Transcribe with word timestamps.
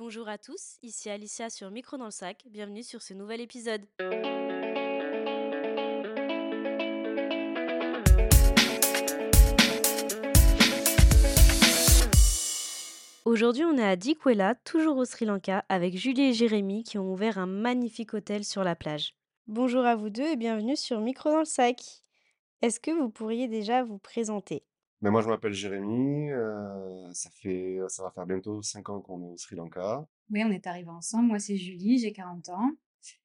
Bonjour 0.00 0.28
à 0.28 0.38
tous, 0.38 0.76
ici 0.84 1.10
Alicia 1.10 1.50
sur 1.50 1.72
Micro 1.72 1.96
dans 1.96 2.04
le 2.04 2.12
sac, 2.12 2.44
bienvenue 2.48 2.84
sur 2.84 3.02
ce 3.02 3.14
nouvel 3.14 3.40
épisode. 3.40 3.84
Aujourd'hui, 13.24 13.64
on 13.64 13.76
est 13.76 13.82
à 13.82 13.96
Dikwela, 13.96 14.54
toujours 14.54 14.98
au 14.98 15.04
Sri 15.04 15.24
Lanka, 15.24 15.64
avec 15.68 15.96
Julie 15.96 16.28
et 16.28 16.32
Jérémy 16.32 16.84
qui 16.84 16.96
ont 16.96 17.12
ouvert 17.12 17.36
un 17.38 17.46
magnifique 17.46 18.14
hôtel 18.14 18.44
sur 18.44 18.62
la 18.62 18.76
plage. 18.76 19.16
Bonjour 19.48 19.84
à 19.84 19.96
vous 19.96 20.10
deux 20.10 20.28
et 20.28 20.36
bienvenue 20.36 20.76
sur 20.76 21.00
Micro 21.00 21.28
dans 21.30 21.40
le 21.40 21.44
sac. 21.44 22.04
Est-ce 22.62 22.78
que 22.78 22.92
vous 22.92 23.10
pourriez 23.10 23.48
déjà 23.48 23.82
vous 23.82 23.98
présenter? 23.98 24.62
Mais 25.00 25.10
moi, 25.10 25.22
je 25.22 25.28
m'appelle 25.28 25.52
Jérémy, 25.52 26.30
euh, 26.32 27.12
ça 27.12 27.30
fait, 27.30 27.78
ça 27.88 28.02
va 28.02 28.10
faire 28.10 28.26
bientôt 28.26 28.62
5 28.62 28.88
ans 28.88 29.00
qu'on 29.00 29.22
est 29.22 29.30
au 29.30 29.36
Sri 29.36 29.54
Lanka. 29.54 30.04
Oui, 30.30 30.42
on 30.44 30.50
est 30.50 30.66
arrivés 30.66 30.90
ensemble. 30.90 31.28
Moi, 31.28 31.38
c'est 31.38 31.56
Julie, 31.56 31.98
j'ai 31.98 32.12
40 32.12 32.48
ans. 32.48 32.72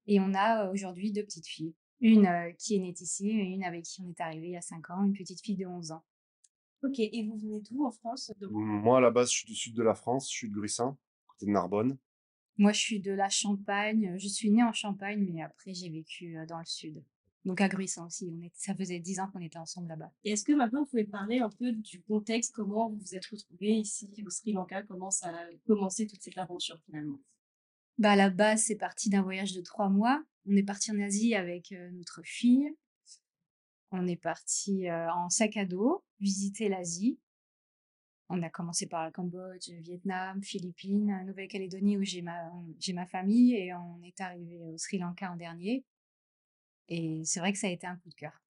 Et 0.06 0.20
on 0.20 0.34
a 0.36 0.66
euh, 0.66 0.72
aujourd'hui 0.72 1.12
deux 1.12 1.24
petites 1.24 1.48
filles. 1.48 1.74
Une 2.00 2.28
euh, 2.28 2.52
qui 2.60 2.76
est 2.76 2.80
née 2.80 2.94
ici 3.00 3.30
et 3.30 3.44
une 3.44 3.64
avec 3.64 3.86
qui 3.86 4.02
on 4.02 4.10
est 4.10 4.22
arrivé 4.22 4.48
il 4.48 4.54
y 4.54 4.58
a 4.58 4.62
5 4.62 4.90
ans, 4.92 5.04
une 5.04 5.14
petite 5.14 5.42
fille 5.42 5.56
de 5.56 5.66
11 5.66 5.92
ans. 5.92 6.04
Ok, 6.84 7.00
et 7.00 7.26
vous 7.26 7.38
venez 7.38 7.62
d'où 7.62 7.86
en 7.86 7.92
France 7.92 8.32
de... 8.40 8.48
Moi, 8.48 8.98
à 8.98 9.02
la 9.02 9.10
base, 9.10 9.32
je 9.32 9.38
suis 9.38 9.48
du 9.48 9.56
sud 9.56 9.74
de 9.74 9.84
la 9.84 9.96
France, 9.96 10.30
je 10.30 10.36
suis 10.36 10.50
de 10.50 10.54
Gruissan, 10.54 10.98
côté 11.28 11.46
de 11.46 11.52
Narbonne. 11.52 11.98
Moi, 12.58 12.74
je 12.74 12.80
suis 12.80 13.00
de 13.00 13.14
la 13.14 13.30
Champagne. 13.30 14.16
Je 14.18 14.28
suis 14.28 14.52
née 14.52 14.64
en 14.64 14.74
Champagne, 14.74 15.26
mais 15.32 15.42
après, 15.42 15.74
j'ai 15.74 15.90
vécu 15.90 16.38
dans 16.48 16.60
le 16.60 16.66
sud. 16.66 17.02
Donc 17.46 17.60
à 17.60 17.68
Gruissan 17.68 18.06
aussi, 18.06 18.30
on 18.32 18.50
ça 18.54 18.74
faisait 18.74 19.00
10 19.00 19.20
ans 19.20 19.28
qu'on 19.32 19.42
était 19.42 19.58
ensemble 19.58 19.90
là-bas. 19.90 20.12
Et 20.24 20.32
est-ce 20.32 20.46
que 20.46 20.54
maintenant 20.54 20.82
vous 20.82 20.90
pouvez 20.90 21.04
parler 21.04 21.40
un 21.40 21.50
peu 21.50 21.74
du 21.74 22.02
contexte, 22.04 22.54
comment 22.54 22.90
vous 22.90 22.98
vous 22.98 23.16
êtes 23.16 23.26
retrouvés 23.26 23.74
ici 23.74 24.10
au 24.26 24.30
Sri 24.30 24.54
Lanka, 24.54 24.84
comment 24.84 25.12
ça 25.12 25.30
a 25.30 25.48
commencé 25.68 26.08
toute 26.08 26.22
cette 26.22 26.38
aventure 26.38 26.80
finalement? 26.86 27.20
Bah 27.98 28.12
à 28.12 28.16
la 28.16 28.30
base, 28.30 28.64
c'est 28.64 28.76
parti 28.76 29.10
d'un 29.10 29.22
voyage 29.22 29.54
de 29.54 29.62
trois 29.62 29.90
mois. 29.90 30.24
On 30.46 30.56
est 30.56 30.64
parti 30.64 30.92
en 30.92 31.00
Asie 31.00 31.36
avec 31.36 31.72
euh, 31.74 31.92
notre 31.92 32.22
fille. 32.24 32.74
On 33.92 34.08
est 34.08 34.16
parti 34.16 34.90
euh, 34.90 35.12
en 35.12 35.30
sac 35.30 35.58
à 35.58 35.66
dos 35.66 36.04
visiter 36.20 36.70
l'Asie. 36.70 37.20
On 38.30 38.42
a 38.42 38.50
commencé 38.50 38.88
par 38.88 39.06
le 39.06 39.12
Cambodge, 39.12 39.70
Vietnam, 39.82 40.42
Philippines, 40.42 41.24
Nouvelle-Calédonie 41.28 41.98
où 41.98 42.04
j'ai 42.04 42.22
ma, 42.22 42.52
j'ai 42.80 42.94
ma 42.94 43.06
famille 43.06 43.54
et 43.54 43.74
on 43.74 44.02
est 44.02 44.20
arrivé 44.22 44.60
au 44.60 44.78
Sri 44.78 44.98
Lanka 44.98 45.32
en 45.32 45.36
dernier. 45.36 45.84
Et 46.90 47.22
c'est 47.26 47.40
vrai 47.40 47.54
que 47.54 47.60
ça 47.60 47.68
a 47.68 47.72
été 47.72 47.88
un 47.88 47.96
coup 47.98 48.10
de 48.10 48.16
cœur. 48.16 48.44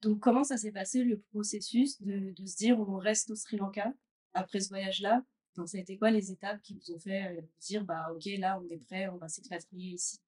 Donc, 0.00 0.18
comment 0.18 0.42
ça 0.42 0.56
s'est 0.56 0.72
passé 0.72 1.04
le 1.04 1.20
processus 1.20 2.02
de, 2.02 2.32
de, 2.32 2.46
se 2.46 2.56
dire 2.56 2.80
on 2.80 2.96
reste 2.96 3.30
au 3.30 3.36
Sri 3.36 3.56
Lanka 3.56 3.92
après 4.34 4.60
ce 4.60 4.68
voyage-là? 4.68 5.24
Donc, 5.54 5.68
ça 5.68 5.78
a 5.78 5.80
été 5.80 5.96
quoi 5.96 6.10
les 6.10 6.32
étapes 6.32 6.60
qui 6.62 6.74
vous 6.74 6.94
ont 6.94 6.98
fait 6.98 7.38
euh, 7.38 7.42
dire 7.60 7.84
bah 7.84 8.08
ok 8.14 8.24
là 8.38 8.60
on 8.60 8.68
est 8.70 8.78
prêt, 8.78 9.08
on 9.08 9.18
va 9.18 9.28
s'expatrier 9.28 9.92
ici? 9.92 10.18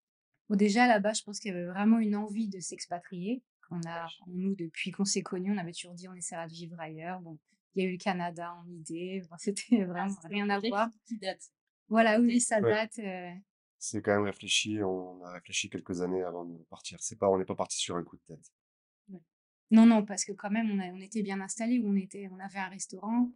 Bon, 0.48 0.56
déjà 0.56 0.86
là-bas, 0.86 1.14
je 1.14 1.22
pense 1.22 1.40
qu'il 1.40 1.52
y 1.52 1.54
avait 1.54 1.66
vraiment 1.66 1.98
une 1.98 2.14
envie 2.14 2.48
de 2.48 2.60
s'expatrier. 2.60 3.42
qu'on 3.68 3.80
a 3.88 4.06
nous 4.28 4.54
depuis 4.54 4.92
qu'on 4.92 5.04
s'est 5.04 5.22
connus, 5.22 5.52
on 5.52 5.58
avait 5.58 5.72
toujours 5.72 5.94
dit 5.94 6.08
on 6.08 6.14
essaiera 6.14 6.46
de 6.46 6.52
vivre 6.52 6.78
ailleurs. 6.78 7.20
Bon, 7.20 7.38
il 7.74 7.82
y 7.82 7.86
a 7.86 7.88
eu 7.88 7.92
le 7.92 7.98
Canada 7.98 8.54
en 8.54 8.70
idée. 8.70 9.22
C'était 9.38 9.80
ah, 9.80 9.86
vraiment 9.86 10.16
rien 10.24 10.48
à 10.50 10.60
voir. 10.60 10.90
Qui 11.06 11.18
date? 11.18 11.50
Voilà, 11.88 12.20
oui, 12.20 12.40
ça 12.40 12.60
date. 12.60 12.98
Euh, 12.98 13.30
c'est 13.86 14.00
quand 14.00 14.14
même 14.14 14.24
réfléchi, 14.24 14.82
on 14.82 15.22
a 15.24 15.32
réfléchi 15.32 15.68
quelques 15.68 16.00
années 16.00 16.22
avant 16.22 16.46
de 16.46 16.56
partir. 16.64 16.98
C'est 17.02 17.18
pas, 17.18 17.28
on 17.28 17.36
n'est 17.38 17.44
pas 17.44 17.54
parti 17.54 17.76
sur 17.76 17.96
un 17.96 18.02
coup 18.02 18.16
de 18.16 18.22
tête. 18.22 18.52
Non, 19.70 19.86
non, 19.86 20.04
parce 20.04 20.24
que 20.24 20.32
quand 20.32 20.50
même, 20.50 20.70
on, 20.70 20.96
on 20.96 21.00
était 21.00 21.22
bien 21.22 21.40
installés, 21.40 21.82
on 21.84 21.94
était, 21.96 22.28
on 22.30 22.38
avait 22.38 22.58
un 22.58 22.68
restaurant, 22.68 23.30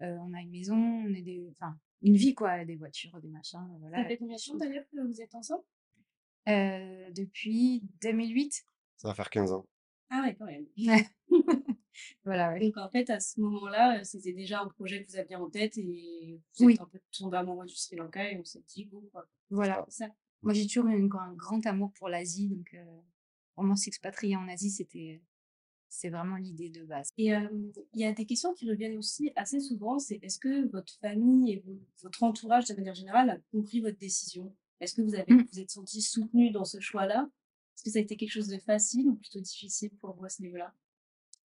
euh, 0.00 0.16
on 0.20 0.32
a 0.32 0.40
une 0.40 0.50
maison, 0.50 0.76
on 0.76 1.12
est 1.14 1.22
des, 1.22 1.48
enfin, 1.52 1.78
une 2.02 2.16
vie 2.16 2.34
quoi, 2.34 2.64
des 2.64 2.76
voitures, 2.76 3.20
des 3.20 3.28
machins, 3.28 3.64
voilà. 3.80 4.02
Ça 4.02 4.08
fait 4.08 4.18
combien 4.18 4.36
de 4.36 4.42
temps 4.42 4.56
d'ailleurs 4.56 4.84
que 4.90 5.06
vous 5.06 5.20
êtes 5.20 5.34
ensemble? 5.34 5.64
Euh, 6.48 7.10
Depuis 7.12 7.82
2008. 8.00 8.64
Ça 8.96 9.08
va 9.08 9.14
faire 9.14 9.30
15 9.30 9.52
ans. 9.52 9.66
Ah 10.10 10.22
ouais, 10.22 10.34
quand 10.34 10.46
même. 10.46 10.66
voilà, 12.24 12.58
Donc 12.58 12.76
en 12.76 12.88
fait, 12.88 13.10
à 13.10 13.20
ce 13.20 13.40
moment-là, 13.40 14.00
euh, 14.00 14.04
c'était 14.04 14.32
déjà 14.32 14.60
un 14.60 14.68
projet 14.68 15.04
que 15.04 15.10
vous 15.10 15.18
aviez 15.18 15.36
en 15.36 15.48
tête 15.50 15.76
et 15.78 16.40
vous 16.58 16.70
êtes 16.70 16.80
un 16.80 16.86
peu 16.86 17.00
tombé 17.16 17.36
amoureux 17.36 17.66
du 17.66 17.74
Sri 17.74 17.96
Lanka 17.96 18.30
et 18.30 18.38
on 18.38 18.44
s'est 18.44 18.62
dit, 18.68 18.84
bon, 18.84 19.02
quoi. 19.12 19.26
Voilà. 19.50 19.84
Ça. 19.88 20.08
Moi, 20.42 20.54
j'ai 20.54 20.66
toujours 20.66 20.86
eu 20.86 20.94
un, 20.94 21.32
grand 21.34 21.66
amour 21.66 21.92
pour 21.98 22.08
l'Asie, 22.08 22.48
donc 22.48 22.74
euh, 22.74 22.84
vraiment 23.56 23.76
s'expatrier 23.76 24.36
en 24.36 24.48
Asie, 24.48 24.70
c'était 24.70 25.22
c'est 25.88 26.08
vraiment 26.08 26.36
l'idée 26.36 26.70
de 26.70 26.84
base. 26.84 27.10
Et 27.18 27.26
il 27.26 28.00
y 28.00 28.04
a 28.06 28.12
des 28.12 28.24
questions 28.24 28.54
qui 28.54 28.68
reviennent 28.68 28.96
aussi 28.96 29.30
assez 29.36 29.60
souvent, 29.60 29.98
c'est 29.98 30.18
est-ce 30.22 30.38
que 30.38 30.66
votre 30.70 30.94
famille 31.00 31.52
et 31.52 31.64
votre 32.02 32.22
entourage 32.22 32.64
de 32.64 32.74
manière 32.74 32.94
générale 32.94 33.28
a 33.28 33.36
compris 33.52 33.82
votre 33.82 33.98
décision? 33.98 34.56
Est-ce 34.80 34.94
que 34.94 35.02
vous 35.02 35.14
avez 35.14 35.32
mmh. 35.32 35.46
vous 35.52 35.60
êtes 35.60 35.70
senti 35.70 36.00
soutenu 36.00 36.50
dans 36.50 36.64
ce 36.64 36.80
choix-là? 36.80 37.30
Est-ce 37.76 37.84
que 37.84 37.90
ça 37.90 37.98
a 37.98 38.02
été 38.02 38.16
quelque 38.16 38.32
chose 38.32 38.48
de 38.48 38.58
facile 38.58 39.06
ou 39.08 39.16
plutôt 39.16 39.40
difficile 39.40 39.90
pour 40.00 40.14
vous 40.16 40.24
à 40.24 40.28
ce 40.28 40.42
niveau-là? 40.42 40.74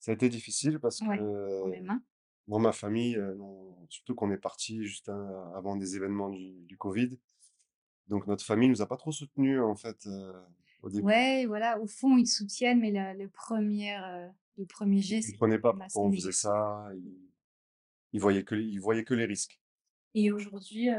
Ça 0.05 0.11
a 0.11 0.13
été 0.13 0.29
difficile 0.29 0.79
parce 0.79 0.99
Ouais, 1.01 1.17
que 1.17 1.79
moi, 2.47 2.59
ma 2.59 2.71
famille, 2.71 3.17
surtout 3.89 4.13
qu'on 4.13 4.31
est 4.31 4.37
parti 4.37 4.83
juste 4.83 5.09
avant 5.09 5.75
des 5.75 5.95
événements 5.95 6.29
du, 6.29 6.53
du 6.67 6.77
Covid, 6.77 7.17
donc 8.07 8.27
notre 8.27 8.45
famille 8.45 8.69
nous 8.69 8.83
a 8.83 8.87
pas 8.87 8.97
trop 8.97 9.11
soutenus 9.11 9.59
en 9.61 9.75
fait 9.75 10.07
au 10.83 10.89
début. 10.89 11.03
Ouais, 11.05 11.45
voilà, 11.47 11.79
au 11.79 11.87
fond, 11.87 12.17
ils 12.17 12.27
soutiennent, 12.27 12.79
mais 12.81 12.91
la, 12.91 13.15
le 13.15 13.27
premier, 13.29 13.97
le 14.57 14.65
premier 14.65 14.97
Ils 14.97 15.01
geste, 15.01 15.27
ne 15.29 15.31
comprenaient 15.33 15.59
pas 15.59 15.73
pourquoi 15.73 16.03
on 16.03 16.11
faisait 16.11 16.31
ça, 16.31 16.87
ils, 16.93 17.17
ils 18.13 18.21
voyaient 18.21 18.43
que, 18.43 18.55
ils 18.55 18.79
voyaient 18.79 19.03
que 19.03 19.15
les 19.15 19.25
risques. 19.25 19.59
Et 20.13 20.31
aujourd'hui, 20.31 20.89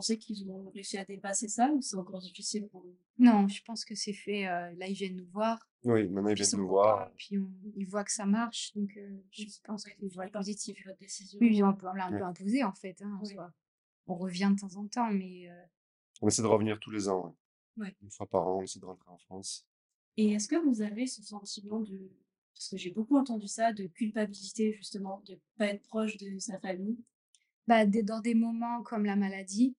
sait 0.00 0.16
qu'ils 0.16 0.50
ont 0.50 0.70
réussi 0.70 0.96
à 0.96 1.04
dépasser 1.04 1.48
ça 1.48 1.70
ou 1.70 1.82
c'est 1.82 1.96
encore 1.96 2.20
difficile 2.20 2.66
pour 2.68 2.86
eux? 2.86 2.96
Non, 3.18 3.46
je 3.48 3.62
pense 3.62 3.84
que 3.84 3.94
c'est 3.94 4.12
fait. 4.14 4.44
là, 4.44 4.86
ils 4.88 4.94
viennent 4.94 5.16
nous 5.16 5.28
voir. 5.28 5.58
Oui, 5.84 6.08
maintenant 6.08 6.30
ils 6.30 6.34
viennent 6.36 6.60
nous 6.60 6.68
voir. 6.68 7.10
Puis 7.16 7.36
ils 7.76 7.86
voient 7.86 8.04
que 8.04 8.12
ça 8.12 8.24
marche, 8.24 8.72
donc 8.74 8.98
je 9.30 9.44
pense 9.64 9.84
qu'ils 9.84 10.08
voient 10.12 10.28
positif. 10.28 10.78
votre 10.86 10.98
décision. 10.98 11.38
Oui, 11.40 11.62
on, 11.62 11.74
peut, 11.74 11.86
on 11.88 11.92
l'a 11.92 12.06
un 12.06 12.10
peu 12.10 12.24
imposé 12.24 12.64
en 12.64 12.72
fait. 12.72 13.02
Hein, 13.02 13.20
On 14.06 14.14
revient 14.14 14.50
de 14.54 14.60
temps 14.60 14.76
en 14.76 14.86
temps, 14.88 15.10
mais. 15.10 15.48
On 16.22 16.28
essaie 16.28 16.42
de 16.42 16.46
revenir 16.46 16.78
tous 16.80 16.90
les 16.90 17.08
ans. 17.08 17.36
Ouais. 17.76 17.94
Une 18.02 18.10
fois 18.10 18.26
par 18.26 18.46
an, 18.46 18.58
on 18.58 18.62
essaie 18.62 18.78
de 18.78 18.84
rentrer 18.84 19.10
en 19.10 19.18
France. 19.18 19.66
Et 20.16 20.32
est-ce 20.32 20.48
que 20.48 20.56
vous 20.56 20.82
avez 20.82 21.06
ce 21.06 21.22
sentiment 21.22 21.80
de. 21.80 22.10
Parce 22.54 22.68
que 22.68 22.76
j'ai 22.76 22.90
beaucoup 22.90 23.16
entendu 23.16 23.48
ça, 23.48 23.72
de 23.72 23.86
culpabilité 23.86 24.72
justement, 24.74 25.22
de 25.26 25.32
ne 25.32 25.38
pas 25.56 25.66
être 25.68 25.82
proche 25.82 26.16
de 26.18 26.38
sa 26.38 26.58
famille? 26.60 26.98
Bah, 27.66 27.86
Dans 27.86 28.20
des 28.20 28.34
moments 28.34 28.82
comme 28.82 29.04
la 29.04 29.16
maladie, 29.16 29.74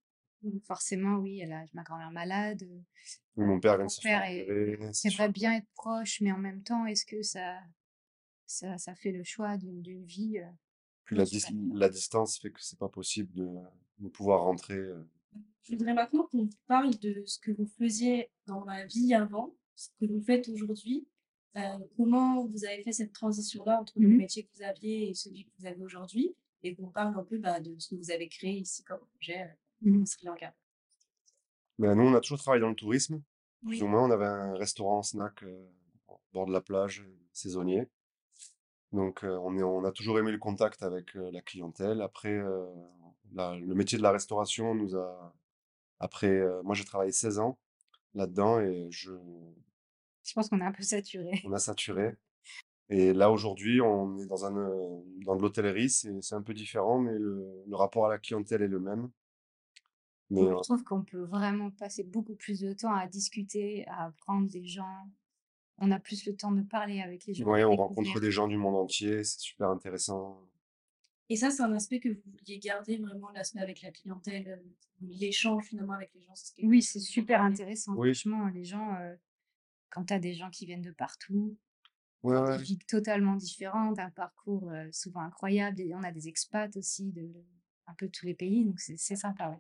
forcément, 0.66 1.18
oui, 1.18 1.40
elle 1.40 1.52
a 1.54 1.64
ma 1.74 1.84
grand-mère 1.84 2.12
malade. 2.12 2.64
mon 3.36 3.60
père 3.60 3.78
vient 3.78 3.86
de 3.86 3.92
se 4.94 5.10
faire 5.10 5.30
bien 5.30 5.54
être 5.54 5.70
proche, 5.76 6.22
mais 6.22 6.32
en 6.32 6.38
même 6.38 6.64
temps, 6.64 6.86
est-ce 6.86 7.06
que 7.06 7.22
ça, 7.22 7.60
ça, 8.46 8.78
ça 8.78 8.96
fait 8.96 9.12
le 9.12 9.24
choix 9.24 9.58
d'une 9.58 9.82
vie 10.06 10.40
Puis 11.06 11.16
la, 11.16 11.26
la, 11.74 11.90
distance 11.90 12.40
fait 12.40 12.52
que 12.52 12.62
c'est 12.62 12.80
pas 12.80 12.90
possible 12.90 13.34
de, 13.34 13.50
de, 14.00 14.10
pouvoir 14.10 14.44
rentrer. 14.44 14.80
Je 15.64 15.72
voudrais 15.72 15.94
maintenant 15.94 16.28
qu'on 16.32 16.50
parle 16.68 16.98
de 17.00 17.24
ce 17.26 17.40
que 17.40 17.52
vous 17.52 17.68
faisiez 17.78 18.30
dans 18.46 18.66
la 18.66 18.86
vie 18.86 19.14
avant, 19.14 19.56
ce 19.76 19.90
que 20.00 20.06
vous 20.06 20.22
faites 20.22 20.50
aujourd'hui. 20.50 21.08
Euh, 21.56 21.78
comment 21.98 22.46
vous 22.46 22.66
avez 22.66 22.82
fait 22.82 22.92
cette 22.92 23.14
transition-là 23.14 23.80
entre 23.80 24.00
le 24.00 24.08
mmh 24.08 24.18
métier 24.18 24.44
que 24.44 24.50
vous 24.56 24.64
aviez 24.64 25.10
et 25.10 25.14
celui 25.14 25.46
que 25.46 25.52
vous 25.60 25.68
avez 25.68 25.84
aujourd'hui 25.84 26.36
et 26.64 26.76
qu'on 26.76 26.90
parle 26.90 27.16
un 27.18 27.24
peu 27.24 27.38
bah, 27.38 27.60
de 27.60 27.78
ce 27.78 27.90
que 27.90 27.96
vous 27.96 28.10
avez 28.10 28.28
créé 28.28 28.54
ici 28.54 28.84
comme 28.84 29.00
projet 29.14 29.56
Mmh. 29.84 30.06
Sri 30.06 30.26
Lanka 30.26 30.54
ben, 31.78 31.96
Nous, 31.96 32.04
on 32.04 32.14
a 32.14 32.22
toujours 32.22 32.40
travaillé 32.40 32.62
dans 32.62 32.70
le 32.70 32.76
tourisme. 32.76 33.22
Plus 33.66 33.82
ou 33.82 33.88
moins, 33.88 34.04
on 34.04 34.12
avait 34.12 34.26
un 34.26 34.56
restaurant 34.56 35.04
snack 35.04 35.44
euh, 35.44 35.70
au 36.08 36.20
bord 36.34 36.46
de 36.46 36.52
la 36.52 36.62
plage, 36.62 37.02
euh, 37.02 37.18
saisonnier. 37.32 37.88
Donc, 38.92 39.24
euh, 39.24 39.38
on, 39.42 39.58
est, 39.58 39.64
on 39.64 39.86
a 39.86 39.92
toujours 39.92 40.20
aimé 40.20 40.32
le 40.32 40.38
contact 40.38 40.84
avec 40.84 41.14
la 41.16 41.42
clientèle. 41.42 42.02
Après, 42.02 42.32
le 42.32 43.74
métier 43.74 43.98
de 43.98 44.04
la 44.04 44.12
restauration 44.12 44.76
nous 44.76 44.96
a. 44.96 45.34
Après, 46.00 46.44
moi, 46.64 46.76
j'ai 46.76 46.86
travaillé 46.86 47.12
16 47.12 47.40
ans 47.40 47.58
là-dedans 48.14 48.60
et 48.60 48.88
je. 48.92 49.14
Je 50.24 50.34
pense 50.34 50.48
qu'on 50.50 50.62
a 50.62 50.66
un 50.66 50.72
peu 50.72 50.84
saturé. 50.84 51.42
On 51.44 51.54
a 51.54 51.60
saturé. 51.60 52.16
Et 52.90 53.14
là, 53.14 53.32
aujourd'hui, 53.32 53.82
on 53.82 54.20
est 54.20 54.28
dans, 54.28 54.46
un, 54.46 54.70
dans 55.26 55.36
de 55.36 55.42
l'hôtellerie, 55.42 55.90
c'est 55.90 56.36
un 56.36 56.42
peu 56.44 56.54
différent, 56.54 57.00
mais 57.00 57.18
le, 57.18 57.64
le, 57.66 57.76
rapport 57.76 58.06
à 58.06 58.10
la 58.10 58.20
clientèle 58.20 58.62
est 58.62 58.68
le 58.68 58.80
même 58.80 59.10
je 60.36 60.64
trouve 60.64 60.84
qu'on 60.84 61.04
peut 61.04 61.24
vraiment 61.24 61.72
passer 61.72 62.04
beaucoup 62.04 62.36
plus 62.36 62.60
de 62.60 62.74
temps 62.74 62.94
à 62.94 63.08
discuter, 63.08 63.86
à 63.88 64.06
apprendre 64.06 64.50
des 64.50 64.66
gens. 64.66 65.08
On 65.80 65.92
a 65.92 66.00
plus 66.00 66.26
le 66.26 66.36
temps 66.36 66.52
de 66.52 66.62
parler 66.62 67.02
avec 67.02 67.26
les 67.26 67.34
gens. 67.34 67.46
Oui, 67.46 67.64
on 67.64 67.76
rencontre 67.76 68.20
des 68.20 68.32
gens 68.32 68.48
du 68.48 68.58
monde 68.58 68.76
entier, 68.76 69.24
c'est 69.24 69.40
super 69.40 69.70
intéressant. 69.70 70.40
Et 71.30 71.36
ça, 71.36 71.50
c'est 71.50 71.64
un 71.64 71.74
aspect 71.74 72.00
que 72.00 72.10
vous 72.10 72.22
vouliez 72.32 72.60
garder 72.60 72.98
vraiment, 72.98 73.30
l'aspect 73.32 73.60
avec 73.60 73.82
la 73.82 73.92
clientèle, 73.92 74.48
euh, 74.48 74.74
l'échange 75.02 75.66
finalement 75.66 75.94
avec 75.94 76.12
les 76.14 76.22
gens. 76.22 76.34
oui, 76.64 76.82
c'est 76.82 77.00
super 77.00 77.42
intéressant. 77.42 77.94
Franchement, 77.96 78.48
les 78.48 78.66
gens, 78.66 78.96
euh, 78.96 79.16
quand 79.90 80.06
tu 80.06 80.14
as 80.14 80.20
des 80.20 80.34
gens 80.34 80.50
qui 80.50 80.66
viennent 80.66 80.82
de 80.82 80.92
partout, 80.92 81.58
ouais, 82.24 82.58
des 82.58 82.64
vies 82.64 82.78
totalement 82.80 83.36
différentes, 83.36 84.00
un 84.00 84.12
parcours 84.12 84.70
euh, 84.70 84.88
souvent 84.92 85.22
incroyable, 85.22 85.82
et 85.82 85.96
on 85.96 86.04
a 86.04 86.12
des 86.12 86.28
expats 86.28 86.76
aussi 86.76 87.12
de 87.12 87.32
un 87.88 87.94
peu 87.96 88.10
tous 88.10 88.26
les 88.26 88.34
pays, 88.34 88.66
donc 88.66 88.80
c'est 88.80 88.98
sympa. 88.98 89.50
Ouais. 89.50 89.58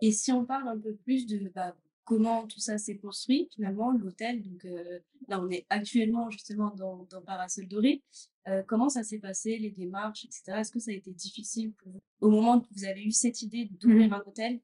Et 0.00 0.12
si 0.12 0.32
on 0.32 0.44
parle 0.44 0.68
un 0.68 0.78
peu 0.78 0.94
plus 0.94 1.26
de 1.26 1.50
bah, 1.54 1.76
comment 2.04 2.46
tout 2.46 2.60
ça 2.60 2.78
s'est 2.78 2.96
construit, 2.98 3.48
finalement, 3.54 3.90
l'hôtel, 3.92 4.42
donc 4.42 4.64
euh, 4.64 5.00
là 5.28 5.40
on 5.40 5.50
est 5.50 5.66
actuellement 5.70 6.30
justement 6.30 6.70
dans, 6.76 7.04
dans 7.10 7.22
Parasol 7.22 7.66
Doré, 7.66 8.02
euh, 8.48 8.62
comment 8.62 8.88
ça 8.88 9.02
s'est 9.02 9.18
passé, 9.18 9.58
les 9.58 9.70
démarches, 9.70 10.24
etc. 10.24 10.60
Est-ce 10.60 10.70
que 10.70 10.78
ça 10.78 10.90
a 10.90 10.94
été 10.94 11.12
difficile 11.12 11.72
pour 11.72 11.92
vous 11.92 12.00
au 12.20 12.30
moment 12.30 12.58
où 12.58 12.64
vous 12.76 12.84
avez 12.84 13.02
eu 13.02 13.10
cette 13.10 13.42
idée 13.42 13.66
d'ouvrir 13.80 14.12
un 14.12 14.22
hôtel 14.26 14.60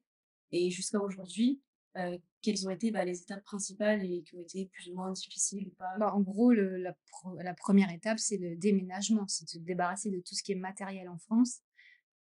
et 0.53 0.71
jusqu'à 0.71 1.01
aujourd'hui 1.01 1.61
euh, 1.99 2.17
quelles 2.41 2.67
ont 2.67 2.71
été 2.71 2.91
bah, 2.91 3.05
les 3.05 3.21
étapes 3.21 3.45
principales 3.45 4.05
et 4.05 4.23
qui 4.23 4.35
ont 4.35 4.41
été 4.41 4.67
plus 4.67 4.89
ou 4.91 4.95
moins 4.95 5.13
difficiles 5.13 5.69
ou 5.69 5.71
pas? 5.73 5.97
Bah, 5.99 6.13
en 6.15 6.21
gros, 6.21 6.53
le- 6.53 6.79
la, 6.79 6.95
pro- 7.11 7.37
la 7.37 7.55
première 7.55 7.93
étape, 7.93 8.19
c'est 8.19 8.39
le 8.39 8.57
déménagement, 8.57 9.27
c'est 9.29 9.45
de 9.45 9.51
se 9.51 9.59
débarrasser 9.59 10.11
de 10.11 10.19
tout 10.21 10.35
ce 10.35 10.43
qui 10.43 10.53
est 10.53 10.57
matériel 10.57 11.09
en 11.09 11.19
France, 11.19 11.61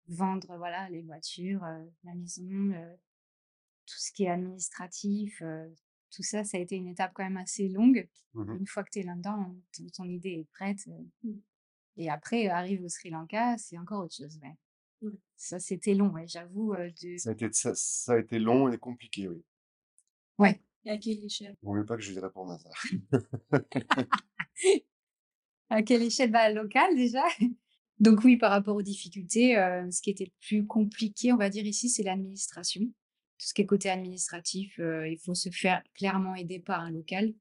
vendre 0.10 0.58
voilà 0.58 0.90
les 0.90 1.02
voitures, 1.04 1.64
euh, 1.64 1.86
la 2.04 2.14
maison, 2.16 2.72
euh, 2.74 2.96
tout 3.86 3.98
ce 3.98 4.12
qui 4.12 4.24
est 4.26 4.30
administratif, 4.30 5.42
euh, 5.42 5.68
tout 6.12 6.24
ça, 6.24 6.44
ça 6.44 6.58
a 6.58 6.60
été 6.60 6.76
une 6.76 6.88
étape 6.88 7.12
quand 7.14 7.24
même 7.24 7.38
assez 7.38 7.70
longue. 7.70 8.08
Mhm. 8.34 8.58
Une 8.60 8.68
fois 8.68 8.84
que 8.84 8.90
tu 8.92 9.00
es 9.00 9.04
là-dedans, 9.04 9.56
ton, 9.72 9.86
ton 9.96 10.04
idée 10.06 10.40
est 10.42 10.48
prête. 10.52 10.88
euh, 10.88 11.04
Mm. 11.24 11.40
Et 11.98 12.10
après, 12.10 12.48
arrive 12.48 12.84
au 12.84 12.88
Sri 12.88 13.10
Lanka, 13.10 13.58
c'est 13.58 13.78
encore 13.78 14.06
autre 14.06 14.16
chose. 14.16 14.40
Ouais. 14.42 15.12
Ça, 15.36 15.60
c'était 15.60 15.96
long, 15.96 16.12
ouais, 16.12 16.28
j'avoue. 16.28 16.74
de... 16.74 17.18
Ça 17.18 17.32
a 17.32 17.34
été, 17.34 17.52
ça, 17.52 17.74
ça 17.76 18.14
a 18.14 18.20
été 18.20 18.40
long 18.40 18.72
et 18.72 18.78
compliqué, 18.78 19.28
oui. 19.28 19.44
Ouais. 20.38 20.62
Et 20.86 20.92
à 20.92 20.98
quelle 20.98 21.24
échelle? 21.26 21.58
Vaut 21.62 21.74
mieux 21.74 21.86
pas 21.86 21.98
que 21.98 22.02
je 22.02 22.14
lui 22.14 22.20
réponde 22.20 22.52
à 22.52 22.60
ça. 22.60 22.70
À 25.70 25.84
quelle 25.84 26.04
échelle? 26.04 26.32
Va 26.32 26.50
locale 26.54 26.96
déjà 26.96 27.24
Donc 28.00 28.24
oui, 28.24 28.38
par 28.38 28.52
rapport 28.52 28.76
aux 28.76 28.82
difficultés, 28.82 29.58
euh, 29.58 29.90
ce 29.92 30.02
qui 30.02 30.10
était 30.10 30.26
le 30.26 30.32
plus 30.42 30.66
compliqué, 30.66 31.34
on 31.34 31.38
va 31.38 31.50
dire 31.50 31.66
ici, 31.66 31.90
c'est 31.90 32.04
l'administration. 32.04 32.82
Tout 32.82 33.46
ce 33.48 33.54
qui 33.54 33.62
est 33.62 33.66
côté 33.66 33.90
administratif, 33.90 34.80
euh, 34.80 35.08
il 35.08 35.18
faut 35.18 35.34
se 35.34 35.50
faire 35.50 35.84
clairement 35.94 36.36
aider 36.36 36.60
par 36.60 36.80
un 36.82 36.92
local. 36.92 37.34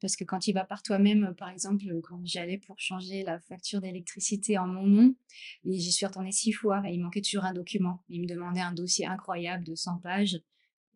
Parce 0.00 0.16
que 0.16 0.24
quand 0.24 0.38
tu 0.38 0.52
vas 0.52 0.64
par 0.64 0.82
toi-même, 0.82 1.34
par 1.36 1.50
exemple, 1.50 1.84
quand 2.02 2.20
j'allais 2.24 2.58
pour 2.58 2.78
changer 2.78 3.22
la 3.22 3.38
facture 3.40 3.80
d'électricité 3.80 4.56
en 4.56 4.66
mon 4.66 4.86
nom, 4.86 5.14
et 5.64 5.78
j'y 5.78 5.92
suis 5.92 6.06
retournée 6.06 6.32
six 6.32 6.52
fois, 6.52 6.82
et 6.86 6.94
il 6.94 7.00
manquait 7.00 7.20
toujours 7.20 7.44
un 7.44 7.52
document. 7.52 8.02
Il 8.08 8.22
me 8.22 8.26
demandait 8.26 8.60
un 8.60 8.72
dossier 8.72 9.06
incroyable 9.06 9.64
de 9.64 9.74
100 9.74 9.98
pages. 9.98 10.40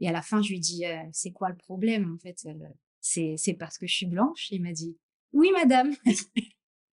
Et 0.00 0.08
à 0.08 0.12
la 0.12 0.22
fin, 0.22 0.42
je 0.42 0.50
lui 0.50 0.60
dis, 0.60 0.86
euh, 0.86 1.02
c'est 1.12 1.32
quoi 1.32 1.50
le 1.50 1.56
problème 1.56 2.14
En 2.14 2.18
fait, 2.18 2.46
c'est 3.00 3.54
parce 3.54 3.78
que 3.78 3.86
je 3.86 3.94
suis 3.94 4.06
blanche? 4.06 4.48
Il 4.50 4.62
m'a 4.62 4.72
dit, 4.72 4.96
oui, 5.32 5.50
madame. 5.52 5.94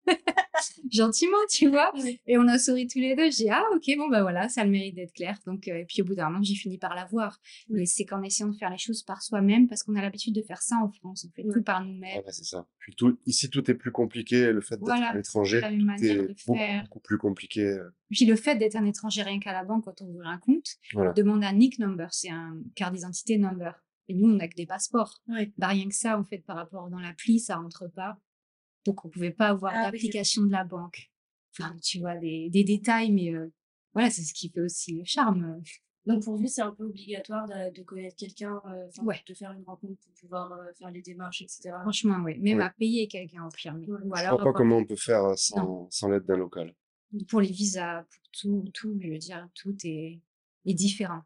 Gentiment, 0.91 1.37
tu 1.49 1.69
vois. 1.69 1.91
Et 2.27 2.37
on 2.37 2.47
a 2.47 2.59
souri 2.59 2.87
tous 2.87 2.99
les 2.99 3.15
deux. 3.15 3.23
J'ai 3.31 3.45
dit, 3.45 3.49
ah, 3.49 3.63
ok, 3.75 3.83
bon, 3.97 4.09
bah 4.09 4.21
voilà, 4.21 4.49
ça 4.49 4.61
a 4.61 4.65
le 4.65 4.71
mérite 4.71 4.95
d'être 4.95 5.13
clair. 5.13 5.37
Donc, 5.45 5.67
euh, 5.67 5.77
et 5.79 5.85
puis 5.85 6.01
au 6.01 6.05
bout 6.05 6.15
d'un 6.15 6.29
moment, 6.29 6.43
j'ai 6.43 6.55
fini 6.55 6.77
par 6.77 6.93
l'avoir. 6.95 7.39
Mais 7.69 7.85
c'est 7.85 8.05
qu'en 8.05 8.21
essayant 8.23 8.49
de 8.49 8.55
faire 8.57 8.69
les 8.69 8.77
choses 8.77 9.03
par 9.03 9.21
soi-même, 9.21 9.67
parce 9.67 9.83
qu'on 9.83 9.95
a 9.95 10.01
l'habitude 10.01 10.35
de 10.35 10.41
faire 10.41 10.61
ça 10.61 10.75
en 10.83 10.89
France, 10.89 11.25
on 11.29 11.31
fait 11.35 11.47
tout 11.47 11.63
par 11.63 11.83
nous-mêmes. 11.83 12.17
Ouais, 12.17 12.23
c'est 12.31 12.43
ça. 12.43 12.67
Puis 12.79 12.93
tout, 12.95 13.17
ici, 13.25 13.49
tout 13.49 13.69
est 13.71 13.75
plus 13.75 13.91
compliqué. 13.91 14.51
Le 14.51 14.61
fait 14.61 14.75
d'être 14.75 14.85
Voilà, 14.85 15.09
à 15.09 15.15
l'étranger, 15.15 15.61
tout 15.61 16.53
est 16.55 16.81
beaucoup, 16.83 16.99
plus 16.99 17.17
compliqué. 17.17 17.61
euh, 17.65 17.89
Puis 18.09 18.25
le 18.25 18.35
fait 18.35 18.55
d'être 18.55 18.75
un 18.75 18.85
étranger 18.85 19.23
rien 19.23 19.39
qu'à 19.39 19.53
la 19.53 19.63
banque 19.63 19.85
quand 19.85 20.01
on 20.01 20.07
ouvre 20.07 20.27
un 20.27 20.37
compte, 20.37 20.75
Voilà. 20.93 21.11
on 21.11 21.13
demande 21.13 21.43
un 21.43 21.53
NIC 21.53 21.79
number, 21.79 22.13
c'est 22.13 22.29
un 22.29 22.57
carte 22.75 22.93
d'identité 22.93 23.37
number. 23.37 23.81
Et 24.07 24.13
nous, 24.13 24.29
on 24.29 24.35
n'a 24.35 24.47
que 24.49 24.55
des 24.55 24.65
passeports. 24.65 25.21
Ouais. 25.27 25.53
Bah, 25.57 25.67
rien 25.67 25.87
que 25.87 25.95
ça, 25.95 26.19
en 26.19 26.23
fait, 26.25 26.39
par 26.39 26.57
rapport 26.57 26.89
dans 26.89 26.99
l'appli, 26.99 27.39
ça 27.39 27.55
rentre 27.55 27.87
pas. 27.95 28.17
Donc, 28.85 29.05
on 29.05 29.09
pouvait 29.09 29.31
pas 29.31 29.49
avoir 29.49 29.73
Ah 29.75 29.85
oui, 29.85 29.91
d'application 29.91 30.43
de 30.43 30.51
la 30.51 30.63
banque. 30.63 31.11
Enfin, 31.57 31.75
tu 31.83 31.99
vois, 31.99 32.15
des, 32.17 32.49
des 32.49 32.63
détails, 32.63 33.11
mais 33.11 33.33
euh, 33.33 33.51
voilà, 33.93 34.09
c'est 34.09 34.23
ce 34.23 34.33
qui 34.33 34.49
fait 34.49 34.61
aussi 34.61 34.93
le 34.97 35.03
charme. 35.05 35.61
Donc 36.07 36.23
pour 36.23 36.35
vous, 36.35 36.47
c'est 36.47 36.61
un 36.63 36.71
peu 36.71 36.85
obligatoire 36.85 37.47
de, 37.47 37.75
de 37.77 37.83
connaître 37.83 38.15
quelqu'un, 38.15 38.59
euh, 38.65 38.87
Ouais. 39.03 39.21
de 39.27 39.33
faire 39.35 39.51
une 39.51 39.63
rencontre 39.65 39.99
pour 40.01 40.13
pouvoir 40.19 40.51
euh, 40.53 40.71
faire 40.79 40.89
les 40.89 41.01
démarches, 41.03 41.43
etc. 41.43 41.71
Franchement, 41.81 42.17
oui. 42.23 42.39
Même 42.39 42.57
Ouais. 42.57 42.63
à 42.63 42.69
payer 42.71 43.07
quelqu'un 43.07 43.45
au 43.45 43.49
pire. 43.49 43.75
mais- 43.75 43.85
Ouais. 43.87 43.99
Ou 44.03 44.15
Je 44.15 44.19
alors, 44.21 44.41
vois 44.41 44.51
pas 44.51 44.57
comment 44.57 44.77
on 44.77 44.85
peut 44.85 44.95
faire 44.95 45.37
sans, 45.37 45.87
sans 45.91 46.09
l'aide 46.09 46.25
d'un 46.25 46.37
local. 46.37 46.73
pour 47.27 47.41
les 47.41 47.51
visas, 47.51 48.03
pour 48.03 48.23
tout, 48.31 48.65
tout, 48.73 48.97
je 48.99 49.09
veux 49.09 49.17
dire, 49.19 49.47
tout 49.53 49.75
est, 49.83 50.19
est 50.65 50.73
différent. 50.73 51.21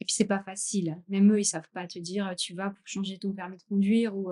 Et 0.00 0.04
puis 0.04 0.12
c'est 0.14 0.26
pas 0.26 0.42
facile. 0.42 1.00
Même 1.08 1.32
eux, 1.32 1.38
ils 1.40 1.44
savent 1.46 1.70
pas 1.72 1.86
te 1.86 1.98
dire, 1.98 2.34
tu 2.36 2.52
vas 2.54 2.68
pour 2.70 2.86
changer 2.86 3.16
ton 3.18 3.32
permis 3.32 3.56
de 3.56 3.62
conduire 3.62 4.14
ou 4.14 4.30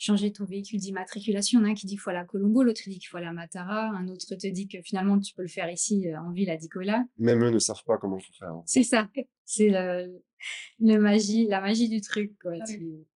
changer 0.00 0.32
ton 0.32 0.44
véhicule 0.46 0.80
d'immatriculation. 0.80 1.60
Il 1.60 1.62
y 1.62 1.64
en 1.66 1.68
a 1.68 1.70
un 1.72 1.74
qui 1.74 1.86
dit 1.86 1.92
qu'il 1.92 2.00
faut 2.00 2.10
aller 2.10 2.18
à 2.18 2.24
Colombo, 2.24 2.62
l'autre 2.64 2.80
dit 2.86 2.98
qu'il 2.98 3.06
faut 3.08 3.18
aller 3.18 3.26
à 3.26 3.32
Matara, 3.32 3.90
un 3.90 4.08
autre 4.08 4.34
te 4.34 4.46
dit 4.48 4.66
que 4.66 4.80
finalement 4.82 5.20
tu 5.20 5.34
peux 5.34 5.42
le 5.42 5.48
faire 5.48 5.70
ici 5.70 6.08
euh, 6.08 6.18
en 6.20 6.32
ville 6.32 6.48
à 6.50 6.56
Dicola. 6.56 7.04
Même 7.18 7.44
eux 7.44 7.50
ne 7.50 7.58
savent 7.58 7.84
pas 7.84 7.98
comment 7.98 8.16
il 8.18 8.24
faut 8.24 8.32
faire. 8.32 8.48
hein. 8.48 8.62
C'est 8.66 8.82
ça. 8.82 9.08
C'est 9.44 9.68
le, 9.68 10.20
le 10.80 10.96
magie, 10.98 11.46
la 11.46 11.60
magie 11.60 11.88
du 11.90 12.00
truc, 12.00 12.32
quoi. 12.40 12.52
Ah 12.58 12.64
oui. 12.68 13.06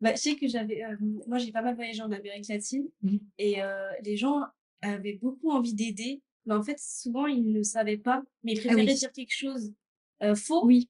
Bah, 0.00 0.14
je 0.14 0.20
sais 0.20 0.34
que 0.36 0.48
j'avais, 0.48 0.82
euh, 0.82 0.96
moi 1.28 1.38
j'ai 1.38 1.52
pas 1.52 1.62
mal 1.62 1.76
voyagé 1.76 2.00
en 2.02 2.10
Amérique 2.10 2.48
latine 2.48 2.88
Mhm. 3.02 3.20
et 3.38 3.62
euh, 3.62 3.88
les 4.02 4.16
gens 4.16 4.40
avaient 4.80 5.18
beaucoup 5.20 5.50
envie 5.50 5.74
d'aider, 5.74 6.22
mais 6.46 6.54
en 6.54 6.62
fait 6.62 6.78
souvent 6.80 7.26
ils 7.26 7.52
ne 7.52 7.62
savaient 7.62 7.98
pas, 7.98 8.22
mais 8.42 8.52
ils 8.54 8.58
Ah 8.58 8.62
oui. 8.62 8.66
préféraient 8.74 8.94
dire 8.98 9.12
quelque 9.12 9.32
chose 9.36 9.72
euh, 10.24 10.34
faux, 10.34 10.64
Oui, 10.66 10.88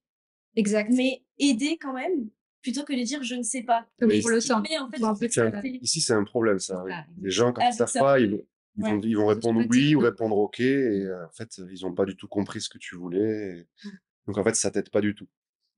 exact. 0.56 0.90
mais 0.94 1.22
aider 1.38 1.76
quand 1.78 1.92
même, 1.92 2.30
plutôt 2.62 2.84
que 2.84 2.92
de 2.92 3.02
dire 3.04 3.22
je 3.22 3.34
ne 3.34 3.42
sais 3.42 3.62
pas. 3.62 3.86
Comme 3.98 4.10
pour 4.20 4.30
le 4.30 4.40
sang. 4.40 4.62
Mais 4.62 4.78
en 4.78 4.88
fait, 5.16 5.38
un-. 5.38 5.60
Ici, 5.82 6.00
c'est 6.00 6.14
un 6.14 6.24
problème, 6.24 6.58
ça. 6.58 6.82
Ah, 6.90 7.04
Les 7.20 7.30
gens, 7.30 7.52
quand 7.52 7.62
Ah, 7.64 7.70
ils 7.70 7.74
savent 7.74 7.92
pas, 7.92 8.20
ils, 8.20 8.30
vont- 8.30 8.42
ils 8.76 8.82
vont, 8.84 8.92
Ouais. 8.94 9.00
ils 9.04 9.16
vont 9.16 9.26
répondre 9.26 9.62
oui 9.68 9.94
ou 9.94 10.00
répondre 10.00 10.36
ok. 10.38 10.60
Et 10.60 11.04
euh, 11.04 11.26
en 11.26 11.30
fait, 11.32 11.60
ils 11.70 11.84
ont 11.84 11.92
pas 11.92 12.04
du 12.04 12.16
tout 12.16 12.28
compris 12.28 12.60
ce 12.60 12.68
que 12.68 12.78
tu 12.78 12.96
voulais. 12.96 13.58
et- 13.60 13.88
Donc, 14.26 14.38
en 14.38 14.44
fait, 14.44 14.54
ça 14.54 14.70
t'aide 14.70 14.90
pas 14.90 15.00
du 15.00 15.14
tout. 15.14 15.26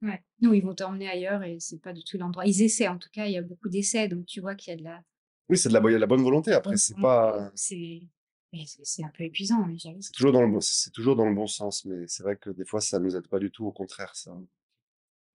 Ouais. 0.02 0.22
Non, 0.42 0.52
ils 0.52 0.62
vont 0.62 0.74
t'emmener 0.74 1.08
ailleurs 1.08 1.42
et 1.42 1.56
c'est 1.60 1.80
pas 1.80 1.92
du 1.94 2.04
tout 2.04 2.18
l'endroit. 2.18 2.44
Ils 2.46 2.62
essaient, 2.62 2.88
en 2.88 2.98
tout 2.98 3.08
cas, 3.10 3.26
il 3.26 3.32
y 3.32 3.38
a 3.38 3.42
beaucoup 3.42 3.68
d'essais, 3.70 4.06
donc 4.08 4.26
tu 4.26 4.40
vois 4.40 4.54
qu'il 4.54 4.70
y 4.72 4.74
a 4.74 4.78
de 4.78 4.84
la. 4.84 5.02
Oui, 5.48 5.56
c'est 5.56 5.68
de 5.70 5.74
la, 5.74 5.80
de 5.80 5.88
la 5.88 6.06
bonne 6.06 6.22
volonté. 6.22 6.52
Après, 6.52 6.76
c'est 6.76 6.96
pas. 7.00 7.50
C'est 7.54 9.02
un 9.02 9.08
peu 9.16 9.24
épuisant, 9.24 9.64
mais. 9.66 9.76
C'est 10.00 10.12
toujours 10.12 10.32
dans 10.32 10.42
le 10.42 10.48
bon, 10.48 10.60
c'est 10.60 10.90
toujours 10.92 11.16
dans 11.16 11.26
le 11.28 11.34
bon 11.34 11.46
sens, 11.46 11.84
mais 11.86 12.06
c'est 12.06 12.22
vrai 12.22 12.36
que 12.36 12.50
des 12.50 12.64
fois, 12.64 12.80
ça 12.80 12.98
nous 13.00 13.16
aide 13.16 13.26
pas 13.28 13.38
du 13.38 13.50
tout. 13.50 13.66
Au 13.66 13.72
contraire, 13.72 14.14
ça. 14.14 14.36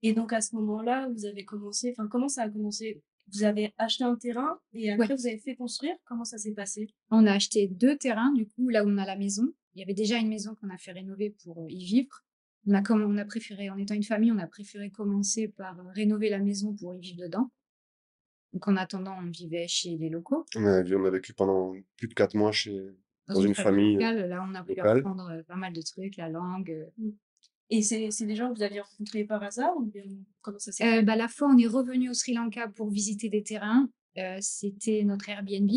Et 0.02 0.12
donc 0.14 0.32
à 0.32 0.40
ce 0.40 0.54
moment-là, 0.56 1.08
vous 1.14 1.26
avez 1.26 1.44
commencé, 1.44 1.90
enfin 1.96 2.08
comment 2.08 2.28
ça 2.28 2.42
a 2.42 2.48
commencé? 2.48 3.02
Vous 3.32 3.44
avez 3.44 3.72
acheté 3.78 4.02
un 4.02 4.16
terrain 4.16 4.58
et 4.72 4.90
après 4.90 5.14
vous 5.14 5.26
avez 5.26 5.38
fait 5.38 5.54
construire? 5.54 5.94
Comment 6.04 6.24
ça 6.24 6.36
s'est 6.38 6.52
passé? 6.54 6.88
On 7.10 7.26
a 7.26 7.32
acheté 7.32 7.68
deux 7.68 7.96
terrains, 7.96 8.32
du 8.32 8.46
coup, 8.48 8.68
là 8.68 8.84
où 8.84 8.88
on 8.88 8.98
a 8.98 9.06
la 9.06 9.16
maison. 9.16 9.46
Il 9.74 9.80
y 9.80 9.82
avait 9.84 9.94
déjà 9.94 10.16
une 10.18 10.28
maison 10.28 10.56
qu'on 10.56 10.70
a 10.70 10.78
fait 10.78 10.90
rénover 10.92 11.30
pour 11.44 11.62
euh, 11.62 11.66
y 11.70 11.84
vivre. 11.84 12.24
On 12.66 12.74
a, 12.74 12.82
comme, 12.82 13.02
on 13.02 13.16
a 13.18 13.24
préféré, 13.24 13.70
en 13.70 13.76
étant 13.78 13.94
une 13.94 14.02
famille, 14.02 14.32
on 14.32 14.38
a 14.38 14.48
préféré 14.48 14.90
commencer 14.90 15.46
par 15.48 15.78
euh, 15.78 15.84
rénover 15.94 16.28
la 16.28 16.40
maison 16.40 16.74
pour 16.74 16.92
y 16.94 16.98
vivre 16.98 17.20
dedans. 17.20 17.50
Donc 18.52 18.66
en 18.66 18.76
attendant, 18.76 19.16
on 19.22 19.30
vivait 19.30 19.68
chez 19.68 19.96
les 19.96 20.08
locaux. 20.08 20.44
On 20.56 20.64
a, 20.66 20.82
vu- 20.82 20.96
on 20.96 21.04
a 21.04 21.10
vécu 21.10 21.32
pendant 21.34 21.72
plus 21.96 22.08
de 22.08 22.14
quatre 22.14 22.34
mois 22.34 22.50
chez, 22.50 22.76
dans 23.28 23.40
une 23.40 23.54
famille. 23.54 23.94
locale. 23.94 24.28
Là, 24.28 24.44
on 24.48 24.54
a 24.56 24.64
pu 24.64 24.70
locale. 24.74 24.98
apprendre 24.98 25.30
euh, 25.30 25.42
pas 25.44 25.54
mal 25.56 25.72
de 25.72 25.82
trucs, 25.82 26.16
la 26.16 26.28
langue. 26.28 26.88
Et 27.70 27.82
c'est 27.82 28.26
des 28.26 28.34
gens 28.34 28.50
que 28.50 28.56
vous 28.56 28.62
aviez 28.64 28.80
rencontrés 28.80 29.24
par 29.24 29.42
hasard 29.42 29.76
ou 29.76 29.84
bien 29.84 30.02
comment 30.42 30.58
ça 30.58 30.72
s'est 30.72 30.98
Euh, 30.98 31.02
bah, 31.02 31.14
la 31.16 31.28
fois, 31.28 31.48
on 31.48 31.56
est 31.56 31.68
revenu 31.68 32.10
au 32.10 32.14
Sri 32.14 32.34
Lanka 32.34 32.68
pour 32.68 32.90
visiter 32.90 33.28
des 33.28 33.42
terrains. 33.42 33.88
Euh, 34.18 34.38
C'était 34.40 35.04
notre 35.04 35.28
Airbnb. 35.28 35.70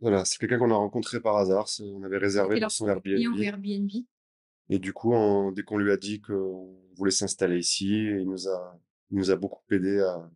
Voilà, 0.00 0.24
c'est 0.24 0.38
quelqu'un 0.38 0.58
qu'on 0.58 0.70
a 0.70 0.76
rencontré 0.76 1.20
par 1.20 1.36
hasard. 1.36 1.66
On 1.80 2.02
avait 2.02 2.18
réservé 2.18 2.60
leur 2.60 2.70
son 2.70 2.88
Airbnb. 2.88 3.38
Airbnb. 3.40 3.90
Et 4.68 4.78
du 4.78 4.92
coup, 4.92 5.12
dès 5.54 5.62
qu'on 5.62 5.78
lui 5.78 5.90
a 5.90 5.96
dit 5.96 6.20
qu'on 6.20 6.78
voulait 6.94 7.10
s'installer 7.10 7.58
ici, 7.58 7.88
il 7.90 8.24
nous 8.24 8.46
a, 8.48 8.78
il 9.10 9.16
nous 9.18 9.30
a 9.30 9.36
beaucoup 9.36 9.62
aidé 9.72 9.98
à 10.00 10.30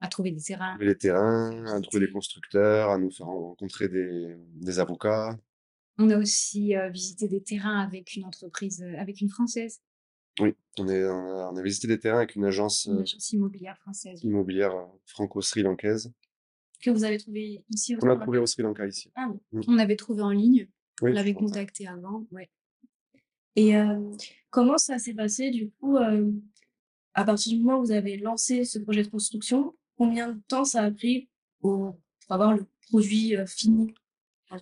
à 0.00 0.08
trouver 0.08 0.32
des 0.32 0.42
terrains. 0.42 0.72
trouver 0.74 0.86
les 0.86 0.98
terrains, 0.98 1.64
à 1.66 1.80
trouver 1.80 2.06
des 2.06 2.12
constructeurs, 2.12 2.90
à 2.90 2.98
nous 2.98 3.10
faire 3.10 3.26
rencontrer 3.26 3.88
des, 3.88 4.36
des 4.56 4.78
avocats. 4.78 5.38
On 5.96 6.10
a 6.10 6.18
aussi 6.18 6.76
euh, 6.76 6.90
visité 6.90 7.26
des 7.26 7.42
terrains 7.42 7.80
avec 7.80 8.14
une 8.14 8.24
entreprise, 8.24 8.82
euh, 8.82 8.98
avec 9.00 9.22
une 9.22 9.30
française, 9.30 9.80
Oui, 10.40 10.54
on, 10.78 10.88
est, 10.88 11.04
on, 11.04 11.38
a, 11.38 11.50
on 11.52 11.56
a 11.56 11.62
visité 11.62 11.86
des 11.86 11.98
terrains 11.98 12.18
avec 12.18 12.34
une 12.34 12.44
agence 12.44 12.86
une 12.86 12.98
euh, 12.98 13.02
agence 13.02 13.32
immobilière 13.32 13.78
française. 13.78 14.20
immobilière 14.24 14.74
euh, 14.74 14.84
franco-sri-lankaise 15.06 16.12
Que 16.82 16.90
vous 16.90 17.04
avez 17.04 17.18
trouvé 17.18 17.64
ici 17.70 17.94
au 17.94 17.98
qu'on 17.98 18.08
a 18.10 18.14
Sri 18.14 18.22
trouvé 18.22 18.38
au 18.38 18.46
Sri 18.46 18.62
Lanka 18.62 18.86
ici. 18.86 19.10
Ah 19.14 19.28
oui. 19.52 19.64
On 19.68 19.78
avait 19.78 19.96
trouvé 19.96 20.22
en 20.22 20.30
ligne. 20.30 20.68
Oui, 21.02 21.10
on 21.10 21.14
l'avait 21.14 21.34
contacté 21.34 21.86
avant. 21.86 22.26
Ouais. 22.32 22.50
Et 23.56 23.76
euh, 23.76 24.00
comment 24.50 24.78
ça 24.78 24.98
s'est 24.98 25.14
passé 25.14 25.50
du 25.50 25.70
coup 25.70 25.96
euh, 25.96 26.30
à 27.14 27.24
partir 27.24 27.52
du 27.52 27.62
moment 27.62 27.78
où 27.78 27.84
vous 27.84 27.92
avez 27.92 28.16
lancé 28.16 28.64
ce 28.64 28.80
projet 28.80 29.04
de 29.04 29.08
construction, 29.08 29.76
combien 29.96 30.32
de 30.32 30.40
temps 30.48 30.64
ça 30.64 30.82
a 30.82 30.90
pris 30.90 31.28
pour, 31.60 31.96
pour 32.26 32.34
avoir 32.34 32.54
le 32.56 32.66
produit 32.88 33.36
euh, 33.36 33.46
fini? 33.46 33.94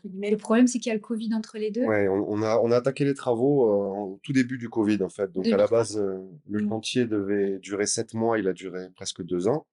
Le 0.04 0.36
problème, 0.36 0.66
c'est 0.66 0.78
qu'il 0.78 0.88
y 0.88 0.92
a 0.92 0.94
le 0.94 1.00
Covid 1.00 1.34
entre 1.34 1.58
les 1.58 1.70
deux. 1.70 1.84
Ouais, 1.84 2.08
on, 2.08 2.24
on 2.30 2.42
a, 2.42 2.58
on 2.58 2.70
a 2.70 2.76
attaqué 2.76 3.04
les 3.04 3.14
travaux 3.14 3.66
euh, 3.68 4.12
au 4.12 4.20
tout 4.22 4.32
début 4.32 4.56
du 4.56 4.68
Covid, 4.70 5.02
en 5.02 5.08
fait. 5.08 5.30
Donc, 5.32 5.46
à 5.46 5.50
la 5.56 5.66
2020. 5.66 5.70
base, 5.70 5.98
euh, 5.98 6.18
le 6.48 6.62
Mm. 6.64 6.68
chantier 6.68 7.06
devait 7.06 7.58
durer 7.58 7.86
sept 7.86 8.14
mois, 8.14 8.38
il 8.38 8.48
a 8.48 8.52
duré 8.52 8.88
presque 8.94 9.22
deux 9.22 9.48
ans. 9.48 9.66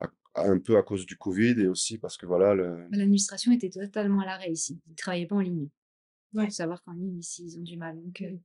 À- 0.00 0.10
Un 0.36 0.58
peu 0.58 0.76
à 0.76 0.82
cause 0.82 1.06
du 1.06 1.16
Covid 1.16 1.54
et 1.60 1.66
aussi 1.68 1.96
parce 1.96 2.16
que 2.16 2.26
voilà, 2.26 2.54
le, 2.54 2.86
L'administration 2.90 3.52
était 3.52 3.70
totalement 3.70 4.20
à 4.20 4.26
l'arrêt 4.26 4.50
ici. 4.50 4.80
Ils 4.86 4.90
ne 4.90 4.96
travaillaient 4.96 5.26
pas 5.26 5.36
en 5.36 5.40
ligne. 5.40 5.68
Il 6.32 6.40
Ouais. 6.40 6.46
faut 6.46 6.50
savoir 6.50 6.82
qu'en 6.82 6.92
ligne, 6.92 7.18
ici, 7.18 7.44
ils 7.46 7.58
ont 7.58 7.62
du 7.62 7.76
mal. 7.76 7.96
Donc, 8.02 8.20
euh, 8.22 8.36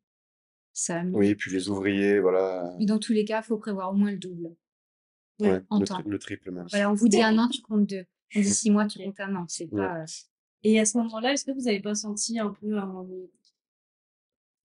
Ça 0.71 1.01
Oui, 1.11 1.33
puis 1.35 1.51
les 1.51 1.67
ouvriers, 1.67 2.19
voilà. 2.19 2.73
mais 2.77 2.85
dans 2.85 2.99
tous 2.99 3.11
les 3.11 3.25
cas, 3.25 3.41
il 3.41 3.43
faut 3.45 3.57
prévoir 3.57 3.91
au 3.91 3.95
moins 3.95 4.11
le 4.11 4.17
double 4.19 4.55
Ouais, 5.41 5.61
en 5.69 5.79
le, 5.79 5.85
temps. 5.87 5.95
tri- 5.99 6.09
le 6.09 6.19
triple 6.19 6.51
même. 6.51 6.67
Voilà, 6.69 6.91
on 6.91 6.93
vous 6.93 7.07
dit 7.09 7.21
un 7.23 7.37
an, 7.39 7.49
tu 7.49 7.61
comptes 7.63 7.89
deux. 7.89 8.05
On 8.35 8.39
dit 8.39 8.43
six 8.63 8.69
mois, 8.69 8.85
tu 8.85 8.99
comptes 8.99 9.19
un 9.19 9.35
an. 9.35 9.45
C'est 9.49 9.65
Ouais. 9.73 9.81
pas. 9.81 10.05
Et 10.63 10.79
à 10.79 10.85
ce 10.85 10.97
moment-là, 10.97 11.33
est-ce 11.33 11.45
que 11.45 11.51
vous 11.51 11.67
avez 11.67 11.79
pas 11.81 11.95
senti 11.95 12.39
un 12.39 12.49
peu 12.51 12.77
un, 12.77 13.05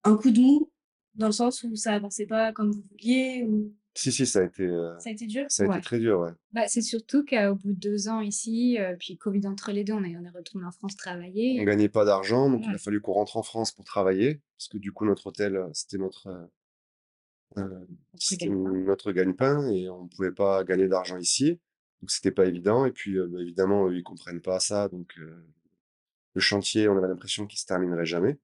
un 0.04 0.16
coup 0.16 0.30
de 0.30 0.40
mou 0.40 0.70
dans 1.14 1.26
le 1.26 1.32
sens 1.32 1.62
où 1.62 1.74
ça 1.76 1.94
avançait 1.94 2.26
pas 2.26 2.52
comme 2.52 2.72
vous 2.72 2.82
vouliez 2.90 3.44
ou 3.48 3.72
Si, 3.94 4.10
si, 4.10 4.26
ça 4.26 4.40
a 4.40 4.44
été, 4.44 4.64
euh, 4.64 4.98
ça 4.98 5.10
a 5.10 5.12
été 5.12 5.26
dur? 5.26 5.46
ça 5.48 5.62
a 5.62 5.66
été 5.66 5.80
très 5.80 5.98
dur, 6.00 6.18
ouais. 6.20 6.32
Bah, 6.52 6.66
c'est 6.66 6.82
surtout 6.82 7.24
qu'au 7.24 7.54
bout 7.54 7.72
de 7.72 7.78
deux 7.78 8.08
ans 8.08 8.20
ici, 8.20 8.76
euh, 8.80 8.96
puis 8.98 9.16
Covid 9.16 9.46
entre 9.46 9.70
les 9.70 9.84
deux, 9.84 9.92
on 9.92 10.02
est, 10.02 10.16
on 10.16 10.24
est 10.24 10.30
retourné 10.30 10.66
en 10.66 10.72
France 10.72 10.94
On 10.94 10.96
travailler. 10.96 11.64
gagnait 11.64 11.88
pas 11.88 12.04
d'argent, 12.04 12.50
donc 12.50 12.64
il 12.66 12.74
a 12.74 12.78
fallu 12.78 13.00
qu'on 13.00 13.12
rentre 13.12 13.36
en 13.36 13.42
France 13.44 13.70
pour 13.70 13.84
travailler, 13.84 14.40
parce 14.58 14.66
que 14.68 14.78
du 14.78 14.90
coup, 14.92 15.04
notre 15.04 15.28
hôtel, 15.28 15.54
euh, 15.56 15.68
c'était 15.72 15.98
notre, 15.98 16.26
euh, 17.56 17.84
c'était 18.16 18.48
notre 18.48 19.12
gagne-pain, 19.12 19.68
et 19.70 19.88
on 19.88 20.08
pouvait 20.08 20.32
pas 20.32 20.64
gagner 20.64 20.88
d'argent 20.88 21.18
ici, 21.18 21.60
donc 22.02 22.10
c'était 22.10 22.32
pas 22.32 22.46
évident. 22.46 22.84
Et 22.84 22.90
puis, 22.90 23.16
euh, 23.16 23.28
bah, 23.28 23.40
évidemment, 23.40 23.86
eux, 23.88 23.96
ils 23.96 24.02
comprennent 24.02 24.42
pas 24.42 24.58
ça, 24.58 24.88
donc 24.88 25.14
euh, 25.18 25.46
le 26.35 26.41
chantier, 26.41 26.88
on 26.88 26.97
avait 26.97 27.09
l'impression 27.09 27.47
qu'il 27.47 27.59
se 27.59 27.67
terminerait 27.67 28.07
jamais. 28.07 28.38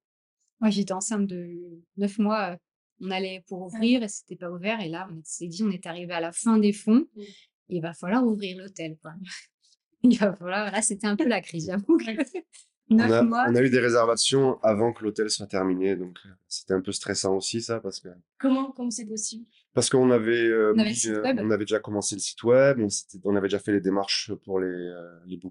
Moi, 0.61 0.71
j'étais 0.71 0.93
enceinte 0.93 1.27
de 1.27 1.83
neuf 1.97 2.19
mois. 2.19 2.57
On 3.01 3.11
allait 3.11 3.43
pour 3.49 3.63
ouvrir 3.63 4.03
et 4.03 4.09
c'était 4.09 4.37
pas 4.37 4.51
ouvert. 4.51 4.81
Et 4.81 4.89
là, 4.89 5.09
on 5.11 5.21
s'est 5.25 5.47
dit, 5.47 5.63
on 5.63 5.71
est 5.71 5.87
arrivé 5.87 6.13
à 6.13 6.21
la 6.21 6.33
fin 6.33 6.59
des 6.59 6.73
fonds. 6.73 7.07
Mm. 7.17 7.23
Il 7.69 7.83
va 7.83 7.95
falloir 7.95 8.25
ouvrir 8.27 8.59
l'hôtel. 8.59 8.99
Il 10.03 10.19
va 10.19 10.35
falloir. 10.35 10.71
Là, 10.71 10.83
c'était 10.83 11.07
un 11.07 11.17
peu 11.17 11.27
la 11.27 11.41
crise. 11.41 11.67
J'avoue 11.67 11.99
On 12.93 12.99
a, 12.99 13.23
mois. 13.23 13.47
on 13.49 13.55
a 13.55 13.63
eu 13.63 13.71
des 13.71 13.79
réservations 13.79 14.59
avant 14.63 14.93
que 14.93 15.05
l'hôtel 15.05 15.31
soit 15.31 15.47
terminé, 15.47 15.95
donc 15.95 16.19
euh, 16.27 16.31
c'était 16.49 16.75
un 16.75 16.81
peu 16.81 16.91
stressant 16.91 17.37
aussi, 17.37 17.63
ça, 17.63 17.79
parce 17.79 18.01
que 18.01 18.09
Comment 18.37 18.73
comment 18.73 18.91
c'est 18.91 19.07
possible? 19.07 19.47
Parce 19.73 19.89
qu'on 19.89 20.11
avait, 20.11 20.49
euh, 20.49 20.75
On 20.75 20.79
avait 20.81 21.07
euh, 21.07 21.35
on 21.39 21.51
avait 21.51 21.65
déjà 21.65 21.79
commencé 21.79 22.17
le 22.17 22.21
site 22.21 22.43
web, 22.43 22.81
on, 23.25 23.37
avait 23.37 23.47
déjà 23.47 23.61
fait 23.61 23.73
les 23.73 23.81
démarches 23.81 24.33
pour 24.45 24.59
les, 24.59 24.67
euh, 24.67 25.19
les 25.27 25.39
tout 25.39 25.49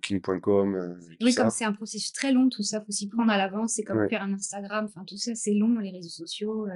Oui, 1.21 1.31
ça. 1.31 1.43
comme 1.43 1.51
c'est 1.51 1.63
un 1.63 1.71
processus 1.71 2.11
très 2.11 2.33
long, 2.33 2.49
tout 2.49 2.63
ça, 2.63 2.81
faut 2.81 2.91
s'y 2.91 3.07
prendre 3.07 3.31
à 3.31 3.37
l'avance. 3.37 3.73
C'est 3.75 3.83
comme 3.83 3.99
Ouais. 3.99 4.09
faire 4.09 4.21
un 4.21 4.33
Instagram. 4.33 4.85
Enfin, 4.85 5.05
tout 5.05 5.17
ça, 5.17 5.35
c'est 5.35 5.53
long, 5.53 5.79
les 5.79 5.91
réseaux 5.91 6.09
sociaux, 6.09 6.67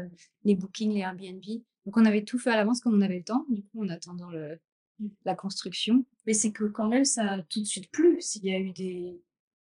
les 0.45 0.55
bookings, 0.55 0.93
les 0.93 1.01
Airbnb. 1.01 1.43
Donc, 1.85 1.97
on 1.97 2.05
avait 2.05 2.23
tout 2.23 2.39
fait 2.39 2.51
à 2.51 2.55
l'avance 2.55 2.79
comme 2.79 2.93
on 2.93 3.01
avait 3.01 3.17
le 3.17 3.23
temps. 3.23 3.45
Du 3.49 3.61
coup, 3.63 3.83
en 3.83 3.89
attendant 3.89 4.29
le, 4.29 4.57
la 5.25 5.35
construction. 5.35 6.05
Mais 6.25 6.33
c'est 6.33 6.51
que 6.51 6.65
quand 6.65 6.87
même 6.87 7.05
ça 7.05 7.23
a 7.23 7.41
tout 7.43 7.59
de 7.59 7.65
suite 7.65 7.91
plu. 7.91 8.21
S'il 8.21 8.45
y 8.45 8.53
a 8.53 8.59
eu 8.59 8.71
des 8.71 9.21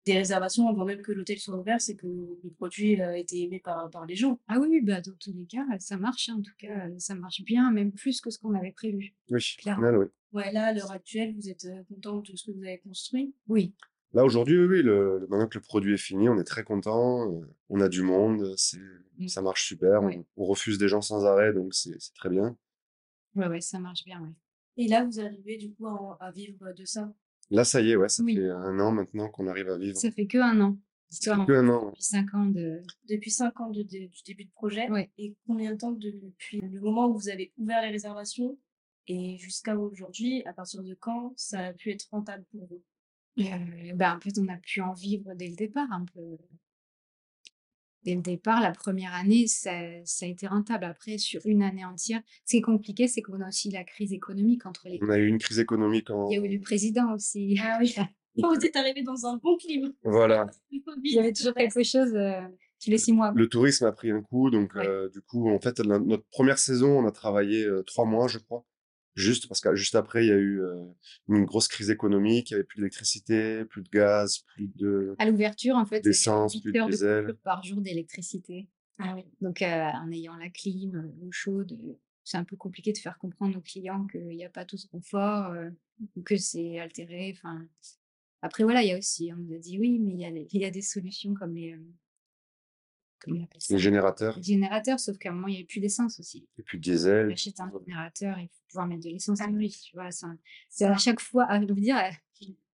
des 0.08 0.18
réservations 0.18 0.68
avant 0.68 0.86
même 0.86 1.02
que 1.02 1.12
l'hôtel 1.12 1.38
soit 1.40 1.58
ouvert, 1.58 1.80
c'est 1.82 1.96
que 1.96 2.08
le 2.08 2.50
produit 2.58 3.02
a 3.02 3.18
été 3.18 3.42
aimé 3.44 3.60
par 3.60 3.90
par 3.90 4.06
les 4.06 4.16
gens. 4.16 4.40
Ah 4.48 4.60
oui, 4.60 4.68
oui, 4.70 4.82
bah, 4.82 5.02
dans 5.02 5.14
tous 5.20 5.34
les 5.34 5.46
cas, 5.46 5.66
ça 5.80 5.98
marche. 5.98 6.30
En 6.30 6.42
tout 6.42 6.52
cas, 6.58 6.88
ça 6.98 7.16
marche 7.16 7.44
bien, 7.44 7.72
même 7.72 7.92
plus 7.92 8.22
que 8.22 8.30
ce 8.30 8.40
qu'on 8.40 8.54
avait 8.56 8.72
prévu. 8.72 9.14
Oui, 9.30 9.40
Clairement. 9.60 9.90
oui. 9.98 10.06
Ouais, 10.34 10.52
là, 10.52 10.66
à 10.68 10.74
l'heure 10.74 10.92
actuelle, 10.92 11.34
vous 11.36 11.50
êtes, 11.50 11.66
heu, 11.66 11.84
contente 11.88 12.32
de 12.32 12.36
ce 12.36 12.46
que 12.46 12.52
vous 12.52 12.64
avez 12.64 12.80
construit? 12.80 13.34
Oui. 13.48 13.74
Là, 14.14 14.24
aujourd'hui, 14.26 14.58
oui, 14.58 14.66
oui, 14.68 14.82
le, 14.84 15.20
le- 15.20 15.28
maintenant 15.28 15.48
que 15.48 15.58
le 15.58 15.64
produit 15.64 15.94
est 15.94 15.98
fini, 15.98 16.28
on 16.30 16.38
est 16.40 16.44
très 16.44 16.64
content, 16.64 17.30
euh, 17.32 17.46
on 17.70 17.80
a 17.82 17.90
du 17.90 18.02
monde, 18.02 18.56
Mm. 19.20 19.28
ça 19.28 19.42
marche 19.42 19.66
super, 19.68 20.04
Ouais. 20.04 20.24
on, 20.38 20.44
on 20.44 20.46
refuse 20.46 20.78
des 20.78 20.88
gens 20.88 21.02
sans 21.02 21.26
arrêt, 21.26 21.52
donc 21.54 21.74
c'est 21.74 21.98
très 22.16 22.30
bien. 22.30 22.58
Ouais, 23.36 23.48
ouais, 23.48 23.62
ça 23.62 23.80
marche 23.80 24.04
bien, 24.06 24.22
ouais. 24.22 24.34
Et 24.78 24.88
là, 24.88 25.04
vous 25.06 25.20
arrivez 25.20 25.58
du 25.58 25.74
coup 25.74 25.88
à 25.88 26.18
à 26.20 26.32
vivre 26.32 26.72
de 26.74 26.86
ça? 26.86 27.12
Là, 27.50 27.64
ça 27.64 27.82
y 27.82 27.92
est, 27.92 27.96
ouais, 27.96 28.10
ça 28.10 28.24
Oui. 28.24 28.36
fait 28.36 28.50
un 28.50 28.80
an 28.80 28.92
maintenant 28.92 29.30
qu'on 29.30 29.48
arrive 29.48 29.70
à 29.70 29.78
vivre. 29.78 29.98
Ça 29.98 30.12
fait 30.12 30.28
que 30.28 30.38
un 30.38 30.60
an. 30.62 30.78
Ça 31.10 31.38
fait 31.38 31.46
que 31.46 31.54
un 31.54 31.70
an. 31.70 31.86
Depuis 31.92 32.04
cinq 32.04 32.34
ans 32.34 32.46
de. 32.46 32.82
Depuis 33.08 33.32
5 33.32 33.62
ans 33.62 33.70
de 33.70 33.84
du 33.84 34.10
début 34.26 34.44
de 34.46 34.52
projet? 34.52 34.90
Ouais. 34.90 35.10
Et 35.18 35.36
combien 35.48 35.72
de 35.72 35.78
temps 35.78 35.92
depuis 35.94 36.60
le 36.60 36.82
moment 36.82 37.08
où 37.08 37.14
vous 37.18 37.30
avez 37.30 37.54
ouvert 37.58 37.82
les 37.82 37.90
réservations 37.92 38.58
et 39.08 39.38
jusqu'à 39.38 39.78
aujourd'hui, 39.78 40.44
à 40.46 40.52
partir 40.52 40.84
de 40.84 40.94
quand 40.96 41.34
ça 41.38 41.68
a 41.68 41.74
pu 41.74 41.92
être 41.92 42.08
rentable 42.12 42.44
pour 42.52 42.68
vous? 42.68 42.84
Euh, 43.40 43.94
bah, 43.94 44.16
en 44.18 44.20
fait, 44.20 44.38
on 44.40 44.48
a 44.50 44.58
pu 44.58 44.82
en 44.82 44.94
vivre 44.94 45.34
dès 45.36 45.48
le 45.48 45.56
départ, 45.56 45.88
un 45.92 46.04
peu. 46.14 46.38
Dès 48.08 48.16
le 48.16 48.22
départ, 48.22 48.62
la 48.62 48.72
première 48.72 49.14
année, 49.14 49.48
ça, 49.48 49.72
ça 50.06 50.26
a 50.26 50.30
été 50.30 50.48
rentable. 50.48 50.86
Après, 50.86 51.18
sur 51.18 51.42
une 51.44 51.62
année 51.62 51.84
entière, 51.84 52.22
ce 52.46 52.52
qui 52.52 52.58
est 52.60 52.62
compliqué, 52.62 53.10
c'est 53.10 53.22
qu'on 53.22 53.42
a 53.42 53.50
aussi 53.50 53.70
la 53.70 53.84
crise 53.84 54.14
économique 54.14 54.66
entre 54.66 54.88
les. 54.88 54.98
On 55.04 55.10
a 55.10 55.18
eu 55.18 55.28
une 55.28 55.40
crise 55.40 55.60
économique 55.60 56.10
en... 56.10 56.30
Il 56.30 56.38
y 56.38 56.42
a 56.42 56.46
eu 56.46 56.56
le 56.56 56.62
président 56.62 57.14
aussi. 57.14 57.60
Ah 57.62 57.78
oui. 57.82 57.94
Vous 58.38 58.66
êtes 58.66 58.78
arrivé 58.78 59.04
dans 59.04 59.26
un 59.26 59.36
bon 59.36 59.58
climat. 59.58 59.90
Voilà. 60.04 60.48
Il 60.72 60.82
y 61.04 61.20
avait 61.20 61.34
toujours 61.34 61.54
quelque 61.54 61.84
chose 61.84 62.14
euh, 62.16 62.40
tous 62.82 62.92
les 62.92 62.98
six 62.98 63.12
mois. 63.12 63.34
Le 63.36 63.50
tourisme 63.50 63.84
a 63.86 63.92
pris 63.92 64.10
un 64.12 64.22
coup, 64.22 64.52
donc 64.52 64.74
Ouais. 64.76 64.88
euh, 64.88 65.10
du 65.10 65.20
coup, 65.22 65.50
en 65.50 65.60
fait, 65.60 65.78
la- 65.80 66.00
notre 66.00 66.24
première 66.30 66.60
saison, 66.60 67.00
on 67.00 67.06
a 67.08 67.12
travaillé 67.12 67.66
euh, 67.66 67.84
trois 67.84 68.06
mois, 68.06 68.30
je 68.30 68.38
crois, 68.38 68.64
juste 69.18 69.48
parce 69.48 69.60
que 69.60 69.76
juste 69.76 69.96
après, 69.96 70.26
il 70.26 70.30
y 70.30 70.32
a 70.32 70.38
eu 70.38 70.62
euh, 70.62 70.86
une 71.28 71.46
grosse 71.46 71.68
crise 71.68 71.90
économique, 71.90 72.52
il 72.52 72.54
y 72.54 72.56
avait 72.56 72.64
plus 72.64 72.78
d'électricité, 72.78 73.66
plus 73.66 73.82
de 73.82 73.90
gaz, 73.90 74.40
plus 74.54 74.70
de 74.76 75.16
À 75.18 75.26
l'ouverture, 75.26 75.76
en 75.76 75.86
fait, 75.86 76.02
d'essence, 76.02 76.62
plus 76.62 76.72
de 76.72 76.80
de 76.80 76.86
diesel. 76.86 77.26
coupure 77.26 77.42
par 77.42 77.64
jour 77.64 77.82
d'électricité. 77.82 78.70
Ah 79.00 79.14
oui. 79.16 79.26
Donc, 79.42 79.62
euh, 79.62 79.66
en 79.66 80.12
ayant 80.12 80.36
la 80.38 80.50
clim, 80.50 81.12
l'eau 81.20 81.32
chaude, 81.32 81.78
euh, 81.84 81.94
c'est 82.24 82.38
un 82.38 82.44
peu 82.44 82.56
compliqué 82.56 82.94
de 82.94 82.98
faire 82.98 83.18
comprendre 83.18 83.58
aux 83.58 83.62
clients 83.62 84.06
qu'il 84.08 84.28
n'y 84.28 84.46
a 84.46 84.50
pas 84.50 84.66
tout 84.66 84.78
ce 84.78 84.88
confort, 84.88 85.52
euh, 85.52 85.70
ou 86.16 86.22
que 86.22 86.38
c'est 86.38 86.80
altéré. 86.80 87.34
Enfin, 87.36 87.68
après, 88.42 88.64
voilà, 88.64 88.84
il 88.84 88.90
y 88.90 88.94
a 88.94 88.98
aussi, 88.98 89.32
on 89.34 89.38
nous 89.38 89.56
a 89.56 89.60
dit 89.60 89.80
oui, 89.80 90.00
mais 90.00 90.12
il 90.12 90.20
y 90.20 90.64
a, 90.64 90.68
y 90.68 90.72
des 90.72 90.82
solutions 90.82 91.34
comme 91.34 91.56
les, 91.56 91.74
euh, 91.74 91.94
comment 93.20 93.40
on 93.40 93.44
appelle 93.44 93.62
ça? 93.62 93.74
Les 93.74 93.80
générateurs, 93.80 94.38
Les 94.38 94.44
générateurs, 94.44 95.00
sauf 95.00 95.18
qu'à 95.18 95.30
un 95.30 95.34
moment, 95.34 95.48
il 95.48 95.52
n'y 95.52 95.58
avait 95.58 95.66
plus 95.66 95.80
d'essence 95.80 96.20
aussi. 96.20 96.48
et 96.58 96.64
plus 96.64 96.78
de 96.78 96.84
diesel. 96.84 97.32
achètes 97.32 97.60
un 97.60 97.72
générateur, 97.86 98.38
il 98.40 98.48
faut 98.48 98.64
pouvoir 98.70 98.88
mettre 98.88 99.04
de 99.04 99.10
l'essence 99.10 99.40
Ah 99.42 99.48
dessus, 99.48 99.80
tu 99.90 99.96
vois. 99.96 100.10
C'est 100.70 100.86
à 100.86 100.98
chaque 100.98 101.20
fois, 101.20 101.46
à, 101.46 101.60
je 101.62 101.66
veux 101.68 101.74
dire, 101.82 101.96
à, 101.96 102.10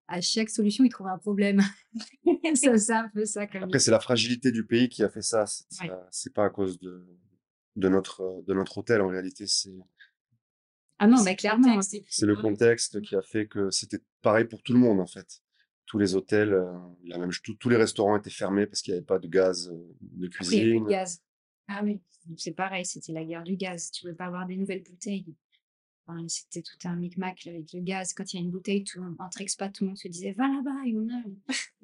à 0.08 0.20
chaque 0.20 0.50
solution, 0.50 0.84
ils 0.84 0.90
trouvent 0.90 1.06
un 1.08 1.18
problème. 1.18 1.60
c'est 2.54 2.92
un 2.92 3.08
peu 3.08 3.24
ça, 3.24 3.46
comme 3.46 3.62
Après, 3.64 3.78
c'est 3.78 3.90
la 3.90 4.00
fragilité 4.00 4.50
du 4.52 4.64
pays 4.66 4.88
qui 4.88 5.02
a 5.02 5.08
fait 5.08 5.22
ça. 5.22 5.46
C'est 5.46 5.84
Ouais. 5.88 6.32
pas 6.34 6.44
à 6.44 6.50
cause 6.50 6.78
de, 6.80 7.06
de 7.76 7.88
notre, 7.88 8.42
de 8.46 8.52
notre 8.54 8.78
hôtel, 8.78 9.00
en 9.00 9.08
réalité. 9.08 9.46
C'est 9.46 9.72
Ah 10.98 11.06
non, 11.06 11.22
mais 11.24 11.30
le 11.32 11.36
clairement. 11.36 11.78
puis 11.80 12.04
c'est 12.08 12.26
le 12.26 12.36
contexte 12.36 13.00
qui 13.00 13.16
a 13.16 13.22
fait 13.22 13.46
que 13.46 13.70
c'était 13.70 14.00
pareil 14.20 14.44
pour 14.44 14.62
tout 14.62 14.72
le 14.72 14.78
monde, 14.78 15.00
en 15.00 15.06
fait. 15.06 15.42
Tous 15.92 15.98
les 15.98 16.14
hôtels, 16.14 16.54
euh, 16.54 16.72
la 17.04 17.18
même, 17.18 17.30
tous 17.44 17.52
tous 17.56 17.68
les 17.68 17.76
restaurants 17.76 18.16
étaient 18.16 18.30
fermés 18.30 18.64
parce 18.66 18.80
qu'il 18.80 18.94
n'y 18.94 18.96
avait 18.96 19.04
pas 19.04 19.18
de 19.18 19.28
gaz 19.28 19.68
euh, 19.68 19.76
de 20.00 20.20
avait 20.24 20.28
cuisine. 20.30 20.84
le 20.84 20.88
gaz. 20.88 21.20
Ah 21.68 21.82
oui. 21.84 22.00
C'est 22.38 22.52
pareil, 22.52 22.86
c'était 22.86 23.12
la 23.12 23.22
guerre 23.22 23.42
du 23.42 23.56
gaz. 23.56 23.90
Tu 23.90 24.06
ne 24.06 24.08
pouvais 24.08 24.16
pas 24.16 24.24
avoir 24.24 24.46
des 24.46 24.56
nouvelles 24.56 24.82
bouteilles. 24.82 25.26
Enfin, 26.06 26.24
c'était 26.28 26.62
tout 26.62 26.78
un 26.88 26.96
micmac 26.96 27.46
avec 27.46 27.74
le 27.74 27.80
gaz. 27.80 28.14
Quand 28.14 28.32
il 28.32 28.36
y 28.36 28.38
a 28.40 28.42
une 28.42 28.50
bouteille, 28.50 28.84
tout 28.84 29.02
entre 29.18 29.42
expats, 29.42 29.70
tout 29.70 29.84
le 29.84 29.88
monde 29.88 29.98
se 29.98 30.08
disait 30.08 30.32
va 30.32 30.48
là-bas, 30.48 30.80
il 30.86 30.94
y 30.94 30.98
en 30.98 31.08
a. 31.10 31.22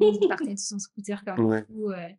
On 0.00 0.26
partait 0.26 0.54
de 0.54 0.58
son 0.58 0.78
scooter 0.78 1.22
comme 1.22 1.44
Ouais. 1.44 1.64
fou. 1.66 1.88
ouais. 1.90 2.18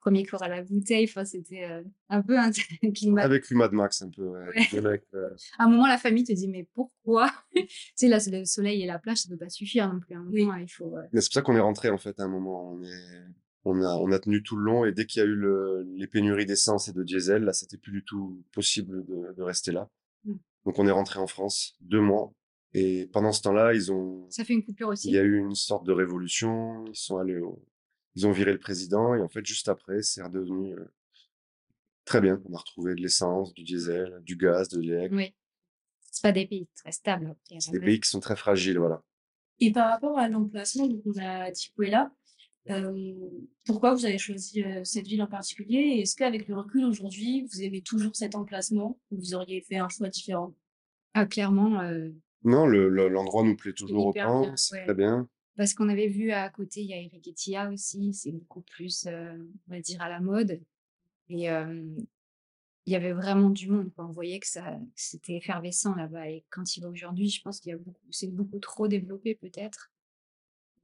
Premier 0.00 0.24
cours 0.24 0.42
à 0.42 0.48
la 0.48 0.62
bouteille, 0.62 1.04
enfin, 1.04 1.24
c'était 1.24 1.64
euh, 1.64 1.82
un 2.08 2.22
peu 2.22 2.38
un 2.38 2.50
climat. 2.94 3.22
Avec 3.22 3.46
du 3.46 3.54
Mad 3.54 3.72
Max, 3.72 4.00
un 4.02 4.08
peu. 4.10 4.22
ouais. 4.28 4.46
Ouais. 4.48 4.66
Les 4.72 4.80
mecs, 4.80 5.04
euh, 5.14 5.28
À 5.58 5.64
un 5.64 5.68
moment, 5.68 5.86
la 5.86 5.98
famille 5.98 6.24
te 6.24 6.32
dit 6.32 6.48
mais 6.48 6.66
pourquoi? 6.74 7.30
Tu 7.54 7.66
sais, 7.94 8.08
là, 8.08 8.18
le 8.26 8.44
soleil 8.46 8.82
et 8.82 8.86
la 8.86 8.98
plage, 8.98 9.18
ça 9.18 9.28
ne 9.28 9.34
peut 9.36 9.44
pas 9.44 9.50
suffire 9.50 9.92
non 9.92 10.00
plus. 10.00 10.14
À 10.14 10.18
un 10.18 10.26
Oui. 10.26 10.44
moment, 10.44 10.56
il 10.56 10.68
faut. 10.68 10.96
euh, 10.96 11.02
Mais 11.12 11.20
c'est 11.20 11.28
pour 11.28 11.34
ça 11.34 11.42
qu'on 11.42 11.56
est 11.56 11.60
rentré 11.60 11.90
en 11.90 11.98
fait 11.98 12.18
à 12.18 12.24
un 12.24 12.28
moment. 12.28 12.72
On, 12.72 12.82
est... 12.82 13.22
on, 13.64 13.82
a, 13.82 13.94
on 13.96 14.10
a 14.10 14.18
tenu 14.18 14.42
tout 14.42 14.56
le 14.56 14.64
long 14.64 14.84
et 14.86 14.92
dès 14.92 15.04
qu'il 15.04 15.20
y 15.20 15.22
a 15.22 15.26
eu 15.28 15.34
le... 15.34 15.86
les 15.94 16.06
pénuries 16.06 16.46
d'essence 16.46 16.88
et 16.88 16.92
de 16.94 17.02
diesel, 17.02 17.44
là, 17.44 17.52
c'était 17.52 17.76
plus 17.76 17.92
du 17.92 18.02
tout 18.04 18.42
possible 18.52 19.04
de, 19.04 19.34
de 19.36 19.42
rester 19.42 19.70
là. 19.72 19.90
Mm. 20.24 20.34
Donc 20.64 20.78
on 20.78 20.86
est 20.86 20.90
rentré 20.92 21.18
en 21.20 21.26
France 21.26 21.76
deux 21.80 22.00
mois 22.00 22.32
et 22.72 23.08
pendant 23.12 23.32
ce 23.32 23.42
temps-là, 23.42 23.74
ils 23.74 23.90
ont, 23.92 24.26
Ça 24.30 24.44
fait 24.44 24.52
une 24.54 24.64
coupure 24.64 24.88
il 24.88 24.92
aussi. 24.92 25.10
y 25.10 25.18
a 25.18 25.22
eu 25.22 25.36
une 25.38 25.54
sorte 25.56 25.84
de 25.86 25.92
révolution. 25.92 26.84
Ils 26.86 26.94
sont 26.96 27.18
allés, 27.18 27.36
au... 27.38 27.62
ils 28.14 28.26
ont 28.26 28.32
viré 28.32 28.52
le 28.52 28.58
président 28.58 29.14
et 29.14 29.20
en 29.20 29.28
fait 29.28 29.44
juste 29.44 29.68
après, 29.68 30.02
c'est 30.02 30.22
redevenu 30.22 30.74
euh, 30.74 30.84
très 32.04 32.20
bien. 32.20 32.40
On 32.48 32.54
a 32.54 32.58
retrouvé 32.58 32.94
de 32.94 33.00
l'essence, 33.00 33.54
du 33.54 33.62
diesel, 33.62 34.20
du 34.22 34.36
gaz, 34.36 34.68
de 34.68 34.80
l'élec. 34.80 35.12
Oui. 35.12 35.34
C'est 36.10 36.22
pas 36.22 36.32
des 36.32 36.46
pays 36.46 36.68
très 36.74 36.92
stables. 36.92 37.26
à 37.28 37.60
C'est 37.60 37.70
des 37.72 37.80
pays 37.80 38.00
qui 38.00 38.08
sont 38.08 38.20
très 38.20 38.36
fragiles, 38.36 38.78
voilà. 38.78 39.02
Et 39.60 39.70
par 39.72 39.90
rapport 39.90 40.18
à 40.18 40.28
l'emplacement, 40.28 40.86
donc 40.86 41.02
on 41.06 41.18
a 41.20 41.50
Tipuela, 41.52 42.12
euh, 42.70 43.14
pourquoi 43.64 43.94
vous 43.94 44.04
avez 44.06 44.18
choisi 44.18 44.62
euh, 44.62 44.82
cette 44.84 45.06
ville 45.06 45.22
en 45.22 45.26
particulier? 45.26 45.78
Et 45.78 46.00
est-ce 46.00 46.16
qu'avec 46.16 46.48
le 46.48 46.56
recul 46.56 46.84
aujourd'hui, 46.84 47.46
vous 47.50 47.62
aimez 47.62 47.82
toujours 47.82 48.16
cet 48.16 48.34
emplacement 48.34 48.98
ou 49.10 49.18
vous 49.18 49.34
auriez 49.34 49.60
fait 49.60 49.76
un 49.76 49.88
choix 49.88 50.08
différent? 50.08 50.54
Ah, 51.14 51.26
clairement, 51.26 51.80
euh, 51.80 52.08
Non, 52.42 52.66
le- 52.66 52.88
le- 52.88 53.08
l'endroit 53.08 53.42
nous 53.44 53.56
plaît 53.56 53.72
toujours 53.72 54.06
autant, 54.06 54.40
bien, 54.42 54.56
c'est 54.56 54.74
ouais. 54.76 54.84
très 54.84 54.94
bien. 54.94 55.28
Parce 55.60 55.74
qu'on 55.74 55.90
avait 55.90 56.06
vu 56.08 56.30
à 56.32 56.48
côté, 56.48 56.80
il 56.80 56.86
y 56.86 56.94
a 56.94 56.96
Eriketia 57.02 57.70
aussi, 57.70 58.14
c'est 58.14 58.32
beaucoup 58.32 58.62
plus, 58.62 59.04
euh, 59.06 59.36
on 59.68 59.74
va 59.74 59.78
dire, 59.80 60.00
à 60.00 60.08
la 60.08 60.18
mode. 60.18 60.58
Et 61.28 61.50
euh, 61.50 61.84
il 62.86 62.92
y 62.94 62.96
avait 62.96 63.12
vraiment 63.12 63.50
du 63.50 63.68
monde, 63.68 63.92
quoi. 63.92 64.06
On 64.06 64.10
voyait 64.10 64.40
que 64.40 64.46
ça, 64.46 64.78
c'était 64.94 65.34
effervescent 65.36 65.94
là-bas. 65.94 66.30
Et 66.30 66.46
quand 66.48 66.78
il 66.78 66.80
va 66.82 66.88
aujourd'hui, 66.88 67.28
je 67.28 67.42
pense 67.42 67.60
qu'il 67.60 67.72
y 67.72 67.74
a 67.74 67.76
beaucoup, 67.76 68.00
c'est 68.10 68.32
beaucoup 68.34 68.58
trop 68.58 68.88
développé 68.88 69.34
peut-être. 69.34 69.92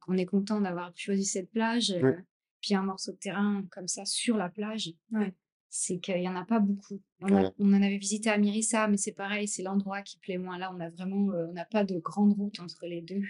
On 0.08 0.18
est 0.18 0.26
content 0.26 0.60
d'avoir 0.60 0.92
choisi 0.94 1.24
cette 1.24 1.50
plage, 1.50 1.92
euh, 1.92 2.02
Ouais. 2.02 2.18
puis 2.60 2.74
un 2.74 2.82
morceau 2.82 3.12
de 3.12 3.16
terrain 3.16 3.64
comme 3.70 3.88
ça 3.88 4.04
sur 4.04 4.36
la 4.36 4.50
plage. 4.50 4.92
Ouais. 5.10 5.34
c'est 5.68 5.98
qu'il 6.00 6.20
y 6.22 6.28
en 6.28 6.36
a 6.36 6.44
pas 6.44 6.60
beaucoup. 6.60 7.00
On, 7.20 7.26
a- 7.28 7.30
Voilà. 7.30 7.52
on 7.58 7.72
en 7.72 7.82
avait 7.82 7.96
visité 7.98 8.28
à 8.28 8.36
Mérissa, 8.38 8.88
mais 8.88 8.98
c'est 8.98 9.12
pareil, 9.12 9.48
c'est 9.48 9.62
l'endroit 9.62 10.02
qui 10.02 10.18
plaît 10.18 10.36
moins. 10.38 10.58
Là, 10.58 10.70
on 10.74 10.80
a 10.80 10.90
vraiment, 10.90 11.32
euh, 11.32 11.46
on 11.48 11.52
n'a 11.54 11.64
pas 11.64 11.84
de 11.84 11.98
grande 11.98 12.34
route 12.34 12.60
entre 12.60 12.86
les 12.86 13.00
deux. 13.00 13.22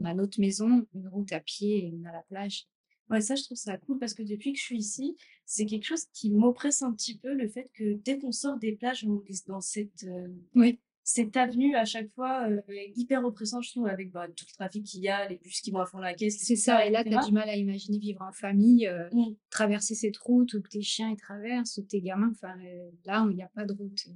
On 0.00 0.04
a 0.06 0.14
notre 0.14 0.40
maison, 0.40 0.86
une 0.94 1.08
route 1.08 1.32
à 1.32 1.40
pied 1.40 1.84
et 1.86 1.92
on 1.94 2.08
a 2.08 2.12
la 2.12 2.22
plage. 2.22 2.66
Ouais, 3.10 3.20
ça, 3.20 3.34
je 3.34 3.42
trouve 3.42 3.56
ça 3.58 3.76
cool 3.76 3.98
parce 3.98 4.14
que 4.14 4.22
depuis 4.22 4.52
que 4.52 4.58
je 4.58 4.64
suis 4.64 4.78
ici, 4.78 5.16
c'est 5.44 5.66
quelque 5.66 5.84
chose 5.84 6.06
qui 6.12 6.30
m'oppresse 6.30 6.80
un 6.82 6.92
petit 6.92 7.18
peu, 7.18 7.34
le 7.34 7.48
fait 7.48 7.68
que 7.74 7.94
dès 7.94 8.18
qu'on 8.18 8.30
sort 8.32 8.56
des 8.58 8.72
plages, 8.72 9.04
on 9.04 9.22
est 9.26 9.46
dans 9.48 9.60
cette, 9.60 10.04
euh, 10.04 10.28
Oui. 10.54 10.78
cette 11.02 11.36
avenue 11.36 11.74
à 11.74 11.84
chaque 11.84 12.08
fois 12.10 12.48
euh, 12.48 12.60
hyper 12.94 13.24
oppressante, 13.24 13.64
je 13.64 13.72
trouve, 13.72 13.88
avec 13.88 14.12
bah, 14.12 14.28
tout 14.28 14.44
le 14.48 14.54
trafic 14.54 14.84
qu'il 14.86 15.00
y 15.02 15.08
a, 15.08 15.28
les 15.28 15.38
bus 15.38 15.60
qui 15.60 15.72
vont 15.72 15.80
à 15.80 15.86
fond 15.86 15.98
la 15.98 16.14
caisse, 16.14 16.38
C'est 16.38 16.54
ça, 16.54 16.86
et 16.86 16.90
là, 16.90 17.02
tu 17.02 17.12
as 17.12 17.24
du 17.26 17.32
mal 17.32 17.48
à 17.48 17.56
imaginer 17.56 17.98
vivre 17.98 18.22
en 18.22 18.32
famille, 18.32 18.86
euh, 18.86 19.08
Mm. 19.12 19.34
traverser 19.50 19.96
cette 19.96 20.16
route 20.18 20.54
où 20.54 20.60
tes 20.60 20.80
chiens 20.82 21.10
ils 21.10 21.16
traversent, 21.16 21.78
où 21.78 21.82
tes 21.82 22.00
gamins. 22.00 22.30
Enfin, 22.30 22.56
euh, 22.64 22.90
là, 23.04 23.26
il 23.28 23.34
n'y 23.34 23.42
a 23.42 23.48
pas 23.48 23.64
de 23.64 23.72
route. 23.72 24.06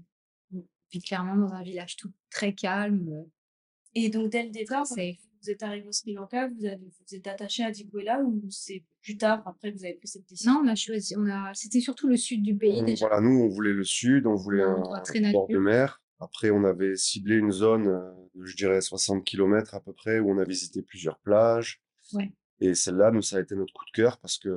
Mm. 0.52 0.60
Puis 0.88 1.00
clairement, 1.00 1.36
dans 1.36 1.52
un 1.52 1.62
village 1.64 1.96
tout 1.96 2.12
très 2.30 2.54
calme, 2.54 3.26
Et 3.96 4.08
donc, 4.08 4.30
dès 4.30 4.44
le 4.44 4.50
départ, 4.50 4.86
safe. 4.86 5.16
Vous 5.44 5.50
êtes 5.50 5.62
arrivé 5.62 5.86
au 5.88 5.92
Sri 5.92 6.14
Lanka, 6.14 6.48
vous, 6.48 6.64
avez, 6.64 6.76
vous 6.76 7.14
êtes 7.14 7.26
attaché 7.26 7.62
à 7.62 7.70
Dikwela 7.70 8.20
ou 8.20 8.42
c'est 8.50 8.82
plus 9.02 9.16
tard, 9.16 9.42
après, 9.46 9.72
que 9.72 9.78
vous 9.78 9.84
avez 9.84 9.94
pris 9.94 10.08
cette 10.08 10.26
décision? 10.28 10.54
Non, 10.54 10.60
on 10.64 10.68
a 10.72 10.74
choisi, 10.74 11.14
on 11.16 11.26
a, 11.26 11.52
c'était 11.54 11.80
surtout 11.80 12.08
le 12.08 12.16
sud 12.16 12.42
du 12.42 12.56
pays 12.56 12.80
On- 12.80 12.84
déjà. 12.84 13.06
Voilà, 13.06 13.20
nous, 13.20 13.40
on 13.42 13.48
voulait 13.48 13.72
le 13.72 13.84
sud, 13.84 14.26
on 14.26 14.34
voulait 14.34 14.62
Un 14.62 14.70
un, 14.70 14.74
endroit 14.76 15.00
très 15.00 15.22
un 15.24 15.32
bord 15.32 15.48
de 15.48 15.58
mer. 15.58 16.00
Après, 16.20 16.50
on 16.50 16.64
avait 16.64 16.96
ciblé 16.96 17.36
une 17.36 17.50
zone 17.52 17.88
euh, 17.88 18.10
de, 18.34 18.44
je 18.46 18.56
dirais, 18.56 18.80
60 18.80 19.24
km 19.24 19.74
à 19.74 19.80
peu 19.80 19.92
près, 19.92 20.20
où 20.20 20.30
on 20.30 20.38
a 20.38 20.44
visité 20.44 20.80
plusieurs 20.80 21.18
plages. 21.18 21.82
Ouais. 22.14 22.32
Et 22.60 22.74
celle-là, 22.74 23.10
nous, 23.10 23.20
ça 23.22 23.36
a 23.36 23.40
été 23.40 23.54
notre 23.54 23.72
coup 23.74 23.84
de 23.84 23.90
cœur 23.90 24.18
parce 24.18 24.38
que, 24.38 24.48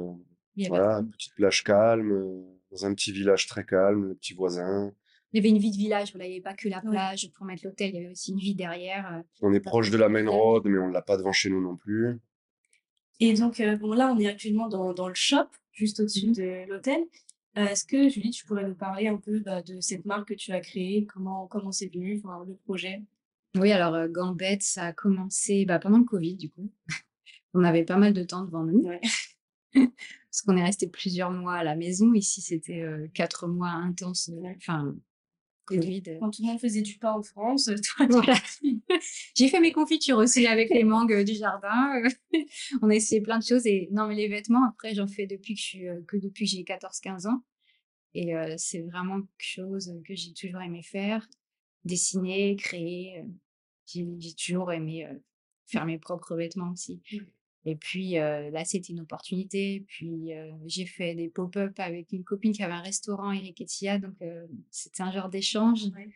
voilà, 0.70 1.04
petite 1.12 1.34
plage 1.36 1.64
calme, 1.64 2.12
euh, 2.12 2.42
dans 2.72 2.86
un 2.86 2.94
petit 2.94 3.12
village 3.12 3.48
très 3.48 3.66
calme, 3.66 4.10
les 4.10 4.16
petits 4.16 4.34
voisins. 4.34 4.94
Il 5.34 5.38
y 5.38 5.40
avait 5.40 5.50
une 5.50 5.58
vie 5.58 5.72
de 5.72 5.78
village, 5.78 6.12
voilà, 6.12 6.26
il 6.26 6.30
n'y 6.30 6.36
avait 6.36 6.42
pas 6.44 6.54
que 6.54 6.70
la 6.70 6.78
Ouais. 6.84 6.90
plage 6.92 7.30
pour 7.36 7.46
mettre 7.46 7.66
l'hôtel, 7.66 7.90
il 7.90 7.96
y 7.96 7.98
avait 8.00 8.12
aussi 8.12 8.32
une 8.32 8.40
vie 8.40 8.56
derrière. 8.56 9.14
euh, 9.14 9.22
On 9.42 9.54
est 9.54 9.60
proche 9.60 9.90
de 9.92 9.98
la 9.98 10.10
main 10.10 10.28
road, 10.30 10.64
mais 10.66 10.78
on 10.80 10.88
ne 10.88 10.94
l'a 10.94 11.02
pas 11.02 11.18
devant 11.18 11.34
chez 11.34 11.50
nous 11.50 11.62
non 11.62 11.76
plus. 11.76 12.20
Et 13.20 13.34
donc, 13.34 13.60
euh, 13.60 13.76
bon, 13.78 13.94
là, 13.94 14.14
on 14.14 14.20
est 14.20 14.28
actuellement 14.28 14.68
dans, 14.68 14.94
dans 14.94 15.08
le 15.08 15.16
shop, 15.16 15.48
juste 15.74 16.00
au-dessus 16.00 16.28
Mhm. 16.28 16.34
de 16.36 16.70
l'hôtel. 16.70 17.02
Euh, 17.58 17.66
Est-ce 17.66 17.86
que, 17.86 18.08
Julie, 18.10 18.30
tu 18.30 18.46
pourrais 18.46 18.68
nous 18.68 18.76
parler 18.76 19.08
un 19.08 19.18
peu 19.18 19.40
bah, 19.40 19.62
de 19.64 19.80
cette 19.82 20.06
marque 20.06 20.28
que 20.30 20.34
tu 20.36 20.52
as 20.52 20.60
créée, 20.62 21.06
comment 21.06 21.48
comment 21.48 21.72
c'est 21.72 21.88
venu, 21.92 22.22
enfin, 22.24 22.46
le 22.48 22.56
projet? 22.56 23.02
Oui, 23.56 23.72
alors 23.72 23.96
euh, 23.96 24.08
Gambette, 24.08 24.62
ça 24.62 24.84
a 24.86 24.94
commencé 24.94 25.66
bah, 25.66 25.80
pendant 25.80 25.98
le 25.98 26.04
Covid, 26.04 26.36
du 26.36 26.50
coup. 26.52 26.70
On 27.56 27.64
avait 27.64 27.86
pas 27.86 27.98
mal 27.98 28.14
de 28.14 28.24
temps 28.24 28.44
devant 28.44 28.64
nous. 28.64 28.82
Ouais. 28.84 29.02
Parce 29.74 30.42
qu'on 30.46 30.56
est 30.58 30.64
resté 30.64 30.88
plusieurs 30.88 31.32
mois 31.32 31.56
à 31.56 31.64
la 31.64 31.76
maison. 31.76 32.14
Ici, 32.14 32.42
c'était 32.42 32.82
euh, 32.82 33.08
quatre 33.16 33.48
mois 33.48 33.70
intenses. 33.70 34.30
Enfin, 34.58 34.94
Euh, 35.72 36.20
Quand 36.20 36.32
tout 36.32 36.42
le 36.42 36.48
monde 36.48 36.60
faisait 36.60 36.82
du 36.82 36.98
pain 36.98 37.12
en 37.14 37.22
France, 37.24 37.66
toi, 37.66 38.06
tu- 38.08 38.12
Voilà. 38.12 38.36
J'ai 39.36 39.48
fait 39.50 39.60
mes 39.60 39.72
confitures 39.72 40.18
aussi 40.18 40.48
avec 40.48 40.70
les 40.70 40.84
mangues 40.84 41.14
euh, 41.14 41.24
du 41.24 41.34
jardin. 41.34 42.02
euh, 42.04 42.10
On 42.82 42.90
a 42.90 42.96
essayé 42.96 43.22
plein 43.22 43.40
de 43.40 43.44
choses. 43.44 43.66
Et 43.66 43.90
non, 43.92 44.08
mais 44.08 44.16
les 44.16 44.28
vêtements, 44.28 44.66
après, 44.68 44.96
j'en 44.96 45.08
fais 45.08 45.28
depuis 45.28 45.54
que 45.56 45.60
je 45.60 45.66
suis, 45.66 45.88
euh, 45.88 46.02
que 46.08 46.18
depuis 46.18 46.46
que 46.46 46.52
j'ai 46.52 46.64
14-15 46.64 47.28
ans. 47.28 47.44
Et 48.14 48.36
euh, 48.36 48.56
c'est 48.58 48.82
vraiment 48.82 49.20
quelque 49.22 49.30
chose 49.40 49.94
que 50.06 50.16
j'ai 50.16 50.34
toujours 50.34 50.62
aimé 50.62 50.82
faire. 50.84 51.28
Dessiner, 51.84 52.56
créer. 52.56 53.20
euh, 53.20 53.24
J'ai 53.86 54.06
j'ai 54.20 54.34
toujours 54.34 54.72
aimé 54.72 55.06
euh, 55.06 55.14
faire 55.66 55.86
mes 55.86 56.00
propres 56.00 56.36
vêtements 56.36 56.72
aussi. 56.72 57.02
Et 57.68 57.76
puis 57.76 58.18
euh, 58.18 58.50
là, 58.50 58.64
c'était 58.64 58.94
une 58.94 59.02
opportunité. 59.02 59.84
Puis 59.88 60.34
euh, 60.34 60.50
j'ai 60.68 60.86
fait 60.86 61.14
des 61.16 61.28
pop-up 61.28 61.78
avec 61.80 62.14
une 62.14 62.24
copine 62.24 62.54
qui 62.54 62.64
avait 62.64 62.74
un 62.74 62.82
restaurant, 62.82 63.34
Eric 63.34 63.60
Etia. 63.60 64.00
Donc 64.00 64.16
euh, 64.22 64.48
c'était 64.72 65.04
un 65.04 65.12
genre 65.12 65.28
d'échange. 65.28 65.84
Ouais. 65.94 66.10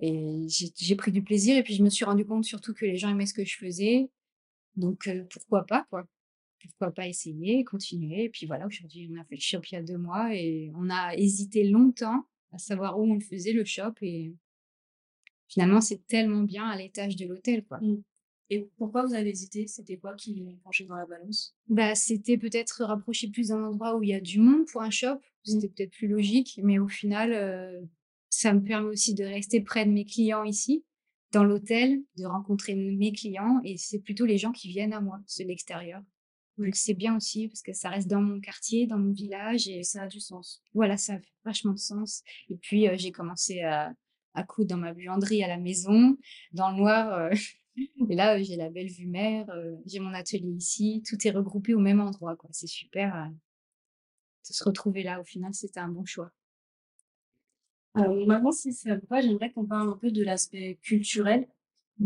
Et 0.00 0.46
j'ai 0.48 0.96
pris 0.96 1.10
du 1.10 1.22
plaisir. 1.22 1.56
Et 1.56 1.62
puis 1.62 1.74
je 1.74 1.82
me 1.82 1.88
suis 1.88 2.04
rendu 2.04 2.26
compte 2.26 2.44
surtout 2.44 2.74
que 2.74 2.84
les 2.84 2.96
gens 2.96 3.08
aimaient 3.08 3.24
ce 3.24 3.32
que 3.32 3.44
je 3.44 3.56
faisais. 3.56 4.10
Donc 4.76 5.08
pourquoi 5.30 5.64
pas, 5.64 5.86
quoi. 5.88 6.06
Pourquoi 6.60 6.90
pas 6.92 7.08
essayer, 7.08 7.64
continuer. 7.64 8.24
Et 8.24 8.28
puis 8.28 8.44
voilà, 8.44 8.66
aujourd'hui, 8.66 9.10
on 9.10 9.18
a 9.18 9.24
fait 9.24 9.36
le 9.36 9.40
shop 9.40 9.62
il 9.70 9.74
y 9.74 9.78
a 9.78 9.82
deux 9.82 9.96
mois 9.96 10.34
et 10.34 10.70
on 10.74 10.90
a 10.90 11.14
hésité 11.16 11.64
longtemps 11.64 12.26
à 12.52 12.58
savoir 12.58 12.98
où 12.98 13.10
on 13.10 13.14
le 13.14 13.20
faisait, 13.20 13.54
le 13.54 13.64
shop. 13.64 13.94
Et 14.02 14.34
finalement, 15.48 15.80
c'est 15.80 16.06
tellement 16.06 16.42
bien 16.42 16.68
à 16.68 16.76
l'étage 16.76 17.16
de 17.16 17.26
l'hôtel, 17.26 17.64
quoi. 17.64 17.80
Et 18.52 18.68
pourquoi 18.76 19.06
vous 19.06 19.14
avez 19.14 19.30
hésité? 19.30 19.66
C'était 19.66 19.96
quoi 19.96 20.14
qui 20.14 20.44
penchait 20.62 20.84
dans 20.84 20.96
la 20.96 21.06
balance? 21.06 21.54
Bah, 21.68 21.94
c'était 21.94 22.36
peut-être 22.36 22.84
rapprocher 22.84 23.28
plus 23.30 23.48
d'un 23.48 23.64
endroit 23.64 23.96
où 23.96 24.02
il 24.02 24.10
y 24.10 24.14
a 24.14 24.20
du 24.20 24.38
monde 24.38 24.66
pour 24.70 24.82
un 24.82 24.90
shop. 24.90 25.18
C'était 25.42 25.68
peut-être 25.68 25.92
plus 25.92 26.06
logique, 26.06 26.60
mais 26.62 26.78
au 26.78 26.86
final, 26.86 27.32
euh, 27.32 27.80
ça 28.28 28.52
me 28.52 28.60
permet 28.62 28.88
aussi 28.88 29.14
de 29.14 29.24
rester 29.24 29.62
près 29.62 29.86
de 29.86 29.90
mes 29.90 30.04
clients 30.04 30.44
ici, 30.44 30.84
dans 31.32 31.44
l'hôtel, 31.44 32.02
de 32.18 32.26
rencontrer 32.26 32.74
mes 32.74 33.12
clients, 33.12 33.58
et 33.64 33.78
c'est 33.78 34.00
plutôt 34.00 34.26
les 34.26 34.36
gens 34.36 34.52
qui 34.52 34.68
viennent 34.68 34.92
à 34.92 35.00
moi, 35.00 35.18
ceux 35.26 35.44
de 35.44 35.48
l'extérieur. 35.48 36.02
Donc 36.58 36.76
c'est 36.76 36.92
bien 36.92 37.16
aussi 37.16 37.48
parce 37.48 37.62
que 37.62 37.72
ça 37.72 37.88
reste 37.88 38.08
dans 38.08 38.20
mon 38.20 38.38
quartier, 38.38 38.86
dans 38.86 38.98
mon 38.98 39.12
village, 39.12 39.66
et 39.66 39.82
Ça 39.82 40.02
a 40.02 40.06
du 40.08 40.20
sens. 40.20 40.62
voilà, 40.74 40.98
ça 40.98 41.18
fait 41.18 41.32
vachement 41.46 41.72
de 41.72 41.78
sens. 41.78 42.22
Et 42.50 42.56
puis 42.56 42.86
euh, 42.86 42.96
j'ai 42.98 43.12
commencé 43.12 43.62
à, 43.62 43.94
à 44.34 44.42
coudre 44.44 44.68
dans 44.68 44.76
ma 44.76 44.92
buanderie 44.92 45.42
à 45.42 45.48
la 45.48 45.56
maison, 45.56 46.18
dans 46.52 46.70
le 46.70 46.76
noir. 46.76 47.12
euh, 47.14 47.30
et 47.76 48.14
là, 48.14 48.40
j'ai 48.42 48.56
la 48.56 48.70
belle 48.70 48.88
vue 48.88 49.06
mer, 49.06 49.48
euh, 49.50 49.76
j'ai 49.86 49.98
mon 49.98 50.12
atelier 50.12 50.50
ici, 50.50 51.02
tout 51.08 51.16
est 51.26 51.30
regroupé 51.30 51.74
au 51.74 51.78
même 51.80 52.00
endroit, 52.00 52.36
quoi. 52.36 52.50
C'est 52.52 52.66
super 52.66 53.14
euh, 53.16 53.28
de 53.28 54.54
se 54.54 54.64
retrouver 54.64 55.02
là. 55.02 55.20
Au 55.20 55.24
final, 55.24 55.54
c'était 55.54 55.80
un 55.80 55.88
bon 55.88 56.04
choix. 56.04 56.30
Alors, 57.94 58.14
maintenant, 58.26 58.52
si 58.52 58.72
ça 58.72 58.94
vous 58.96 59.06
va, 59.08 59.20
j'aimerais 59.20 59.52
qu'on 59.52 59.66
parle 59.66 59.88
un 59.88 59.96
peu 59.96 60.10
de 60.10 60.22
l'aspect 60.22 60.78
culturel. 60.82 61.46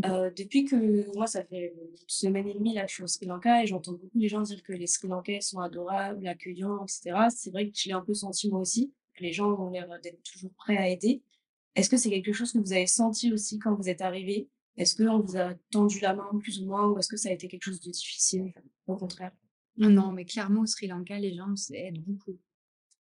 Euh, 0.05 0.31
depuis 0.37 0.65
que 0.65 1.15
moi, 1.15 1.27
ça 1.27 1.45
fait 1.45 1.73
une 1.73 1.97
semaine 2.07 2.49
et 2.49 2.55
demie 2.55 2.75
là 2.75 2.83
que 2.83 2.89
je 2.89 2.95
suis 2.95 3.03
au 3.05 3.07
Sri 3.07 3.25
Lanka 3.27 3.63
et 3.63 3.67
j'entends 3.67 3.93
beaucoup 3.93 4.19
les 4.19 4.29
gens 4.29 4.43
dire 4.43 4.63
que 4.63 4.73
les 4.73 4.87
Sri 4.87 5.09
Lankais 5.09 5.41
sont 5.41 5.61
adorables, 5.61 6.27
accueillants, 6.27 6.85
etc. 6.85 7.29
C'est 7.31 7.51
vrai 7.51 7.71
que 7.71 7.77
je 7.79 7.89
l'ai 7.89 7.95
un 7.95 8.03
peu 8.03 8.13
senti 8.13 8.51
moi 8.51 8.61
aussi. 8.61 8.93
que 9.15 9.23
Les 9.23 9.33
gens 9.33 9.49
ont 9.53 9.71
l'air 9.71 9.89
d'être 10.03 10.23
toujours 10.23 10.53
prêts 10.55 10.77
à 10.77 10.89
aider. 10.89 11.23
Est-ce 11.77 11.89
que 11.89 11.97
c'est 11.97 12.11
quelque 12.11 12.33
chose 12.33 12.53
que 12.53 12.59
vous 12.59 12.73
avez 12.73 12.87
senti 12.87 13.33
aussi 13.33 13.59
quand 13.59 13.75
vous 13.75 13.89
êtes 13.89 14.01
arrivé? 14.01 14.49
Est-ce 14.77 14.97
qu'on 15.03 15.21
vous 15.21 15.37
a 15.37 15.55
tendu 15.71 16.01
la 16.01 16.15
main 16.15 16.29
plus 16.41 16.61
ou 16.61 16.67
moins 16.67 16.87
ou 16.89 16.99
est-ce 16.99 17.09
que 17.09 17.17
ça 17.17 17.29
a 17.31 17.33
été 17.33 17.49
quelque 17.49 17.65
chose 17.65 17.81
de 17.81 17.91
difficile? 17.91 18.53
Au 18.87 18.97
contraire? 18.97 19.33
Non, 19.79 20.13
mais 20.13 20.25
clairement, 20.25 20.63
au 20.63 20.67
Sri 20.67 20.87
Lanka, 20.87 21.19
les 21.19 21.35
gens 21.35 21.55
aident 21.73 22.03
beaucoup. 22.05 22.39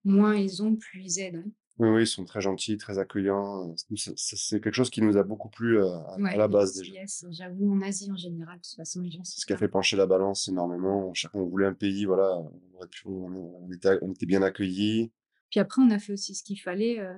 Moins 0.05 0.37
ils 0.37 0.63
ont, 0.63 0.77
plus 0.77 1.03
ils 1.03 1.21
aident. 1.21 1.43
hein. 1.47 1.51
Oui, 1.81 1.89
oui, 1.91 2.03
ils 2.03 2.07
sont 2.09 2.25
très 2.25 2.41
gentils, 2.41 2.77
très 2.77 2.99
accueillants. 2.99 3.75
Nous, 3.91 3.97
C'est 3.97 4.61
quelque 4.61 4.75
chose 4.75 4.91
qui 4.91 5.01
nous 5.01 5.17
a 5.17 5.23
beaucoup 5.23 5.49
plu 5.49 5.79
euh, 5.79 5.97
à, 6.25 6.37
la 6.37 6.49
base 6.49 6.75
déjà. 6.75 6.93
yes, 6.93 7.25
j'avoue, 7.31 7.73
en 7.73 7.81
Asie 7.83 8.11
en 8.11 8.17
général, 8.17 8.59
de 8.59 8.63
toute 8.63 8.75
façon, 8.75 9.01
les 9.01 9.13
gens 9.13 9.23
C'est 9.23 9.35
sont 9.35 9.41
ce 9.43 9.47
qui 9.47 9.53
a 9.53 9.57
fait 9.57 9.69
pencher 9.69 9.97
la 9.97 10.07
balance 10.07 10.49
énormément. 10.49 11.13
On, 11.35 11.39
on 11.41 11.45
voulait 11.47 11.67
un 11.67 11.75
pays, 11.75 12.05
voilà, 12.05 12.37
on, 12.37 12.53
aurait 12.77 12.89
pu- 12.89 13.07
on, 13.07 13.63
on 13.65 13.71
était, 13.73 13.97
on 14.03 14.11
était 14.13 14.27
bien 14.27 14.43
accueillis. 14.43 15.13
Puis 15.51 15.61
après, 15.61 15.81
on 15.81 15.91
a 15.91 16.01
fait 16.01 16.15
aussi 16.15 16.35
ce 16.35 16.43
qu'il 16.43 16.61
fallait. 16.61 16.99
euh, 16.99 17.17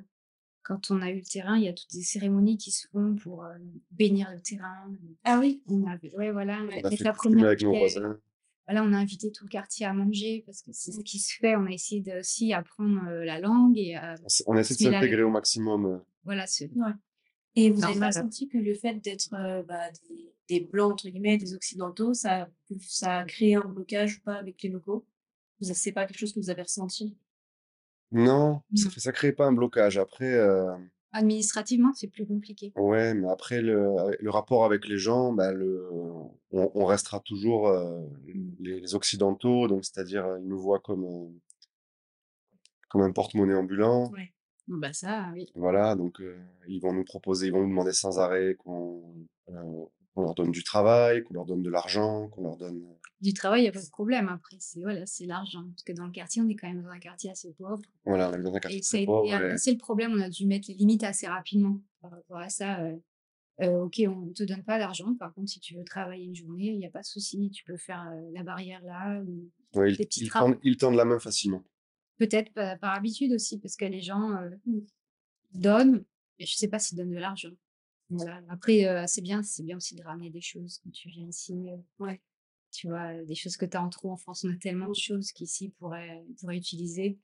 quand 0.62 0.90
on 0.90 1.00
a 1.02 1.10
eu 1.10 1.16
le 1.16 1.24
terrain, 1.24 1.56
il 1.56 1.64
y 1.64 1.68
a 1.68 1.72
toutes 1.72 1.90
des 1.92 2.02
cérémonies 2.02 2.56
qui 2.58 2.70
se 2.70 2.86
font 2.88 3.16
pour 3.16 3.44
euh, 3.44 3.54
bénir 3.90 4.30
le 4.32 4.40
terrain. 4.40 4.92
Ah 5.24 5.38
oui. 5.40 5.62
On 5.66 5.86
avait, 5.86 6.14
ouais, 6.16 6.30
voilà, 6.32 6.60
On 6.62 6.68
a 6.68 6.90
fait 6.90 7.04
la 7.04 7.12
première 7.12 7.46
avec 7.46 7.62
nos 7.62 7.70
pierre. 7.70 7.80
voisins. 7.80 8.20
Voilà, 8.66 8.84
on 8.84 8.92
a 8.92 8.98
invité 8.98 9.32
tout 9.32 9.44
le 9.44 9.48
quartier 9.50 9.84
à 9.86 9.92
manger 9.92 10.42
parce 10.46 10.62
que 10.62 10.70
c'est 10.72 10.92
ce 10.92 11.00
qui 11.00 11.18
se 11.18 11.34
fait. 11.36 11.56
On 11.56 11.66
a 11.66 11.70
essayé 11.72 12.00
de, 12.02 12.20
aussi 12.20 12.52
apprendre 12.52 13.00
euh, 13.08 13.24
la 13.24 13.40
langue 13.40 13.76
et 13.76 13.96
à, 13.96 14.14
On, 14.46 14.54
on 14.54 14.56
essaie 14.58 14.74
de 14.74 14.78
s'intégrer 15.00 15.22
au 15.22 15.30
maximum. 15.30 15.86
euh. 15.86 15.98
voilà, 16.24 16.46
ce- 16.46 16.64
Et 17.56 17.70
vous 17.70 17.82
avez 17.84 17.98
pas 17.98 18.12
senti 18.12 18.46
que 18.48 18.58
le 18.58 18.74
fait 18.74 18.94
d'être 19.02 19.34
euh, 19.34 19.62
bah, 19.64 19.90
des, 20.08 20.32
des 20.48 20.60
blancs, 20.60 20.92
entre 20.92 21.08
guillemets, 21.08 21.36
des 21.36 21.52
occidentaux, 21.54 22.14
ça, 22.14 22.48
ça 22.80 23.18
a 23.18 23.24
créé 23.24 23.56
un 23.56 23.64
blocage 23.66 24.18
ou 24.18 24.20
pas 24.20 24.34
avec 24.34 24.62
les 24.62 24.68
locaux? 24.68 25.04
Vous- 25.60 25.74
C'est 25.74 25.90
pas 25.92 26.06
quelque 26.06 26.18
chose 26.18 26.32
que 26.32 26.38
vous 26.38 26.50
avez 26.50 26.62
ressenti? 26.62 27.16
Non, 28.12 28.62
ça 28.74 28.84
Non. 28.84 28.90
fait 28.90 29.00
ça 29.00 29.12
crée 29.12 29.32
pas 29.32 29.46
un 29.46 29.52
blocage. 29.52 29.98
Après, 29.98 30.32
euh, 30.32 30.72
administrativement, 31.12 31.92
c'est 31.94 32.08
plus 32.08 32.26
compliqué. 32.26 32.72
ouais, 32.76 33.14
mais 33.14 33.28
après 33.28 33.60
le, 33.62 33.94
le 34.18 34.30
rapport 34.30 34.64
avec 34.64 34.86
les 34.88 34.98
gens, 34.98 35.32
bah, 35.32 35.52
le, 35.52 35.88
on, 35.92 36.30
on 36.74 36.84
restera 36.84 37.20
toujours 37.20 37.68
euh, 37.68 38.00
les, 38.58 38.80
les 38.80 38.94
occidentaux, 38.94 39.68
donc 39.68 39.84
c'est-à-dire 39.84 40.24
euh, 40.26 40.38
ils 40.40 40.46
nous 40.48 40.58
voient 40.60 40.80
comme 40.80 41.04
euh, 41.04 41.28
comme 42.88 43.02
un 43.02 43.12
porte-monnaie 43.12 43.54
ambulant. 43.54 44.10
Bon, 44.66 44.76
Bah 44.78 44.92
ça, 44.92 45.30
oui. 45.34 45.46
Voilà, 45.54 45.94
donc 45.94 46.20
euh, 46.20 46.36
ils 46.68 46.80
vont 46.80 46.92
nous 46.92 47.04
proposer, 47.04 47.46
ils 47.46 47.52
vont 47.52 47.62
nous 47.62 47.68
demander 47.68 47.92
sans 47.92 48.18
arrêt 48.18 48.56
qu'on 48.56 49.02
qu'on 50.14 50.22
leur 50.22 50.34
donne 50.34 50.50
du 50.50 50.64
travail, 50.64 51.22
qu'on 51.22 51.34
leur 51.34 51.44
donne 51.46 51.62
de 51.62 51.70
l'argent, 51.70 52.28
qu'on 52.28 52.42
leur 52.42 52.56
donne. 52.56 52.82
Du 53.20 53.34
travail, 53.34 53.60
il 53.60 53.62
n'y 53.64 53.68
a 53.68 53.72
pas 53.72 53.82
de 53.82 53.90
problème. 53.90 54.28
Après, 54.28 54.56
c'est 54.60 54.80
voilà, 54.80 55.04
l'argent. 55.26 55.64
Parce 55.68 55.82
que 55.82 55.92
dans 55.92 56.06
le 56.06 56.12
quartier, 56.12 56.40
on 56.40 56.48
est 56.48 56.54
quand 56.56 56.68
même 56.68 56.82
dans 56.82 56.88
un 56.88 56.98
quartier 56.98 57.30
assez 57.30 57.52
pauvre. 57.52 57.82
Voilà, 58.04 58.30
on 58.30 58.34
est 58.34 58.42
dans 58.42 58.54
un 58.54 58.60
quartier 58.60 58.78
Et 58.78 58.82
ça 58.82 58.96
a 58.96 58.98
très 58.98 59.02
été, 59.02 59.06
pauvre. 59.06 59.58
c'est 59.58 59.72
le 59.72 59.78
problème, 59.78 60.12
on 60.14 60.20
a 60.20 60.30
dû 60.30 60.46
mettre 60.46 60.68
les 60.68 60.74
limites 60.74 61.04
assez 61.04 61.26
rapidement 61.26 61.80
par 62.00 62.12
rapport 62.12 62.38
à 62.38 62.48
ça. 62.48 62.80
euh, 62.80 62.96
euh, 63.60 63.82
ok, 63.82 64.00
on 64.08 64.26
ne 64.26 64.32
te 64.32 64.42
donne 64.42 64.64
pas 64.64 64.78
d'argent. 64.78 65.14
Par 65.16 65.34
contre, 65.34 65.50
si 65.50 65.60
tu 65.60 65.74
veux 65.76 65.84
travailler 65.84 66.24
une 66.24 66.34
journée, 66.34 66.68
il 66.68 66.78
n'y 66.78 66.86
a 66.86 66.90
pas 66.90 67.00
de 67.02 67.06
souci. 67.06 67.50
Tu 67.50 67.62
peux 67.64 67.76
faire 67.76 68.08
euh, 68.10 68.30
la 68.32 68.42
barrière 68.42 68.82
là. 68.84 69.20
ou- 69.20 69.50
ouais, 69.74 69.94
des 69.94 70.08
ils 70.16 70.30
tendent, 70.30 70.58
ils 70.62 70.78
tendent 70.78 70.94
la 70.96 71.04
main 71.04 71.18
facilement. 71.18 71.62
Peut-être 72.16 72.50
pa 72.54 72.76
par 72.78 72.94
habitude 72.94 73.32
aussi, 73.32 73.58
parce 73.58 73.76
que 73.76 73.84
les 73.84 74.00
gens, 74.00 74.34
donnent, 75.52 76.04
mais 76.38 76.46
je 76.46 76.56
sais 76.56 76.68
pas 76.68 76.78
s'ils 76.78 76.96
donnent 76.96 77.10
de 77.12 77.18
l'argent. 77.18 77.50
Voilà, 78.08 78.42
après, 78.48 79.04
c'est 79.06 79.20
bien 79.22 79.42
c'est 79.42 79.62
bien 79.62 79.76
aussi 79.76 79.94
de 79.94 80.02
ramener 80.02 80.30
des 80.30 80.40
choses 80.40 80.80
quand 80.82 80.90
tu 80.90 81.08
viens 81.10 81.28
ici, 81.28 81.54
Ouais. 81.98 82.20
Tu 82.72 82.88
vois? 82.88 83.14
Des 83.24 83.34
choses 83.34 83.56
que 83.56 83.66
tu 83.66 83.76
as 83.76 83.82
en 83.82 83.88
trop 83.88 84.10
en 84.10 84.16
France. 84.16 84.44
On 84.44 84.52
a 84.52 84.56
tellement 84.56 84.88
de 84.88 84.94
choses 84.94 85.32
qu'ici 85.32 85.70
pourraient 85.78 86.24
pourraient 86.40 86.56
utiliser. 86.58 87.18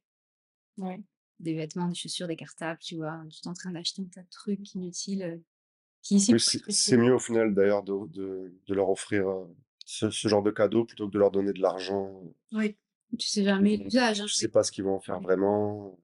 Ouais. 0.78 1.00
Des 1.40 1.54
vêtements, 1.54 1.88
des 1.88 1.94
chaussures, 1.94 2.26
des 2.28 2.36
cartables, 2.36 2.78
tu 2.80 2.96
vois? 2.96 3.22
Tu 3.30 3.40
es 3.44 3.48
en 3.48 3.54
train 3.54 3.70
d'acheter 3.72 4.02
un 4.02 4.06
tas 4.06 4.22
de 4.22 4.28
trucs 4.30 4.74
inutiles, 4.74 5.22
heu, 5.22 5.42
qui 6.02 6.16
ici 6.16 6.34
c'est 6.70 6.96
mieux 6.96 7.14
au 7.14 7.18
final 7.18 7.54
d'ailleurs 7.54 7.82
de 7.82 8.06
de 8.08 8.52
de 8.66 8.74
leur 8.74 8.88
offrir, 8.90 9.28
heu, 9.28 9.54
ce 9.84 10.10
ce 10.10 10.28
genre 10.28 10.42
de 10.42 10.50
cadeau 10.50 10.84
plutôt 10.84 11.08
que 11.08 11.12
de 11.12 11.18
leur 11.18 11.30
donner 11.30 11.52
de 11.52 11.60
l'argent. 11.60 12.22
Oui. 12.52 12.76
Tu 13.18 13.26
sais 13.28 13.44
jamais 13.44 13.76
l'usage, 13.76 14.20
hein, 14.20 14.26
Tu 14.26 14.34
sais 14.34 14.48
pas 14.48 14.62
ce 14.62 14.72
qu'ils 14.72 14.84
vont 14.84 14.96
en 14.96 15.00
faire 15.00 15.20
vraiment. 15.20 15.98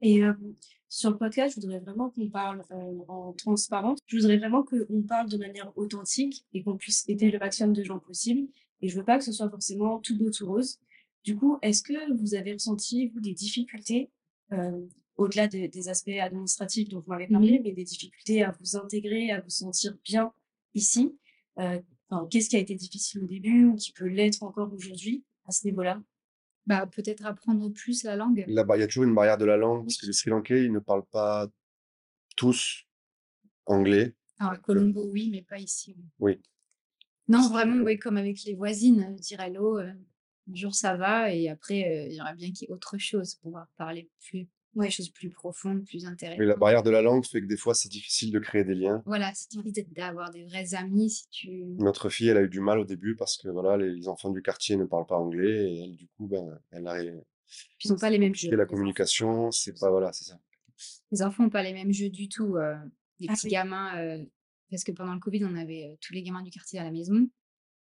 Et 0.00 0.18
hem, 0.18 0.54
sur 0.88 1.10
le 1.10 1.16
podcast, 1.16 1.54
je 1.54 1.60
voudrais 1.60 1.78
vraiment 1.78 2.10
qu'on 2.10 2.28
parle, 2.28 2.62
en 3.08 3.32
transparence. 3.32 3.98
Je 4.06 4.16
voudrais 4.16 4.36
vraiment 4.36 4.62
qu'on 4.64 5.02
parle 5.02 5.28
de 5.28 5.36
manière 5.36 5.72
authentique 5.76 6.44
et 6.52 6.62
qu'on 6.62 6.76
puisse 6.76 7.08
aider 7.08 7.30
le 7.30 7.38
maximum 7.38 7.72
de 7.72 7.84
gens 7.84 7.98
possible 7.98 8.48
et 8.82 8.88
je 8.88 8.96
veux 8.98 9.04
pas 9.04 9.18
que 9.18 9.24
ce 9.24 9.32
soit 9.32 9.48
forcément 9.48 9.98
tout 10.00 10.16
beau, 10.18 10.30
tout 10.30 10.46
rose. 10.46 10.78
Du 11.24 11.36
coup, 11.36 11.58
est-ce 11.62 11.82
que 11.82 12.12
vous 12.20 12.34
avez 12.34 12.52
ressenti, 12.52 13.08
vous, 13.08 13.20
des 13.20 13.32
difficultés, 13.34 14.10
heu, 14.52 14.88
au-delà 15.16 15.46
des 15.46 15.68
des 15.68 15.88
aspects 15.88 16.10
administratifs 16.20 16.88
dont 16.88 17.00
vous 17.00 17.10
m'avez 17.10 17.26
Mmh 17.28 17.32
parlé, 17.32 17.60
mais 17.62 17.72
des 17.72 17.84
difficultés 17.84 18.42
à 18.42 18.54
vous 18.60 18.76
intégrer, 18.76 19.30
à 19.30 19.40
vous 19.40 19.50
sentir 19.50 19.96
bien 20.04 20.32
ici? 20.74 21.16
Enfin, 21.56 22.26
qu'est-ce 22.30 22.48
qui 22.50 22.56
a 22.56 22.58
été 22.58 22.74
difficile 22.74 23.22
au 23.22 23.26
début 23.26 23.66
ou 23.66 23.76
qui 23.76 23.92
peut 23.92 24.06
l'être 24.06 24.42
encore 24.42 24.72
aujourd'hui 24.72 25.24
à 25.46 25.52
ce 25.52 25.66
niveau-là? 25.66 26.02
Bah, 26.66 26.86
peut-être 26.86 27.24
apprendre 27.26 27.68
plus 27.70 28.04
la 28.04 28.16
langue. 28.16 28.44
Là-bas, 28.48 28.76
il 28.76 28.80
y 28.80 28.82
a 28.82 28.86
toujours 28.86 29.04
une 29.04 29.14
barrière 29.14 29.38
de 29.38 29.44
la 29.44 29.56
langue 29.56 29.84
parce 29.84 29.96
que 29.96 30.06
les 30.06 30.12
Sri 30.12 30.30
Lankais, 30.30 30.64
ils 30.64 30.72
ne 30.72 30.78
parlent 30.78 31.06
pas 31.06 31.48
tous 32.36 32.84
anglais. 33.66 34.14
Alors 34.38 34.52
à 34.52 34.56
Colombo, 34.58 35.04
oui, 35.10 35.28
mais 35.30 35.42
pas 35.42 35.58
ici, 35.58 35.94
oui. 35.96 36.04
Oui. 36.20 36.40
Non, 37.32 37.48
vraiment, 37.48 37.82
oui, 37.82 37.98
comme 37.98 38.16
avec 38.18 38.44
les 38.44 38.54
voisines, 38.54 39.16
dire 39.16 39.40
hello, 39.40 39.78
heu, 39.78 39.92
bonjour, 40.46 40.74
ça 40.74 40.96
va? 40.96 41.32
Et 41.32 41.48
après, 41.48 42.08
il 42.10 42.14
y 42.14 42.20
aurait 42.20 42.34
bien 42.34 42.52
qu'il 42.52 42.68
y 42.68 42.70
ait 42.70 42.74
autre 42.74 42.98
chose, 42.98 43.36
pouvoir 43.36 43.68
parler 43.76 44.10
plus 44.20 44.48
Ouais. 44.74 44.86
des 44.86 44.90
choses 44.92 45.10
plus 45.10 45.30
profondes, 45.30 45.84
plus 45.84 46.04
Oui, 46.04 46.06
la 46.06 46.10
intéressantes. 46.12 46.58
barrière 46.58 46.82
de 46.82 46.90
la 46.90 47.02
langue 47.02 47.24
fait 47.26 47.40
que 47.40 47.46
des 47.46 47.56
fois, 47.56 47.74
c'est 47.74 47.90
difficile 47.90 48.32
de 48.32 48.38
créer 48.38 48.64
des 48.64 48.74
liens. 48.74 49.02
Voilà, 49.04 49.32
envie 49.58 49.72
d'être 49.72 49.92
d'avoir 49.92 50.30
des 50.30 50.44
vrais 50.44 50.74
amis, 50.74 51.10
si 51.10 51.28
tu 51.30 51.48
Notre 51.78 52.08
fille, 52.08 52.28
elle 52.28 52.38
a 52.38 52.42
eu 52.42 52.48
du 52.48 52.60
mal 52.60 52.78
au 52.78 52.84
début 52.84 53.16
parce 53.16 53.36
que 53.36 53.48
voilà, 53.48 53.76
les 53.76 53.90
les 53.92 54.08
enfants 54.08 54.30
du 54.30 54.42
quartier 54.42 54.76
ne 54.76 54.84
parlent 54.84 55.06
pas 55.06 55.16
anglais 55.16 55.72
et 55.72 55.84
elle, 55.84 55.96
du 55.96 56.06
coup, 56.08 56.26
ben, 56.26 56.58
elle 56.70 56.86
a 56.86 56.92
ré 56.92 57.12
ils 57.84 57.92
ont 57.92 57.96
pas 57.96 58.08
c'est 58.08 58.10
les 58.10 58.18
mêmes 58.18 58.34
jeux, 58.34 58.56
la 58.56 58.64
communication, 58.66 59.50
c'est 59.50 59.78
pas 59.78 59.90
voilà, 59.90 60.12
c'est 60.12 60.24
ça. 60.24 60.38
Les 61.10 61.22
enfants 61.22 61.44
ont 61.44 61.50
pas 61.50 61.62
les 61.62 61.74
mêmes 61.74 61.92
jeux 61.92 62.08
du 62.10 62.28
tout, 62.28 62.56
les 63.20 63.28
Ah 63.28 63.32
petits 63.34 63.46
oui. 63.46 63.52
gamins, 63.52 64.24
parce 64.72 64.84
que 64.84 64.92
pendant 64.92 65.12
le 65.12 65.20
covid, 65.20 65.44
on 65.44 65.54
avait, 65.54 65.98
tous 66.00 66.14
les 66.14 66.22
gamins 66.22 66.42
du 66.42 66.50
quartier 66.50 66.78
à 66.78 66.84
la 66.84 66.90
maison. 66.90 67.28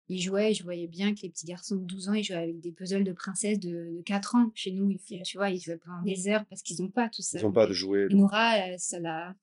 Ils 0.09 0.21
jouaient 0.21 0.51
et 0.51 0.53
je 0.53 0.63
voyais 0.63 0.87
bien 0.87 1.15
que 1.15 1.21
les 1.21 1.29
petits 1.29 1.45
garçons 1.45 1.77
de 1.77 1.85
12 1.85 2.09
ans, 2.09 2.13
ils 2.13 2.25
jouaient 2.25 2.35
avec 2.35 2.59
des 2.59 2.73
puzzles 2.73 3.05
de 3.05 3.13
princesses 3.13 3.57
de 3.57 3.95
de 3.95 4.01
4 4.01 4.35
ans. 4.35 4.51
Chez 4.53 4.71
nous, 4.73 4.91
ils 4.91 5.23
tu 5.23 5.37
vois, 5.37 5.49
ils 5.49 5.61
jouaient 5.61 5.77
pendant 5.77 6.01
des 6.01 6.27
heures 6.27 6.45
parce 6.47 6.61
qu'ils 6.61 6.83
ont 6.83 6.89
pas 6.89 7.07
tout 7.07 7.21
ça. 7.21 7.39
Ils 7.39 7.45
ont 7.45 7.53
pas 7.53 7.67
de 7.67 7.71
jouets, 7.73 8.07
Et 8.11 8.77
ça 8.77 8.99
l'a 8.99 9.33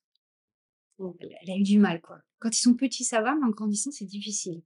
elle 0.98 1.36
elle 1.40 1.50
a 1.50 1.56
eu 1.56 1.62
du 1.62 1.78
mal, 1.78 2.02
quoi. 2.02 2.20
Quand 2.40 2.54
ils 2.54 2.60
sont 2.60 2.74
petits, 2.74 3.04
ça 3.04 3.22
va, 3.22 3.34
mais 3.34 3.46
en 3.46 3.50
grandissant, 3.50 3.90
c'est 3.90 4.04
difficile. 4.04 4.62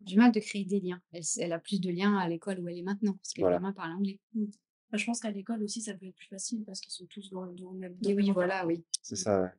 Du 0.00 0.16
mal 0.16 0.32
de 0.32 0.40
créer 0.40 0.64
des 0.64 0.80
liens. 0.80 1.02
Elle 1.12 1.52
a 1.52 1.58
plus 1.58 1.78
de 1.78 1.90
liens 1.90 2.16
à 2.16 2.26
l'école 2.26 2.60
où 2.60 2.68
elle 2.68 2.78
est 2.78 2.82
maintenant, 2.82 3.12
parce 3.14 3.34
que 3.34 3.38
les 3.38 3.42
Voilà. 3.42 3.56
gamins 3.58 3.72
parlent 3.74 3.92
anglais. 3.92 4.18
Mmh. 4.34 4.44
Bah, 4.90 4.96
je 4.96 5.04
pense 5.04 5.20
qu'à 5.20 5.30
l'école 5.30 5.62
aussi, 5.62 5.82
ça 5.82 5.92
peut 5.92 6.06
être 6.06 6.14
plus 6.14 6.28
facile 6.28 6.64
parce 6.64 6.80
qu'ils 6.80 6.92
sont 6.92 7.04
tous 7.06 7.28
dans 7.30 7.44
le 7.44 7.78
même 7.78 7.96
Et 8.06 8.14
oui, 8.14 8.30
voilà, 8.30 8.66
oui. 8.66 8.82
c'est 9.02 9.16
ça, 9.16 9.42
ouais. 9.42 9.50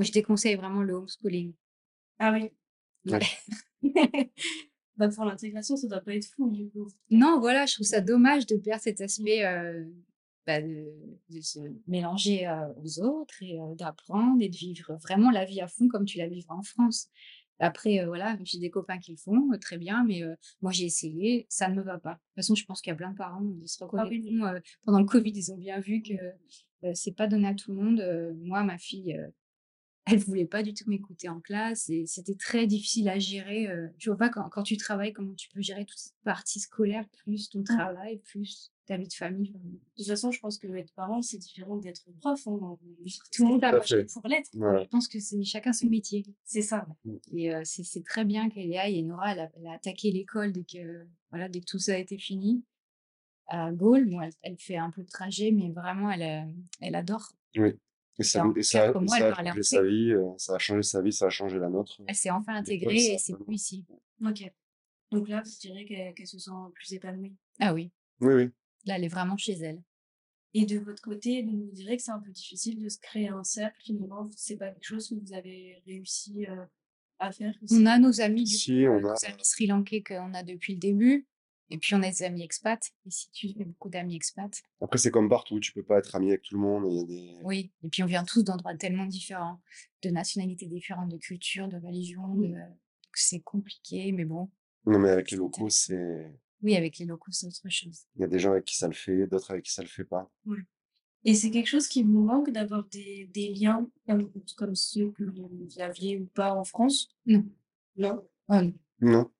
Moi, 0.00 0.06
je 0.06 0.12
déconseille 0.12 0.54
vraiment 0.56 0.80
le 0.82 0.94
homeschooling. 0.94 1.52
Ah 2.18 2.32
oui. 2.32 2.50
Ouais. 3.04 3.20
Bah, 4.96 5.08
pour 5.08 5.26
l'intégration, 5.26 5.76
ça 5.76 5.88
doit 5.88 6.00
pas 6.00 6.14
être 6.14 6.24
fou, 6.26 6.50
du 6.50 6.70
coup. 6.70 6.86
Non, 7.10 7.38
voilà, 7.38 7.66
je 7.66 7.74
trouve 7.74 7.86
ça 7.86 8.00
dommage 8.00 8.46
de 8.46 8.56
perdre 8.56 8.82
cet 8.82 9.02
aspect, 9.02 9.44
heu, 9.46 9.92
bah, 10.46 10.62
de 10.62 10.86
de 11.28 11.40
se 11.42 11.58
mélanger, 11.86 12.46
heu, 12.46 12.72
aux 12.82 13.00
autres 13.02 13.34
et 13.42 13.58
heu, 13.60 13.74
d'apprendre 13.76 14.40
et 14.42 14.48
de 14.48 14.56
vivre 14.56 14.94
vraiment 15.02 15.30
la 15.30 15.44
vie 15.44 15.60
à 15.60 15.68
fond 15.68 15.88
comme 15.88 16.06
tu 16.06 16.16
la 16.16 16.28
vivrais 16.28 16.54
en 16.54 16.62
France. 16.62 17.08
Après, 17.58 18.02
voilà, 18.06 18.38
j'ai 18.42 18.58
des 18.58 18.70
copains 18.70 18.98
qui 18.98 19.10
le 19.12 19.18
font, 19.18 19.50
très 19.60 19.76
bien, 19.76 20.02
mais 20.04 20.22
moi 20.62 20.72
j'ai 20.72 20.86
essayé, 20.86 21.44
ça 21.50 21.68
ne 21.68 21.74
me 21.74 21.82
va 21.82 21.98
pas. 21.98 22.12
De 22.12 22.16
toute 22.16 22.34
façon, 22.36 22.54
je 22.54 22.64
pense 22.64 22.80
qu'il 22.80 22.90
y 22.90 22.94
a 22.94 22.96
plein 22.96 23.10
de 23.10 23.16
parents, 23.18 23.42
ils 23.62 23.68
se 23.68 23.84
Ah 23.84 24.06
oui. 24.08 24.22
reconnaîtront, 24.22 24.60
pendant 24.86 24.98
le 25.00 25.04
covid, 25.04 25.32
ils 25.34 25.52
ont 25.52 25.58
bien 25.58 25.78
vu 25.78 26.00
que, 26.02 26.14
c'est 26.94 27.14
pas 27.14 27.26
donné 27.26 27.48
à 27.48 27.54
tout 27.54 27.70
le 27.74 27.76
monde. 27.82 28.34
Moi, 28.42 28.62
ma 28.64 28.78
fille, 28.78 29.14
elle 30.06 30.18
voulait 30.18 30.46
pas 30.46 30.62
du 30.62 30.74
tout 30.74 30.88
m'écouter 30.88 31.28
en 31.28 31.40
classe 31.40 31.88
et 31.88 32.04
c'était 32.06 32.34
très 32.34 32.66
difficile 32.66 33.08
à 33.08 33.18
gérer, 33.18 33.68
je 33.98 34.10
vois 34.10 34.16
pas 34.18 34.28
quand 34.28 34.48
quand 34.48 34.62
tu 34.62 34.76
travailles, 34.76 35.12
comment 35.12 35.34
tu 35.34 35.48
peux 35.50 35.60
gérer 35.60 35.84
toute 35.84 35.98
cette 35.98 36.14
partie 36.24 36.60
scolaire, 36.60 37.04
plus 37.24 37.50
ton 37.50 37.62
travail, 37.62 38.18
plus 38.18 38.72
ta 38.86 38.96
vie 38.96 39.06
de 39.06 39.12
famille, 39.12 39.52
enfin 39.54 39.64
De 39.68 39.78
toute 39.98 40.06
façon, 40.06 40.32
je 40.32 40.40
pense 40.40 40.58
que 40.58 40.66
être 40.74 40.92
parent, 40.94 41.22
c'est 41.22 41.38
différent 41.38 41.76
d'être 41.76 42.02
prof, 42.20 42.44
hein, 42.48 42.76
tout 43.32 43.44
le 43.44 43.48
monde 43.48 43.64
fait. 43.84 44.04
pour 44.12 44.26
l'être. 44.26 44.50
Voilà. 44.54 44.82
je 44.82 44.88
pense 44.88 45.06
que 45.06 45.20
c'est 45.20 45.44
chacun 45.44 45.72
son 45.72 45.86
métier 45.88 46.24
C'est 46.44 46.62
ça, 46.62 46.86
ouais. 47.04 47.12
Mmh. 47.12 47.36
et 47.36 47.54
heu, 47.54 47.60
c'est 47.64 48.04
très 48.04 48.24
bien 48.24 48.48
qu'elle 48.48 48.66
y 48.66 48.76
aille 48.76 48.98
et 48.98 49.02
Nora, 49.02 49.32
elle 49.32 49.40
a 49.40 49.50
elle 49.56 49.66
a 49.68 49.72
attaqué 49.74 50.10
l'école 50.10 50.52
dès 50.52 50.64
que 50.64 51.06
voilà, 51.30 51.48
dès 51.48 51.60
que 51.60 51.66
tout 51.66 51.78
ça 51.78 51.92
a 51.94 51.98
été 51.98 52.18
fini. 52.18 52.64
À 53.46 53.70
Gaulle, 53.72 54.08
bon, 54.08 54.20
elle 54.20 54.32
elle 54.42 54.56
fait 54.58 54.76
un 54.76 54.90
peu 54.90 55.02
de 55.02 55.08
trajet, 55.08 55.52
mais 55.52 55.70
vraiment 55.70 56.10
elle, 56.10 56.48
heu, 56.48 56.52
elle 56.80 56.94
adore 56.96 57.32
Oui. 57.56 57.74
Et 58.20 58.22
ça 58.24 58.44
en 58.46 58.54
et 58.54 58.62
4 58.62 58.64
ça 58.64 58.86
et 58.88 58.92
mois, 59.04 59.16
elle 59.18 59.34
ça 59.34 59.40
a 59.40 59.44
changé 59.44 59.62
sa 59.62 59.82
vie, 59.82 60.12
ça 60.38 60.54
a 60.54 60.58
changé 60.58 60.82
sa 60.82 61.02
vie, 61.02 61.12
ça 61.12 61.26
a 61.26 61.30
changé 61.30 61.58
la 61.58 61.68
nôtre. 61.68 62.00
Elle 62.06 62.14
s'est 62.14 62.30
enfin 62.30 62.54
intégrée 62.54 63.14
et 63.14 63.18
c'est 63.18 63.34
plus 63.36 63.54
ici. 63.54 63.84
OK. 64.24 64.52
Donc 65.10 65.28
là, 65.28 65.42
vous 65.44 65.50
direz 65.60 65.84
qu'elle 66.14 66.26
se 66.26 66.38
sent 66.38 66.50
plus 66.74 66.92
épanouie. 66.92 67.34
Ah 67.58 67.74
oui, 67.74 67.90
Oui, 68.20 68.34
oui. 68.34 68.50
là, 68.86 68.96
elle 68.96 69.04
est 69.04 69.08
vraiment 69.08 69.36
chez 69.36 69.52
elle. 69.54 69.82
Et 70.54 70.66
de 70.66 70.78
votre 70.78 71.02
côté, 71.02 71.42
donc 71.42 71.54
vous 71.64 71.72
direz 71.72 71.96
que 71.96 72.02
c'est 72.02 72.10
un 72.10 72.18
peu 72.18 72.30
difficile 72.30 72.82
de 72.82 72.88
se 72.88 72.98
créer 72.98 73.28
un 73.28 73.44
cercle, 73.44 73.80
finalement, 73.82 74.28
c'est 74.36 74.56
pas 74.56 74.70
quelque 74.70 74.84
chose 74.84 75.08
que 75.08 75.14
vous 75.14 75.32
avez 75.32 75.82
réussi, 75.86 76.46
heu, 76.46 76.66
à 77.20 77.32
faire 77.32 77.54
On 77.70 77.86
a 77.86 77.98
nos 77.98 78.20
amis 78.20 78.44
du 78.44 78.54
Si, 78.54 78.72
coup, 78.84 78.90
on 78.90 78.96
heu, 78.96 79.08
a 79.10 79.14
nos 79.14 79.24
amis 79.26 79.44
sri 79.44 79.66
lankais 79.66 80.02
qu'on 80.02 80.34
a 80.34 80.42
depuis 80.42 80.74
le 80.74 80.80
début 80.80 81.26
et 81.70 81.78
puis 81.78 81.94
on 81.94 82.02
a 82.02 82.10
des 82.10 82.22
amis 82.22 82.42
expats. 82.42 82.90
Ici, 83.06 83.30
tu 83.32 83.48
fais 83.56 83.64
beaucoup 83.64 83.88
d'amis 83.88 84.16
expats. 84.16 84.60
après, 84.80 84.98
c'est 84.98 85.10
comme 85.10 85.28
partout, 85.28 85.58
tu 85.60 85.72
peux 85.72 85.82
pas 85.84 85.98
être 85.98 86.14
ami 86.14 86.28
avec 86.30 86.42
tout 86.42 86.54
le 86.54 86.60
monde, 86.60 86.84
il 86.90 86.96
y 86.96 87.00
a 87.00 87.04
des 87.04 87.36
Oui, 87.44 87.72
et 87.82 87.88
puis 87.88 88.02
on 88.02 88.06
vient 88.06 88.24
tous 88.24 88.42
d'endroits 88.42 88.76
tellement 88.76 89.06
différents, 89.06 89.60
de 90.02 90.10
nationalités 90.10 90.66
différentes, 90.66 91.10
de 91.10 91.16
cultures, 91.18 91.68
de 91.68 91.76
religions, 91.78 92.34
de 92.34 92.54
c'est 93.14 93.40
compliqué, 93.40 94.12
mais 94.12 94.24
bon, 94.24 94.50
non, 94.86 94.98
mais 94.98 95.10
avec 95.10 95.30
les 95.30 95.36
locaux, 95.36 95.68
c'est 95.68 96.32
Oui, 96.62 96.76
avec 96.76 96.98
les 96.98 97.06
locaux, 97.06 97.30
c'est 97.32 97.46
autre 97.46 97.68
chose. 97.68 98.06
il 98.16 98.20
y 98.22 98.24
a 98.24 98.28
des 98.28 98.38
gens 98.38 98.52
avec 98.52 98.64
qui 98.64 98.76
ça 98.76 98.86
le 98.88 98.94
fait, 98.94 99.26
d'autres 99.26 99.50
avec 99.50 99.64
qui 99.64 99.72
ça 99.72 99.82
le 99.82 99.88
fait 99.88 100.04
pas. 100.04 100.30
Ouais. 100.46 100.58
Et 101.24 101.34
c'est 101.34 101.50
quelque 101.50 101.66
chose 101.66 101.86
qui 101.86 102.02
vous 102.02 102.20
manque 102.22 102.50
d'avoir 102.50 102.84
des 102.84 103.26
des 103.34 103.52
liens 103.52 103.86
comme 104.06 104.32
comme 104.56 104.74
ceux 104.74 105.10
que 105.10 105.24
vous 105.24 105.68
aviez 105.78 106.18
ou 106.18 106.26
pas 106.26 106.54
en 106.54 106.64
France? 106.64 107.08
Non. 107.26 107.44
Non? 107.96 108.22
Non, 108.48 108.72
Non? 109.00 109.30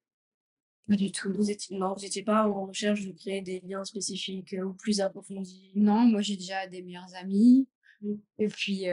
Pas 0.91 0.97
du 0.97 1.13
tout. 1.13 1.33
Vous 1.35 1.51
étiez 1.51 1.79
non, 1.79 1.95
vous 1.95 2.05
étiez 2.05 2.25
pas 2.25 2.49
en 2.49 2.67
recherche 2.67 3.07
de 3.07 3.13
créer 3.13 3.43
des 3.43 3.61
liens 3.61 3.85
spécifiques, 3.85 4.55
heu, 4.55 4.65
ou 4.67 4.75
plus 4.75 5.01
approfondis? 5.01 5.73
Non, 5.77 6.01
moi 6.07 6.23
j'ai 6.23 6.37
déjà 6.37 6.67
des 6.67 6.83
meilleurs 6.83 7.15
amis 7.17 7.69
Mmh. 8.03 8.21
et 8.39 8.49
puis, 8.49 8.85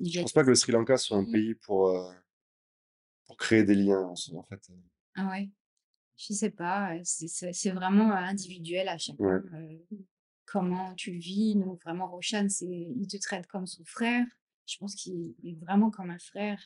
ils 0.00 0.12
Je 0.12 0.20
pense 0.20 0.32
pas 0.32 0.44
que 0.44 0.48
le 0.50 0.54
Sri 0.54 0.72
Lanka 0.72 0.96
soit 0.98 1.16
un 1.16 1.24
ici. 1.24 1.26
pays 1.26 1.54
pour, 1.54 1.88
heu, 1.90 2.12
pour 3.26 3.36
créer 3.38 3.64
des 3.64 3.74
liens 3.74 4.02
en 4.02 4.16
fait. 4.44 4.70
Ah 5.16 5.28
ouais? 5.30 5.50
Je 6.18 6.34
sais 6.34 6.50
pas, 6.50 6.96
heu, 6.96 7.02
c'est 7.04 7.70
vraiment, 7.72 8.12
individuel 8.14 8.88
à 8.88 8.98
Ouais. 9.18 9.40
chacun, 9.42 9.44
heu, 9.54 9.86
comment 10.46 10.94
tu 10.94 11.12
le 11.14 11.18
vis. 11.20 11.56
Nous, 11.56 11.78
vraiment, 11.84 12.08
Roshan, 12.10 12.48
c'est 12.50 12.66
il 12.68 13.06
te 13.08 13.18
traite 13.18 13.46
comme 13.48 13.66
son 13.66 13.84
frère. 13.86 14.26
Je 14.66 14.78
pense 14.78 14.94
qu'il 14.96 15.34
est 15.44 15.54
vraiment 15.60 15.90
comme 15.90 16.10
un 16.10 16.18
frère. 16.20 16.60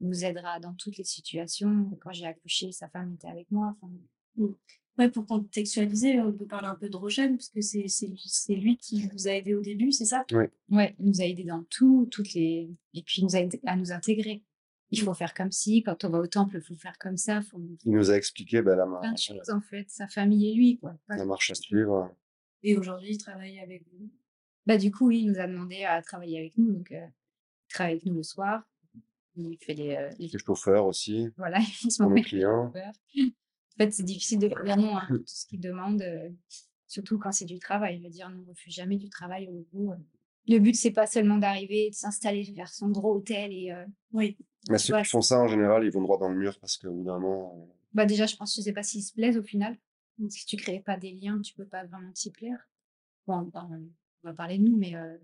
Il 0.00 0.08
nous 0.08 0.24
aidera 0.24 0.60
dans 0.60 0.74
toutes 0.74 0.98
les 0.98 1.04
situations. 1.04 1.90
Quand 2.00 2.12
j'ai 2.12 2.26
accouché, 2.26 2.72
sa 2.72 2.88
femme 2.88 3.14
était 3.14 3.28
avec 3.28 3.50
moi, 3.50 3.74
enfin 3.80 3.92
Mmh. 4.36 4.46
Ouais, 4.98 5.10
pour 5.10 5.26
contextualiser, 5.26 6.20
on 6.20 6.32
peut 6.32 6.46
parler 6.46 6.68
un 6.68 6.74
peu 6.74 6.88
de 6.88 6.96
Roshan 6.96 7.36
parce 7.36 7.50
que 7.50 7.60
c'est 7.60 7.86
c'est 7.86 8.06
lui 8.06 8.22
c'est 8.24 8.54
lui 8.54 8.78
qui 8.78 9.06
vous 9.08 9.28
a 9.28 9.32
aidé 9.32 9.54
au 9.54 9.60
début, 9.60 9.92
c'est 9.92 10.06
ça? 10.06 10.24
Ouais. 10.32 10.50
ouais, 10.70 10.96
il 10.98 11.06
nous 11.06 11.20
a 11.20 11.24
aidés 11.24 11.44
dans 11.44 11.64
tout, 11.64 12.08
toutes 12.10 12.32
les 12.32 12.70
et 12.94 13.02
puis 13.02 13.20
il 13.20 13.24
nous 13.24 13.36
a 13.36 13.40
aidés 13.40 13.60
à 13.66 13.76
nous 13.76 13.92
intégrer. 13.92 14.42
Il 14.90 15.00
faut 15.00 15.12
faire 15.12 15.34
comme 15.34 15.52
ci, 15.52 15.82
quand 15.82 16.04
on 16.04 16.10
va 16.10 16.20
au 16.20 16.26
temple, 16.26 16.56
il 16.56 16.62
faut 16.62 16.76
faire 16.76 16.96
comme 16.98 17.16
ça, 17.18 17.42
faut 17.42 17.60
Il 17.84 17.92
nous 17.92 18.10
a 18.10 18.16
expliqué, 18.16 18.62
bah, 18.62 18.76
la 18.76 18.86
plein 18.86 19.00
de 19.00 19.06
marche 19.08 19.26
choses 19.26 19.50
en 19.50 19.60
fait, 19.60 19.84
sa 19.90 20.06
famille 20.06 20.50
et 20.50 20.54
lui, 20.54 20.78
quoi. 20.78 20.96
La 21.08 21.24
marche 21.26 21.50
à 21.50 21.54
suivre. 21.54 22.14
Et 22.62 22.78
aujourd'hui, 22.78 23.10
il 23.10 23.18
travaille 23.18 23.58
avec 23.58 23.82
vous? 23.92 24.08
Bah, 24.64 24.78
du 24.78 24.90
coup, 24.90 25.08
oui, 25.08 25.20
il 25.20 25.30
nous 25.30 25.38
a 25.38 25.46
demandé 25.46 25.84
à 25.84 26.00
travailler 26.02 26.38
avec 26.38 26.56
nous, 26.56 26.72
donc 26.72 26.90
heu, 26.92 26.96
il 26.96 27.72
travaille 27.72 27.94
avec 27.94 28.06
nous 28.06 28.14
le 28.14 28.22
soir. 28.22 28.62
Il 29.36 29.58
fait 29.60 29.74
les, 29.74 29.96
heu, 29.96 30.08
les 30.18 30.28
Les 30.28 30.38
chauffeurs 30.38 30.86
aussi, 30.86 31.28
voilà, 31.36 31.58
en 31.84 31.90
ce 31.90 31.96
pour 31.98 32.08
moment, 32.10 32.16
nos 32.16 32.22
il 32.22 32.24
fait 32.24 32.36
les 32.36 32.40
clients. 32.42 32.72
En 32.74 33.78
fait, 33.78 33.90
c'est 33.92 34.02
difficile 34.04 34.38
de 34.38 34.48
dire 34.64 34.76
non 34.76 34.96
à 34.96 35.06
tout 35.06 35.22
ce 35.26 35.46
qu'il 35.46 35.60
demande, 35.60 36.02
heu, 36.02 36.34
Surtout 36.88 37.18
quand 37.18 37.32
c'est 37.32 37.44
du 37.44 37.58
travail. 37.58 37.98
Je 37.98 38.04
veux 38.04 38.10
dire, 38.10 38.30
on 38.32 38.48
refuse 38.48 38.72
jamais 38.72 38.96
du 38.96 39.08
travail 39.10 39.48
au 39.48 39.66
bout. 39.72 39.92
euh. 39.92 39.96
Le 40.48 40.58
but, 40.60 40.74
c'est 40.76 40.92
pas 40.92 41.06
seulement 41.08 41.36
d'arriver, 41.36 41.90
de 41.90 41.94
s'installer, 41.94 42.44
de 42.44 42.54
faire 42.54 42.68
son 42.68 42.88
gros 42.90 43.16
hôtel 43.16 43.52
et 43.52 43.72
euh, 43.72 43.84
Oui. 44.12 44.36
Mais 44.70 44.78
ceux 44.78 44.96
qui 45.02 45.08
font 45.08 45.20
ça, 45.20 45.40
en 45.40 45.48
général, 45.48 45.84
ils 45.84 45.90
vont 45.90 46.02
droit 46.02 46.18
dans 46.18 46.28
le 46.28 46.36
mur 46.36 46.58
parce 46.60 46.76
qu'au 46.76 46.92
bout 46.92 47.04
d'un 47.04 47.18
moment, 47.18 47.54
euh, 47.58 47.72
Bah 47.92 48.06
déjà, 48.06 48.26
je 48.26 48.36
pense, 48.36 48.54
je 48.54 48.60
sais 48.60 48.72
pas 48.72 48.84
s'ils 48.84 49.02
se 49.02 49.12
plaisent 49.12 49.36
au 49.36 49.42
final. 49.42 49.76
Si 50.28 50.46
tu 50.46 50.56
crées 50.56 50.80
pas 50.80 50.96
des 50.96 51.10
liens, 51.12 51.40
tu 51.40 51.52
peux 51.54 51.66
pas 51.66 51.84
vraiment 51.84 52.12
t'y 52.12 52.30
plaire. 52.30 52.68
Bon, 53.26 53.50
on 53.52 53.80
va 54.22 54.32
parler 54.32 54.58
de 54.58 54.62
nous, 54.62 54.76
mais 54.76 54.94
euh, 54.94 55.18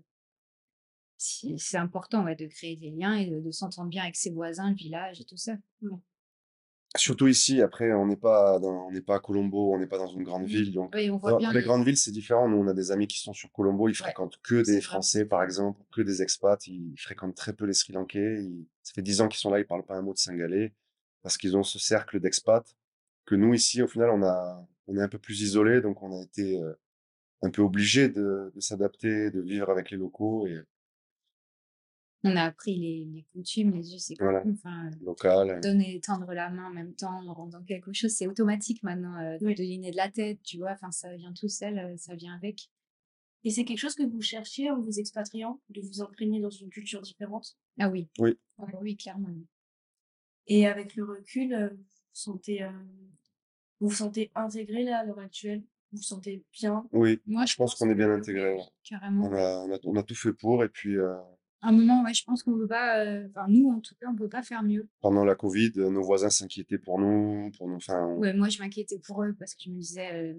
c'est 1.57 1.77
important 1.77 2.23
ouais, 2.25 2.35
de 2.35 2.47
créer 2.47 2.75
des 2.75 2.91
liens 2.91 3.15
et 3.15 3.27
de, 3.29 3.39
de 3.39 3.51
s'entendre 3.51 3.89
bien 3.89 4.03
avec 4.03 4.15
ses 4.15 4.31
voisins, 4.31 4.69
le 4.69 4.75
village 4.75 5.21
et 5.21 5.25
tout 5.25 5.37
ça. 5.37 5.53
surtout 6.95 7.27
ici, 7.27 7.61
après, 7.61 7.91
on 7.93 8.05
n'est 8.05 8.17
pas 8.17 8.59
dans, 8.59 8.87
on 8.87 8.91
n'est 8.91 9.01
pas 9.01 9.15
à 9.15 9.19
Colombo, 9.19 9.73
on 9.73 9.79
n'est 9.79 9.87
pas 9.87 9.97
dans 9.97 10.07
une 10.07 10.23
grande 10.23 10.45
ville, 10.45 10.71
donc 10.73 10.93
Oui, 10.95 11.09
on 11.09 11.17
voit 11.17 11.31
Dans 11.31 11.37
bien 11.37 11.51
les 11.51 11.59
les- 11.59 11.65
grandes 11.65 11.85
villes, 11.85 11.97
c'est 11.97 12.11
différent. 12.11 12.47
Nous, 12.47 12.57
on 12.57 12.67
a 12.67 12.73
des 12.73 12.91
amis 12.91 13.07
qui 13.07 13.19
sont 13.19 13.33
sur 13.33 13.51
Colombo, 13.51 13.89
ils 13.89 13.95
fréquentent 13.95 14.37
que 14.43 14.61
des 14.61 14.73
vrai. 14.73 14.81
Français, 14.81 15.25
par 15.25 15.43
exemple, 15.43 15.81
que 15.91 16.01
des 16.01 16.21
expats. 16.21 16.67
Ils 16.67 16.95
fréquentent 16.99 17.35
très 17.35 17.53
peu 17.53 17.65
les 17.65 17.73
Sri 17.73 17.93
Lankais. 17.93 18.43
Ils- 18.43 18.67
Ça 18.83 18.93
fait 18.93 19.01
dix 19.01 19.21
ans 19.21 19.27
qu'ils 19.29 19.39
sont 19.39 19.49
là, 19.49 19.59
ils 19.59 19.65
parlent 19.65 19.85
pas 19.85 19.95
un 19.95 20.01
mot 20.01 20.13
de 20.13 20.17
singalais 20.19 20.73
parce 21.21 21.37
qu'ils 21.37 21.55
ont 21.55 21.63
ce 21.63 21.79
cercle 21.79 22.19
d'expats 22.19 22.75
que 23.25 23.35
nous, 23.35 23.53
ici, 23.53 23.81
au 23.81 23.87
final, 23.87 24.09
on 24.09 24.21
a, 24.23 24.67
on 24.87 24.97
est 24.97 25.01
un 25.01 25.07
peu 25.07 25.17
plus 25.17 25.41
isolés, 25.41 25.79
donc 25.81 26.03
on 26.03 26.11
a 26.19 26.21
été 26.21 26.61
euh, 26.61 26.73
un 27.43 27.49
peu 27.49 27.61
obligés 27.61 28.09
de, 28.09 28.51
de 28.53 28.59
s'adapter, 28.59 29.31
de 29.31 29.41
vivre 29.41 29.69
avec 29.69 29.91
les 29.91 29.97
locaux 29.97 30.47
et 30.47 30.59
On 32.25 32.35
a 32.37 32.43
appris 32.43 32.75
les, 32.77 33.05
les 33.05 33.23
coutumes, 33.33 33.71
les 33.71 33.93
us 33.95 34.11
et 34.11 34.15
Voilà. 34.19 34.39
coutumes. 34.39 34.53
Enfin, 34.57 34.87
euh, 34.87 35.05
local. 35.05 35.59
donner, 35.61 35.99
tendre 35.99 36.31
la 36.33 36.49
main 36.49 36.67
en 36.67 36.73
même 36.73 36.93
temps 36.95 37.21
en 37.27 37.33
rendant 37.33 37.61
quelque 37.63 37.91
chose, 37.91 38.11
c'est 38.11 38.27
automatique 38.27 38.81
maintenant. 38.83 39.17
euh, 39.19 39.37
Oui. 39.41 39.55
De 39.55 39.63
dîner 39.63 39.91
de 39.91 39.97
la 39.97 40.09
tête, 40.09 40.41
tu 40.43 40.57
vois. 40.57 40.71
Enfin, 40.71 40.91
ça 40.91 41.13
vient 41.15 41.33
tout 41.33 41.49
seul, 41.49 41.77
euh, 41.77 41.97
ça 41.97 42.15
vient 42.15 42.33
avec. 42.35 42.69
Et 43.43 43.49
c'est 43.51 43.65
quelque 43.65 43.79
chose 43.79 43.95
que 43.95 44.03
vous 44.03 44.21
cherchiez 44.21 44.71
en 44.71 44.79
vous 44.79 44.99
expatriant, 44.99 45.59
de 45.69 45.81
vous 45.81 46.01
imprégner 46.01 46.39
dans 46.39 46.49
une 46.49 46.69
culture 46.69 47.01
différente? 47.01 47.57
Ah 47.77 47.89
oui. 47.89 48.07
Oui. 48.19 48.37
Ah 48.57 48.63
oui, 48.81 48.95
clairement. 48.95 49.27
Et 50.47 50.65
avec 50.65 50.95
le 50.95 51.03
recul, 51.03 51.53
vous 51.71 51.77
vous 51.77 51.83
sentez, 52.13 52.63
euh, 52.63 52.69
vous 53.81 53.89
vous 53.89 53.95
sentez 53.95 54.31
intégré 54.35 54.83
là 54.83 54.99
à 54.99 55.03
l'heure 55.03 55.19
actuelle? 55.19 55.59
Vous 55.91 55.97
vous 55.97 56.03
sentez 56.03 56.41
bien? 56.53 56.87
Oui, 56.93 57.19
Moi, 57.25 57.45
je 57.45 57.55
pense 57.55 57.75
qu'on 57.75 57.89
est 57.89 57.95
bien 57.95 58.09
intégrés. 58.11 58.53
ouais. 58.53 58.63
Carrément. 58.85 59.25
On 59.25 59.33
a, 59.33 59.57
on 59.65 59.71
a, 59.73 59.79
on 59.83 59.95
a 59.97 60.03
tout 60.03 60.15
fait 60.15 60.33
pour 60.33 60.63
et 60.63 60.69
puis 60.69 60.97
euh, 60.97 61.13
un 61.69 61.71
moment, 61.71 62.03
ouais, 62.03 62.13
je 62.13 62.23
pense 62.23 62.43
qu'on 62.43 62.57
peut 62.57 62.67
pas, 62.67 62.99
euh, 63.05 63.27
enfin, 63.29 63.45
nous, 63.47 63.69
en 63.71 63.79
tout 63.79 63.95
cas, 63.99 64.07
on 64.09 64.15
peut 64.15 64.29
pas 64.29 64.43
faire 64.43 64.63
mieux. 64.63 64.87
pendant 65.01 65.23
la 65.25 65.35
Covid, 65.35 65.71
euh, 65.77 65.89
nos 65.89 66.03
voisins 66.03 66.29
s'inquiétaient 66.29 66.77
pour 66.77 66.99
nous, 66.99 67.51
pour 67.57 67.67
nous. 67.67 67.75
Enfin, 67.75 68.05
on- 68.05 68.17
Ouais, 68.19 68.33
moi, 68.33 68.49
je 68.49 68.59
m'inquiétais 68.59 68.99
pour 68.99 69.23
eux 69.23 69.33
parce 69.39 69.55
que 69.55 69.63
je 69.65 69.69
me 69.69 69.79
disais, 69.79 70.13
euh, 70.13 70.33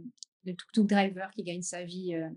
le 0.45 0.53
tuk-tuk 0.55 0.87
driver 0.87 1.31
qui 1.33 1.43
gagne 1.43 1.63
sa 1.63 1.83
vie, 1.85 2.15
euh, 2.15 2.29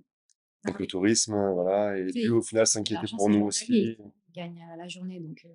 avec 0.64 0.80
le 0.80 0.88
tourisme, 0.88 1.34
voilà. 1.54 1.98
Et 1.98 2.06
puis 2.06 2.30
au 2.30 2.42
final, 2.42 2.66
s'inquiéter 2.68 2.96
l'argent, 2.96 3.18
pour 3.18 3.30
nous 3.30 3.46
aussi. 3.46 3.66
il 3.70 3.98
gagne 4.34 4.62
à 4.74 4.76
la 4.78 4.88
journée. 4.88 5.20
Donc, 5.20 5.42
euh, 5.46 5.50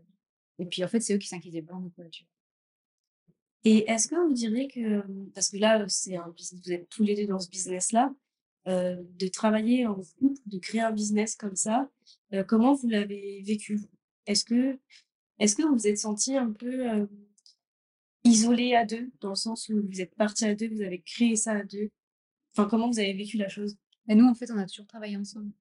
Et 0.59 0.67
puis, 0.67 0.85
en 0.85 0.89
fait, 0.89 1.01
c'est 1.01 1.15
eux 1.15 1.19
qui 1.19 1.29
s'inquiétaient 1.29 1.63
pour 1.63 1.79
nous, 1.81 1.91
quoi, 1.91 2.05
tu 2.11 2.25
vois. 2.25 2.29
Et 3.65 3.89
est-ce 3.91 4.09
que 4.09 4.17
vous 4.17 4.33
diriez 4.35 4.69
que, 4.69 5.03
parce 5.35 5.49
que 5.51 5.57
là, 5.57 5.85
c'est 5.89 6.17
un 6.17 6.29
business, 6.31 6.61
vous 6.65 6.73
êtes 6.73 6.89
tous 6.89 7.03
les 7.05 7.15
deux 7.15 7.27
dans 7.27 7.39
ce 7.39 7.49
business-là, 7.49 8.13
euh, 8.69 8.97
de 9.19 9.29
travailler 9.29 9.87
en 9.87 9.95
couple, 9.95 10.41
de 10.47 10.59
créer 10.59 10.81
un 10.81 10.93
business 10.93 11.37
comme 11.37 11.55
ça, 11.57 11.89
euh, 12.33 12.45
comment 12.45 12.75
vous 12.75 12.89
l'avez 12.89 13.43
vécu? 13.47 13.81
Est-ce 14.27 14.45
que, 14.45 14.79
est-ce 15.39 15.57
que 15.57 15.63
vous 15.63 15.75
vous 15.75 15.87
êtes 15.87 15.99
senti 15.99 16.37
un 16.37 16.53
peu 16.53 16.91
euh, 16.91 17.07
isolé 18.25 18.75
à 18.75 18.85
deux, 18.85 19.11
dans 19.21 19.31
le 19.31 19.35
sens 19.35 19.69
où 19.69 19.83
vous 19.87 20.01
êtes 20.01 20.15
partis 20.15 20.45
à 20.45 20.55
deux, 20.55 20.69
vous 20.69 20.83
avez 20.83 21.01
créé 21.03 21.37
ça 21.37 21.53
à 21.53 21.63
deux? 21.65 21.91
Enfin, 22.57 22.69
comment 22.69 22.89
vous 22.91 22.99
avez 22.99 23.15
vécu 23.15 23.37
la 23.39 23.49
chose? 23.49 23.77
Et 24.09 24.15
nous, 24.15 24.27
en 24.27 24.35
fait, 24.35 24.51
on 24.51 24.59
a 24.59 24.67
toujours 24.67 24.87
travaillé 24.87 25.17
ensemble. 25.17 25.53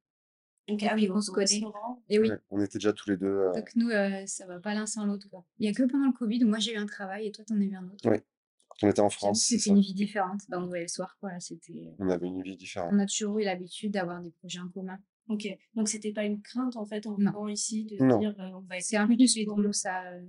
Donc, 0.68 0.84
ah 0.84 0.94
oui, 0.96 1.10
on 1.12 1.22
se 1.22 1.32
connaît. 1.32 1.62
Et 2.10 2.20
oui, 2.20 2.30
Ouais, 2.30 2.38
on 2.50 2.62
était 2.62 2.78
déjà 2.78 2.94
tous 2.94 3.10
les 3.10 3.18
deux. 3.18 3.26
euh, 3.28 3.54
donc 3.54 3.76
nous, 3.76 3.90
euh, 3.90 4.26
ça 4.26 4.46
va 4.46 4.60
pas 4.60 4.74
l'un 4.74 4.86
sans 4.86 5.06
l'autre. 5.06 5.28
Il 5.58 5.66
y 5.66 5.70
a 5.70 5.74
que 5.74 5.84
pendant 5.84 6.08
le 6.08 6.14
Covid 6.14 6.44
où 6.44 6.48
moi, 6.48 6.60
j'ai 6.60 6.74
eu 6.74 6.78
un 6.78 6.86
travail 6.86 7.28
et 7.28 7.32
toi, 7.32 7.44
t'en 7.46 7.60
as 7.60 7.64
eu 7.64 7.76
un 7.76 7.86
autre. 7.88 8.10
Ouais, 8.10 8.24
quand 8.70 8.88
on 8.88 8.90
était 8.90 9.00
en 9.02 9.10
France, 9.10 9.44
C'était 9.44 9.70
une 9.72 9.82
vie 9.82 9.94
différente. 9.94 10.42
Bah, 10.50 10.60
on 10.62 10.68
voyait 10.68 10.84
le 10.84 10.88
soir, 10.88 11.18
quoi. 11.20 11.32
C'était... 11.40 11.94
On 12.00 12.10
avait 12.10 12.28
une 12.28 12.42
vie 12.44 12.56
différente. 12.58 12.92
On 12.94 13.00
a 13.00 13.06
toujours 13.06 13.40
eu 13.40 13.44
l'habitude 13.44 13.92
d'avoir 13.92 14.22
des 14.22 14.32
projets 14.32 14.60
en 14.60 14.70
commun. 14.70 15.00
Ok. 15.32 15.48
Donc, 15.76 15.88
c'était 15.88 16.12
pas 16.12 16.26
une 16.26 16.42
crainte, 16.42 16.76
en 16.76 16.86
fait, 16.86 17.08
en 17.08 17.16
venant 17.16 17.48
ici, 17.48 17.86
de 17.86 17.98
Non. 18.04 18.20
dire, 18.20 18.36
euh, 18.40 18.50
on 18.54 18.62
va 18.62 18.78
être 18.78 18.84
C'est 18.84 18.98
un 18.98 19.08
plus 19.08 19.46
pour 19.46 19.58
nous. 19.58 19.74
ça. 19.74 20.04
euh, 20.12 20.22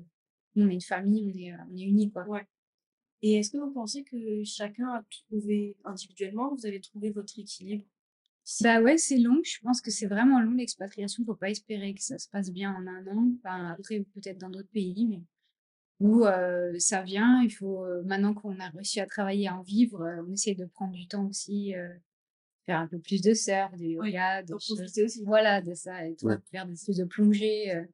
on 0.56 0.68
est 0.68 0.74
une 0.74 0.80
famille, 0.80 1.32
on 1.34 1.38
est, 1.38 1.52
euh, 1.52 1.56
on 1.70 1.76
est 1.76 1.82
unis, 1.82 2.10
quoi. 2.10 2.26
Ouais. 2.28 2.46
Et 3.22 3.34
est-ce 3.36 3.50
que 3.50 3.58
vous 3.58 3.70
pensez 3.70 4.02
que 4.04 4.42
chacun 4.44 4.88
a 4.88 5.04
trouvé 5.28 5.76
individuellement, 5.84 6.54
vous 6.54 6.66
avez 6.66 6.80
trouvé 6.80 7.10
votre 7.10 7.38
équilibre? 7.38 7.84
Bah 8.60 8.80
ouais, 8.82 8.98
c'est 8.98 9.18
long. 9.18 9.40
Je 9.44 9.58
pense 9.62 9.80
que 9.80 9.90
c'est 9.92 10.06
vraiment 10.08 10.40
long 10.40 10.52
l'expatriation. 10.52 11.24
Faut 11.24 11.36
pas 11.36 11.50
espérer 11.50 11.94
que 11.94 12.02
ça 12.02 12.18
se 12.18 12.28
passe 12.28 12.50
bien 12.50 12.74
en 12.74 12.86
un 12.88 13.06
an. 13.06 13.30
Enfin, 13.38 13.70
après, 13.70 14.00
peut-être 14.14 14.38
dans 14.38 14.50
d'autres 14.50 14.70
pays, 14.72 15.06
mais 15.08 15.22
où 16.00 16.26
euh, 16.26 16.76
ça 16.78 17.02
vient. 17.02 17.40
Il 17.44 17.50
faut 17.50 17.84
euh, 17.84 18.02
maintenant 18.02 18.34
qu'on 18.34 18.58
a 18.58 18.68
réussi 18.70 18.98
à 18.98 19.06
travailler, 19.06 19.46
à 19.46 19.56
en 19.56 19.62
vivre, 19.62 20.02
euh, 20.02 20.24
on 20.28 20.32
essaie 20.32 20.54
de 20.56 20.64
prendre 20.64 20.92
du 20.92 21.06
temps 21.06 21.26
aussi, 21.28 21.76
euh, 21.76 21.88
faire 22.66 22.78
un 22.78 22.86
peu 22.86 22.98
plus 22.98 23.20
de 23.22 23.34
surf, 23.34 23.76
de 23.76 23.84
yoga, 23.84 24.42
de 24.42 24.48
d'en 24.52 24.58
choses. 24.58 24.80
aussi. 24.80 25.22
Voilà, 25.24 25.60
de 25.60 25.74
ça. 25.74 26.06
Et 26.06 26.16
Ouais. 26.22 26.36
faire 26.50 26.66
des 26.66 26.74
espèces 26.74 26.96
de 26.98 27.04
plongées, 27.04 27.74
euh, 27.74 27.84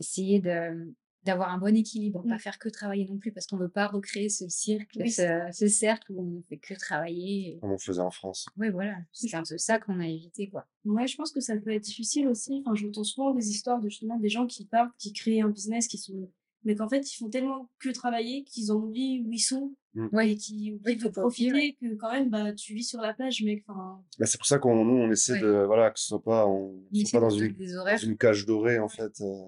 essayer 0.00 0.40
de 0.40 0.92
d'avoir 1.24 1.52
un 1.52 1.58
bon 1.58 1.76
équilibre, 1.76 2.24
Mm. 2.24 2.28
pas 2.30 2.38
faire 2.38 2.58
que 2.58 2.68
travailler 2.70 3.04
non 3.04 3.18
plus, 3.18 3.32
parce 3.32 3.46
qu'on 3.46 3.58
veut 3.58 3.68
pas 3.68 3.86
recréer 3.88 4.30
ce 4.30 4.48
cirque, 4.48 4.92
Oui, 4.98 5.10
c'est 5.10 5.50
ce, 5.52 5.58
ce 5.58 5.68
cercle 5.68 6.12
où 6.12 6.22
on 6.38 6.42
fait 6.48 6.56
que 6.56 6.72
travailler. 6.72 7.56
et- 7.56 7.58
Comme 7.58 7.72
on 7.72 7.76
faisait 7.78 8.00
en 8.00 8.10
France. 8.10 8.46
Ouais, 8.56 8.70
voilà. 8.70 8.96
C'est 9.12 9.34
un 9.34 9.42
peu 9.42 9.58
ça 9.58 9.78
qu'on 9.78 10.00
a 10.00 10.06
évité, 10.06 10.48
quoi. 10.48 10.66
Ouais, 10.86 11.06
je 11.06 11.16
pense 11.16 11.32
que 11.32 11.40
ça 11.40 11.54
peut 11.58 11.70
être 11.70 11.82
difficile 11.82 12.28
aussi. 12.28 12.62
Enfin, 12.64 12.74
j'entends 12.76 13.04
souvent 13.04 13.34
des 13.34 13.50
histoires 13.50 13.78
de 13.80 13.90
justement 13.90 14.16
des 14.16 14.30
gens 14.30 14.46
qui 14.46 14.64
partent, 14.64 14.94
qui 14.96 15.12
créent 15.12 15.42
un 15.42 15.50
business, 15.50 15.86
qui 15.88 15.98
sont, 15.98 16.30
mais 16.64 16.76
qu'en 16.76 16.88
fait, 16.88 17.00
ils 17.12 17.16
font 17.16 17.28
tellement 17.28 17.68
que 17.78 17.90
travailler 17.90 18.44
qu'ils 18.44 18.72
ont 18.72 18.76
oublié 18.76 19.20
où 19.20 19.30
ils 19.30 19.38
sont 19.40 19.74
Ouais. 20.12 20.30
et 20.32 20.36
qui 20.36 20.72
Oui, 20.72 20.72
oublient 20.94 20.98
faut 21.00 21.10
profiter, 21.10 21.76
que 21.80 21.94
quand 21.96 22.12
même, 22.12 22.30
bah, 22.30 22.52
tu 22.52 22.74
vis 22.74 22.84
sur 22.84 23.00
la 23.00 23.14
plage, 23.14 23.42
mec. 23.42 23.64
Enfin, 23.68 24.02
Bah, 24.18 24.26
c'est 24.26 24.38
pour 24.38 24.46
ça 24.46 24.58
qu'on 24.58 24.84
nous, 24.84 24.96
on 24.96 25.10
essaie 25.10 25.32
Ouais. 25.34 25.40
de. 25.40 25.64
Voilà, 25.66 25.90
que 25.90 25.98
ce 25.98 26.06
soit 26.06 26.22
pas, 26.22 26.46
on, 26.46 26.82
On 26.94 27.04
soit 27.04 27.20
pas 27.20 27.26
dans 27.26 27.30
une, 27.30 27.54
dans 27.54 28.16
cage 28.16 28.46
dorée, 28.46 28.78
en 28.78 28.88
fait. 28.88 29.20
euh, 29.20 29.44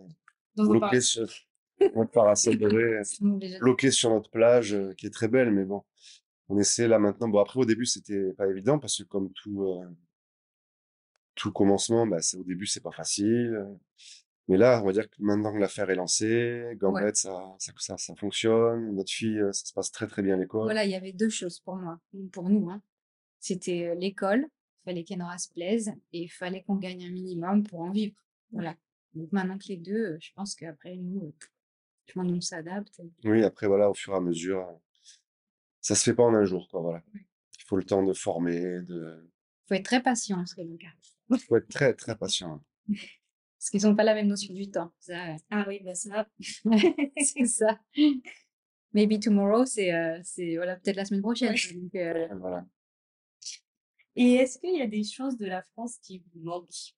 dans 0.57 0.65
un 0.65 0.69
bloqué 0.69 1.01
sur. 1.01 1.27
Notre 1.97 2.11
parasol 2.11 2.59
doré. 2.59 3.01
Déjà- 3.21 3.59
bloqué 3.59 3.91
sur 3.91 4.11
notre 4.11 4.29
plage, 4.31 4.75
euh, 4.75 4.93
qui 4.99 5.07
est 5.07 5.11
très 5.11 5.29
belle, 5.29 5.51
mais 5.51 5.65
bon, 5.65 5.83
on 6.51 6.59
essaie 6.59 6.87
là 6.87 6.99
maintenant. 6.99 7.29
Bon, 7.29 7.39
après, 7.41 7.59
au 7.59 7.65
début, 7.65 7.87
c'était 7.87 8.33
pas 8.35 8.47
évident 8.49 8.79
parce 8.79 8.99
que 8.99 9.05
comme 9.05 9.33
tout, 9.33 9.63
euh, 9.65 9.87
tout 11.35 11.53
commencement, 11.53 12.07
bah, 12.07 12.21
c'est, 12.21 12.37
au 12.37 12.45
début, 12.45 12.67
c'est 12.67 12.83
pas 12.83 12.91
facile. 12.91 13.67
Mais 14.51 14.57
là, 14.57 14.81
on 14.83 14.87
va 14.87 14.93
dire 14.93 15.09
que 15.09 15.15
maintenant 15.21 15.53
que 15.53 15.59
l'affaire 15.59 15.89
est 15.91 15.95
lancée, 15.95 16.73
Gambette, 16.75 17.15
ça, 17.15 17.55
ça, 17.61 17.73
ça, 17.79 17.97
ça 17.97 18.17
fonctionne. 18.17 18.97
Notre 18.97 19.13
fille, 19.13 19.39
euh, 19.39 19.53
ça 19.53 19.65
se 19.65 19.73
passe 19.73 19.93
très 19.93 20.09
très 20.09 20.23
bien 20.23 20.35
à 20.35 20.39
l'école. 20.39 20.65
Voilà, 20.65 20.85
il 20.85 20.91
y 20.91 20.97
avait 20.97 21.13
deux 21.13 21.29
choses 21.29 21.61
pour 21.61 21.77
moi, 21.77 22.01
ou 22.15 22.27
pour 22.27 22.49
nous. 22.49 22.69
Hein. 22.69 22.83
C'était 23.39 23.91
euh, 23.91 23.95
l'école, 23.95 24.41
il 24.41 24.85
fallait 24.87 25.05
qu'Enora 25.05 25.39
se 25.39 25.53
plaise, 25.53 25.93
et 26.13 26.23
il 26.23 26.29
fallait 26.29 26.65
qu'on 26.65 26.75
gagne 26.75 27.05
un 27.05 27.13
minimum 27.13 27.63
pour 27.63 27.79
en 27.79 27.93
vivre. 27.93 28.17
Voilà. 28.51 28.75
Donc 29.15 29.31
maintenant 29.31 29.57
que 29.57 29.69
les 29.69 29.77
deux, 29.77 30.15
euh, 30.15 30.19
je 30.21 30.33
pense 30.35 30.57
qu'après, 30.57 30.97
nous, 30.97 31.33
je 32.09 32.13
qu'on 32.13 32.41
s'adapte. 32.41 33.01
Oui, 33.23 33.45
après, 33.45 33.69
voilà, 33.69 33.89
au 33.89 33.95
fur 33.95 34.15
et 34.15 34.17
à 34.17 34.21
mesure, 34.21 34.67
ça 35.81 35.95
se 35.95 36.03
fait 36.03 36.15
pas 36.15 36.25
en 36.25 36.35
un 36.35 36.45
jour, 36.45 36.67
quoi, 36.69 36.81
voilà. 36.81 37.05
Il 37.15 37.65
faut 37.67 37.77
le 37.77 37.85
temps 37.85 38.03
de 38.03 38.13
former, 38.13 38.83
de, 38.83 39.31
Il 39.63 39.69
faut 39.69 39.75
être 39.75 39.85
très 39.85 40.03
patient 40.03 40.41
en 40.41 40.47
Sri 40.47 40.65
Lanka, 40.65 40.89
il 41.31 41.39
faut 41.39 41.57
être 41.57 41.69
très 41.69 41.95
très 41.95 42.17
patient. 42.17 42.61
parce 43.61 43.69
qu'ils 43.71 43.83
n'ont 43.83 43.95
pas 43.95 44.05
la 44.05 44.15
même 44.15 44.27
notion 44.29 44.55
du 44.55 44.71
temps. 44.71 44.91
Ça, 45.01 45.13
euh, 45.35 45.37
Ah 45.51 45.67
oui, 45.69 45.81
bah 45.85 45.95
ça. 45.95 46.27
c'est 47.23 47.45
ça. 47.45 47.79
Maybe 48.95 49.21
tomorrow, 49.21 49.67
c'est 49.67 49.93
euh, 49.95 50.19
c'est, 50.25 50.57
voilà, 50.57 50.77
peut-être 50.77 50.97
la 50.97 51.05
semaine 51.05 51.21
prochaine. 51.21 51.51
Ouais. 51.55 51.75
Donc, 51.75 51.95
euh, 51.95 52.27
Voilà. 52.41 52.65
Et 54.17 54.33
est-ce 54.35 54.59
qu'il 54.59 54.77
y 54.77 54.83
a 54.83 54.87
des 54.87 55.05
choses 55.05 55.37
de 55.37 55.47
la 55.47 55.63
France 55.63 55.99
qui 56.03 56.25
vous 56.35 56.41
manquent? 56.43 56.95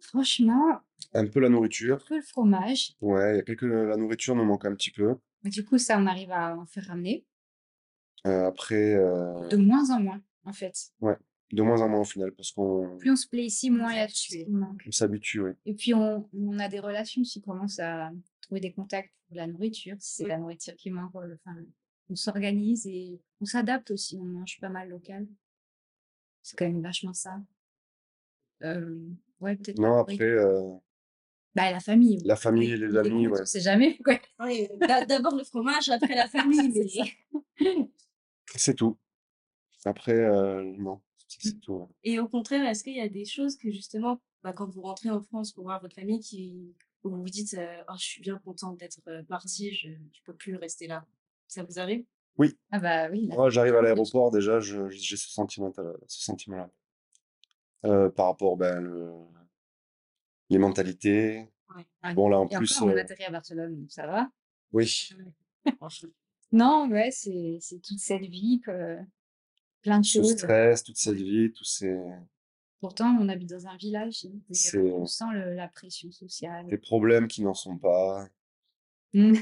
franchement, 0.00 0.80
Un 1.14 1.26
peu 1.26 1.40
la 1.40 1.46
un 1.46 1.50
nourriture. 1.50 2.04
peu 2.06 2.16
le 2.16 2.22
fromage. 2.22 2.92
Ouais, 3.00 3.34
il 3.34 3.36
y 3.36 3.38
a 3.40 3.42
quelques, 3.42 3.62
la 3.62 3.96
nourriture 3.96 4.34
nous 4.34 4.44
manque 4.44 4.64
un 4.66 4.74
petit 4.74 4.90
peu. 4.90 5.16
Mais 5.42 5.50
du 5.50 5.64
coup, 5.64 5.78
ça, 5.78 5.98
on 5.98 6.06
arrive 6.06 6.30
à 6.32 6.56
en 6.56 6.66
faire 6.66 6.86
ramener. 6.86 7.24
Euh, 8.26 8.46
après, 8.46 8.94
euh, 8.94 9.48
De 9.48 9.56
moins 9.56 9.90
en 9.90 10.00
moins, 10.00 10.22
en 10.44 10.52
fait. 10.52 10.92
De 11.52 11.62
moins 11.62 11.80
en 11.82 11.88
moins 11.88 12.00
au 12.00 12.04
final, 12.04 12.32
parce 12.32 12.50
qu'on 12.52 12.96
Plus 12.98 13.10
on 13.12 13.16
se 13.16 13.28
plaît 13.28 13.44
ici, 13.44 13.70
moins 13.70 13.92
il 13.92 13.96
y 13.96 14.00
a 14.00 14.06
de 14.06 14.10
choses 14.10 14.18
S'habituer. 14.28 14.44
qui 14.46 14.50
manquent. 14.52 14.82
on 14.86 14.90
s'habitue, 14.92 15.40
oui. 15.40 15.50
Et 15.66 15.74
puis, 15.74 15.94
on, 15.94 16.28
on 16.34 16.58
a 16.58 16.68
des 16.68 16.80
relations 16.80 17.22
qui 17.22 17.40
commencent 17.40 17.78
à 17.78 18.10
trouver 18.40 18.60
des 18.60 18.72
contacts 18.72 19.12
pour 19.28 19.36
la 19.36 19.46
nourriture. 19.46 19.96
Si 20.00 20.14
c'est 20.16 20.22
Oui. 20.24 20.28
la 20.30 20.38
nourriture 20.38 20.74
qui 20.76 20.90
manque, 20.90 21.14
enfin, 21.14 21.56
on 22.10 22.16
s'organise 22.16 22.86
et 22.86 23.20
on 23.40 23.44
s'adapte 23.44 23.90
aussi. 23.92 24.18
On 24.20 24.24
mange 24.24 24.58
pas 24.60 24.68
mal 24.68 24.88
local. 24.88 25.26
C'est 26.42 26.56
quand 26.58 26.66
même 26.66 26.82
vachement 26.82 27.12
ça. 27.14 27.40
Euh, 28.62 28.98
ouais, 29.40 29.56
peut-être. 29.56 29.78
Non, 29.78 29.98
après, 29.98 30.20
euh, 30.20 30.72
Bah, 31.54 31.70
la 31.70 31.80
famille. 31.80 32.18
la 32.24 32.36
famille 32.36 32.72
et 32.72 32.76
les 32.76 32.96
amis, 32.96 33.28
ouais. 33.28 33.40
On 33.42 33.46
sait 33.46 33.60
jamais. 33.60 33.98
d'a- 34.80 35.04
d'abord 35.06 35.34
le 35.36 35.44
fromage, 35.44 35.88
après 35.88 36.14
la 36.14 36.26
famille. 36.28 36.84
C'est 38.56 38.74
tout. 38.74 38.98
Après, 39.84 40.12
euh, 40.14 40.62
non. 40.78 41.00
C'est 41.28 41.60
tout. 41.60 41.72
ouais. 41.74 41.86
Et 42.04 42.18
au 42.18 42.28
contraire, 42.28 42.64
est-ce 42.68 42.84
qu'il 42.84 42.96
y 42.96 43.00
a 43.00 43.08
des 43.08 43.24
choses 43.24 43.56
que 43.56 43.70
justement, 43.70 44.20
bah, 44.42 44.52
quand 44.52 44.68
vous 44.68 44.82
rentrez 44.82 45.10
en 45.10 45.20
France 45.22 45.52
pour 45.52 45.64
voir 45.64 45.80
votre 45.80 45.94
famille, 45.94 46.20
qui, 46.20 46.74
où 47.02 47.10
vous 47.10 47.22
vous 47.22 47.28
dites 47.28 47.54
euh, 47.54 47.82
Oh, 47.88 47.94
je 47.98 48.04
suis 48.04 48.20
bien 48.22 48.38
contente 48.38 48.78
d'être 48.78 49.00
partie, 49.28 49.74
je 49.74 49.88
ne 49.88 49.96
peux 50.24 50.34
plus 50.34 50.56
rester 50.56 50.86
là. 50.86 51.06
Ça 51.48 51.62
vous 51.64 51.78
arrive? 51.78 52.04
Ah 52.70 52.78
bah 52.80 53.08
oui, 53.10 53.26
là, 53.26 53.36
Moi, 53.36 53.50
j'arrive 53.50 53.76
à 53.76 53.82
l'aéroport, 53.82 54.30
déjà, 54.30 54.58
je- 54.60 54.88
j'ai 54.90 55.16
ce 55.16 55.28
sentiment, 55.30 55.72
ce 56.08 56.24
sentiment-là. 56.24 56.68
Euh, 57.86 58.10
par 58.10 58.26
rapport, 58.26 58.56
ben, 58.56 58.80
le- 58.80 59.12
les 60.50 60.58
mentalités. 60.58 61.48
Ouais. 61.74 62.14
Bon, 62.14 62.28
là, 62.28 62.38
en 62.40 62.48
Et 62.48 62.56
plus, 62.56 62.72
encore, 62.76 62.88
on 62.88 62.96
euh, 62.96 63.00
atterrit 63.00 63.24
à 63.24 63.30
Barcelone, 63.30 63.80
donc 63.80 63.90
ça 63.92 64.06
va? 64.06 64.28
oui, 64.72 65.10
Non, 66.52 66.88
ouais, 66.90 67.10
c'est 67.10 67.58
c'est 67.60 67.80
toute 67.80 67.98
cette 67.98 68.22
vie, 68.22 68.60
que, 68.64 68.98
plein 69.84 70.00
de 70.00 70.04
ce 70.04 70.18
choses. 70.18 70.32
stress, 70.32 70.82
toute 70.82 70.96
cette 70.96 71.14
vie, 71.16 71.52
tous 71.52 71.64
ces, 71.64 71.96
Pourtant, 72.80 73.16
on 73.18 73.28
habite 73.30 73.48
dans 73.48 73.66
un 73.66 73.76
village, 73.76 74.24
et, 74.26 74.76
euh, 74.76 74.92
on 74.92 75.06
sent 75.06 75.24
le- 75.32 75.54
la 75.54 75.68
pression 75.68 76.10
sociale. 76.10 76.66
des 76.66 76.76
problèmes 76.76 77.28
qui 77.28 77.42
n'en 77.42 77.54
sont 77.54 77.78
pas. 77.78 78.26
Mm. 79.14 79.34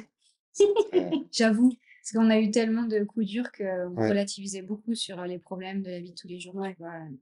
très- 0.52 1.10
J'avoue, 1.32 1.70
parce 2.02 2.12
qu'on 2.12 2.30
a 2.30 2.38
eu 2.38 2.50
tellement 2.50 2.82
de 2.84 3.02
coups 3.04 3.26
durs 3.26 3.50
qu'on 3.50 3.94
Ouais. 3.96 4.08
relativisait 4.10 4.62
beaucoup 4.62 4.94
sur 4.94 5.22
les 5.24 5.38
problèmes 5.38 5.82
de 5.82 5.90
la 5.90 5.98
vie 6.00 6.10
de 6.10 6.14
tous 6.14 6.28
les 6.28 6.38
jours. 6.38 6.54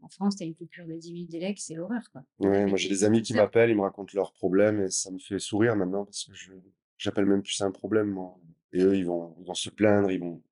En 0.02 0.08
France, 0.08 0.36
t'as 0.36 0.44
une 0.44 0.54
coupure 0.54 0.86
de 0.86 0.94
10 0.94 1.12
minutes 1.12 1.30
d'élec, 1.30 1.58
c'est 1.58 1.74
l'horreur, 1.74 2.02
quoi. 2.12 2.22
Ouais, 2.40 2.66
moi, 2.66 2.76
j'ai 2.76 2.88
des 2.88 3.04
amis 3.04 3.22
qui 3.22 3.32
m'appellent, 3.34 3.70
ils 3.70 3.76
me 3.76 3.82
racontent 3.82 4.12
leurs 4.14 4.32
problèmes 4.32 4.82
et 4.82 4.90
ça 4.90 5.10
me 5.10 5.18
fait 5.18 5.38
sourire 5.38 5.76
maintenant 5.76 6.04
parce 6.04 6.24
que 6.24 6.34
je, 6.34 6.52
j'appelle 6.98 7.26
même 7.26 7.42
plus 7.42 7.52
ça 7.54 7.64
un 7.66 7.70
problème, 7.70 8.08
moi. 8.10 8.36
Et 8.72 8.82
eux, 8.82 8.96
ils 8.96 9.06
vont, 9.06 9.34
ils 9.38 9.46
vont 9.46 9.54
se 9.54 9.70
plaindre, 9.70 10.10
ils 10.10 10.20
vont, 10.20 10.42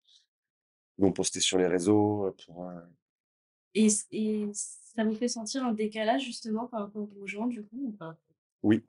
vont 0.98 1.12
poster 1.12 1.40
sur 1.40 1.58
les 1.58 1.66
réseaux 1.66 2.34
pour, 2.44 2.68
euh, 2.68 2.80
et, 3.74 3.88
et 4.12 4.46
ça 4.52 5.04
vous 5.04 5.14
fait 5.14 5.28
sentir 5.28 5.64
un 5.64 5.72
décalage 5.72 6.22
justement 6.24 6.66
par 6.66 6.80
rapport 6.80 7.08
aux 7.20 7.26
gens, 7.26 7.46
du 7.46 7.62
coup, 7.62 7.86
ou 7.88 7.92
pas? 7.92 8.16
Oui, 8.62 8.84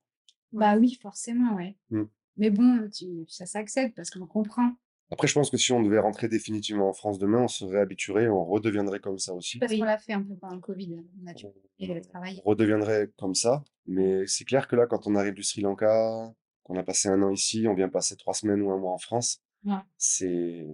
Bah 0.51 0.77
oui, 0.77 0.95
forcément, 1.01 1.55
ouais. 1.55 1.75
Mm. 1.91 2.03
Mais 2.37 2.49
bon, 2.49 2.89
tu- 2.89 3.25
ça 3.27 3.45
s'accepte 3.45 3.95
parce 3.95 4.09
qu'on 4.09 4.25
comprend. 4.25 4.73
Après, 5.11 5.27
je 5.27 5.33
pense 5.33 5.49
que 5.49 5.57
si 5.57 5.71
on 5.73 5.81
devait 5.81 5.99
rentrer 5.99 6.27
définitivement 6.27 6.87
en 6.89 6.93
France 6.93 7.17
demain, 7.19 7.43
on 7.43 7.47
se 7.47 7.65
réhabituerait, 7.65 8.29
on 8.29 8.45
redeviendrait 8.45 8.99
comme 8.99 9.17
ça 9.19 9.33
aussi. 9.33 9.57
Parce 9.59 9.71
Oui. 9.71 9.79
qu'on 9.79 9.85
l'a 9.85 9.97
fait 9.97 10.13
un 10.13 10.21
peu 10.21 10.35
pendant 10.35 10.55
le 10.55 10.61
Covid, 10.61 11.03
on 11.23 11.27
a 11.27 11.33
dû 11.33 11.45
On 11.47 11.93
le 11.93 12.01
travail. 12.01 12.41
redeviendrait 12.45 13.11
comme 13.17 13.33
ça. 13.35 13.63
Mais 13.87 14.25
c'est 14.27 14.45
clair 14.45 14.67
que 14.67 14.75
là, 14.75 14.85
quand 14.85 15.07
on 15.07 15.15
arrive 15.15 15.33
du 15.33 15.43
Sri 15.43 15.61
Lanka, 15.61 16.31
qu'on 16.63 16.77
a 16.77 16.83
passé 16.83 17.09
un 17.09 17.21
an 17.23 17.31
ici, 17.31 17.67
on 17.67 17.73
vient 17.73 17.89
passer 17.89 18.15
trois 18.17 18.35
semaines 18.35 18.61
ou 18.61 18.71
un 18.71 18.77
mois 18.77 18.91
en 18.93 18.99
France, 18.99 19.41
Ouais. 19.65 19.73
c'est 19.97 20.67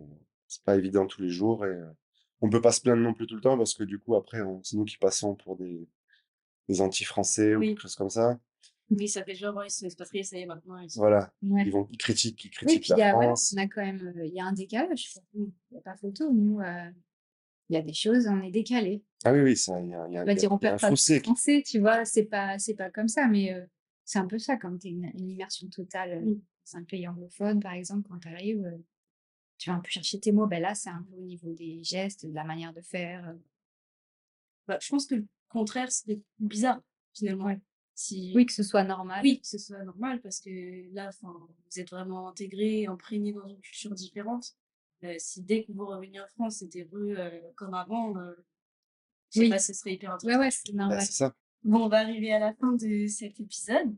c'est 0.48 0.64
pas 0.64 0.76
évident 0.78 1.06
tous 1.08 1.22
les 1.22 1.30
jours 1.30 1.66
et 1.66 1.82
on 2.42 2.50
peut 2.50 2.62
pas 2.62 2.72
se 2.72 2.82
plaindre 2.82 3.02
non 3.02 3.14
plus 3.14 3.28
tout 3.28 3.36
le 3.36 3.42
temps 3.42 3.58
parce 3.58 3.74
que 3.74 3.84
du 3.84 4.00
coup, 4.00 4.16
après, 4.16 4.42
on- 4.42 4.62
c'est 4.64 4.78
nous 4.78 4.86
qui 4.86 4.98
passons 4.98 5.36
pour 5.36 5.56
des, 5.58 5.88
des 6.70 6.82
anti-français 6.82 7.56
ou 7.56 7.60
Oui. 7.60 7.68
quelque 7.70 7.82
chose 7.82 7.96
comme 7.96 8.10
ça. 8.10 8.40
Oui, 8.92 9.08
ça 9.08 9.24
fait 9.24 9.34
genre, 9.34 9.64
ils 9.64 9.72
sont 9.72 9.86
expatriés, 9.86 10.24
ça 10.24 10.38
y 10.38 10.42
est, 10.42 10.46
maintenant. 10.46 10.78
Ils 10.78 10.92
sont... 10.92 11.00
Voilà, 11.00 11.34
Ouais. 11.42 11.64
ils 11.66 11.72
vont, 11.72 11.88
ils 11.92 11.98
critiquent, 11.98 12.44
ils 12.46 12.50
Oui, 12.50 12.52
critiquent 12.54 12.82
puis 12.84 12.92
il 12.94 12.98
y 12.98 13.00
la 13.00 13.10
a, 13.10 13.12
voilà, 13.14 13.28
France. 13.30 13.56
on 13.58 13.62
a 13.62 13.68
quand 13.68 13.82
même, 13.84 14.14
euh, 14.18 14.26
il 14.28 14.34
y 14.34 14.40
a 14.40 14.46
un 14.46 14.54
décalage. 14.54 15.16
Il 15.34 15.52
n'y 15.72 15.78
a 15.78 15.82
pas 15.82 15.96
photo. 15.96 16.32
Nous, 16.32 16.60
euh, 16.60 16.90
il 17.70 17.74
y 17.74 17.78
a 17.78 17.82
des 17.82 17.94
choses, 17.94 18.28
on 18.28 18.42
est 18.44 18.52
décalé. 18.52 19.04
Ah 19.24 19.34
oui, 19.34 19.42
oui, 19.42 19.58
ça, 19.58 19.82
il 19.82 19.90
y 19.90 19.96
a, 19.96 20.08
y 20.08 20.18
a- 20.18 20.22
On 20.22 20.26
va 20.26 20.36
dire, 20.36 20.52
on 20.52 20.60
perd 20.60 20.80
pas 20.80 20.90
qui- 20.92 21.22
français, 21.24 21.64
tu 21.66 21.80
vois. 21.80 22.06
C'est 22.06 22.26
pas, 22.26 22.60
c'est 22.60 22.76
pas 22.76 22.92
comme 22.92 23.08
ça, 23.08 23.28
mais 23.28 23.52
euh, 23.54 23.66
c'est 24.04 24.20
un 24.20 24.28
peu 24.28 24.38
ça 24.38 24.56
quand 24.58 24.78
tu 24.78 24.90
une, 24.90 25.10
une 25.18 25.30
immersion 25.32 25.68
totale 25.70 26.22
Mm. 26.24 26.34
dans 26.36 26.78
un 26.80 26.84
pays 26.84 27.08
anglophone, 27.08 27.60
par 27.60 27.74
exemple, 27.74 28.08
quand 28.08 28.20
tu 28.20 28.28
arrives, 28.28 28.72
tu 29.58 29.70
vas 29.70 29.76
un 29.78 29.80
peu 29.80 29.90
chercher 29.90 30.20
tes 30.20 30.32
mots. 30.32 30.48
Ben 30.48 30.62
là, 30.62 30.76
c'est 30.76 30.90
un 30.90 31.04
peu 31.10 31.16
au 31.16 31.22
niveau 31.22 31.54
des 31.54 31.84
gestes, 31.84 32.26
de 32.26 32.34
la 32.34 32.44
manière 32.44 32.74
de 32.74 32.82
faire. 32.82 33.28
euh. 33.30 33.34
Bah, 34.68 34.78
je 34.82 34.90
pense 34.90 35.06
que 35.06 35.16
le 35.16 35.28
contraire, 35.50 35.92
c'est 35.92 36.20
bizarre, 36.40 36.82
finalement. 37.14 37.46
Ouais. 37.46 37.60
Si... 37.94 38.34
Oui, 38.36 38.46
que 38.46 38.52
ce 38.54 38.64
soit 38.64 38.84
normal. 38.84 39.22
Oui, 39.24 39.40
que 39.40 39.48
ce 39.48 39.58
soit 39.58 39.82
normal 39.84 40.22
parce 40.22 40.42
que 40.42 40.94
là, 40.94 41.08
enfin, 41.10 41.34
vous 41.34 41.80
êtes 41.80 41.90
vraiment 41.90 42.28
intégré, 42.28 42.88
imprégné 42.88 43.32
dans 43.32 43.48
une 43.48 43.60
culture 43.62 43.94
différente. 43.94 44.54
Euh, 45.04 45.16
si 45.18 45.42
dès 45.44 45.64
que 45.64 45.72
vous 45.72 45.86
reveniez 45.86 46.20
en 46.20 46.28
France, 46.28 46.58
c'était 46.58 46.88
rue 46.92 47.18
euh, 47.18 47.30
comme 47.56 47.74
avant, 47.74 48.18
euh, 48.18 48.34
je 49.32 49.40
sais 49.40 49.46
Oui. 49.46 49.50
pas, 49.50 49.60
ce 49.60 49.72
serait 49.74 49.94
hyper 49.94 50.10
Ouais, 50.10 50.16
intéressant. 50.16 50.40
ouais, 50.40 50.52
c'est 50.52 50.72
Bah, 50.74 50.78
normal. 50.84 51.02
c'est 51.06 51.12
ça. 51.14 51.36
Bon, 51.64 51.86
on 51.86 51.88
va 51.88 52.00
arriver 52.00 52.34
à 52.34 52.40
la 52.40 52.54
fin 52.54 52.74
de 52.74 53.08
cet 53.08 53.40
épisode. 53.40 53.96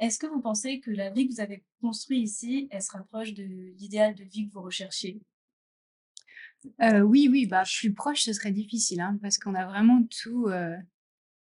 Est-ce 0.00 0.18
que 0.18 0.26
vous 0.26 0.40
pensez 0.40 0.80
que 0.80 0.90
la 0.90 1.10
vie 1.10 1.28
que 1.28 1.34
vous 1.34 1.40
avez 1.40 1.62
construite 1.80 2.24
ici, 2.24 2.68
elle 2.70 2.82
se 2.82 2.90
rapproche 2.90 3.32
de 3.34 3.44
l'idéal 3.44 4.14
de 4.14 4.24
vie 4.24 4.48
que 4.48 4.52
vous 4.52 4.62
recherchez? 4.62 5.20
Euh, 6.82 7.00
oui, 7.00 7.28
oui, 7.30 7.46
bah, 7.46 7.62
plus 7.64 7.94
proche, 7.94 8.22
ce 8.22 8.32
serait 8.32 8.50
difficile, 8.50 9.00
hein, 9.00 9.18
parce 9.22 9.38
qu'on 9.38 9.54
a 9.54 9.66
vraiment 9.66 10.02
tout, 10.22 10.48
euh, 10.48 10.76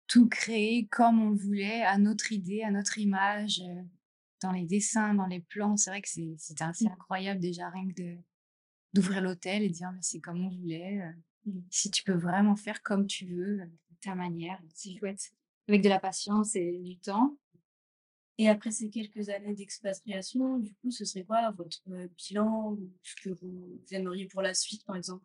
tout 0.06 0.28
créé 0.28 0.86
comme 0.88 1.20
on 1.22 1.30
le 1.30 1.36
voulait, 1.36 1.82
à 1.82 1.96
notre 1.96 2.32
idée, 2.32 2.62
à 2.62 2.70
notre 2.70 2.98
image, 2.98 3.60
euh, 3.60 3.82
dans 4.42 4.52
les 4.52 4.66
dessins, 4.66 5.14
dans 5.14 5.26
les 5.26 5.40
plans. 5.40 5.76
C'est 5.76 5.90
vrai 5.90 6.02
que 6.02 6.08
c'est 6.08 6.62
assez 6.62 6.86
incroyable 6.86 7.40
déjà, 7.40 7.70
rien 7.70 7.88
que 7.88 8.02
de 8.02 8.16
d'ouvrir 8.92 9.22
l'hôtel 9.22 9.62
et 9.62 9.68
de 9.68 9.72
dire, 9.72 9.92
mais 9.92 10.02
c'est 10.02 10.18
comme 10.18 10.44
on 10.44 10.50
voulait. 10.50 11.00
euh, 11.00 11.12
Mm. 11.46 11.60
Si 11.70 11.90
tu 11.90 12.02
peux 12.02 12.14
vraiment 12.14 12.56
faire 12.56 12.82
comme 12.82 13.06
tu 13.06 13.26
veux, 13.26 13.58
de 13.58 13.96
ta 14.02 14.14
manière, 14.14 14.60
c'est 14.74 14.96
chouette. 14.96 15.32
Avec 15.68 15.82
de 15.82 15.88
la 15.88 16.00
patience 16.00 16.56
et 16.56 16.78
du 16.78 16.98
temps. 16.98 17.36
Et 18.40 18.48
après 18.48 18.70
ces 18.70 18.88
quelques 18.88 19.28
années 19.28 19.52
d'expatriation, 19.54 20.56
du 20.56 20.72
coup, 20.76 20.90
ce 20.90 21.04
serait 21.04 21.24
quoi 21.24 21.50
votre 21.50 21.82
euh, 21.90 22.08
bilan 22.16 22.70
ou 22.72 22.90
ce 23.02 23.14
que 23.22 23.28
vous 23.28 23.78
aimeriez 23.90 24.24
pour 24.28 24.40
la 24.40 24.54
suite, 24.54 24.82
par 24.86 24.96
exemple? 24.96 25.22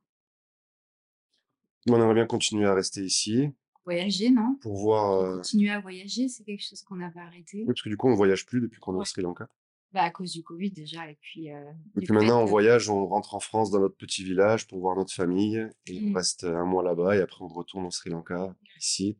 On 1.87 1.95
aimerait 1.95 2.13
bien 2.13 2.25
continuer 2.25 2.65
à 2.65 2.73
rester 2.73 3.01
ici 3.05 3.47
Voyager, 3.85 4.31
non? 4.31 4.57
pour 4.59 4.75
voir. 4.75 5.13
euh, 5.13 5.37
Continuer 5.37 5.69
à 5.69 5.79
voyager, 5.79 6.27
c'est 6.27 6.43
quelque 6.43 6.61
chose 6.61 6.81
qu'on 6.81 6.99
avait 6.99 7.21
arrêté. 7.21 7.59
Oui, 7.59 7.67
parce 7.67 7.83
que 7.83 7.87
du 7.87 7.95
coup, 7.95 8.09
on 8.09 8.15
voyage 8.15 8.45
plus 8.45 8.59
depuis 8.59 8.81
qu'on 8.81 8.95
est 8.97 9.01
au. 9.01 9.05
Sri 9.05 9.21
Lanka. 9.21 9.47
Bah, 9.93 10.01
à 10.03 10.11
cause 10.11 10.33
du 10.33 10.43
Covid 10.43 10.71
déjà, 10.71 11.09
et 11.09 11.17
puis... 11.21 11.53
euh, 11.53 11.71
Et 11.95 12.01
puis 12.01 12.13
maintenant, 12.13 12.41
on 12.41 12.45
voyage, 12.45 12.89
on 12.89 13.05
rentre 13.07 13.33
en 13.33 13.39
France 13.39 13.71
dans 13.71 13.79
notre 13.79 13.95
petit 13.95 14.25
village 14.25 14.67
pour 14.67 14.79
voir 14.79 14.97
notre 14.97 15.13
famille. 15.13 15.65
Et 15.87 15.99
on 16.03 16.09
Mm. 16.09 16.15
reste 16.17 16.43
un 16.43 16.65
mois 16.65 16.83
là-bas 16.83 17.15
et 17.15 17.21
après 17.21 17.41
on 17.45 17.47
retourne 17.47 17.85
au 17.85 17.91
Sri 17.91 18.09
Lanka, 18.09 18.53
ici. 18.77 19.15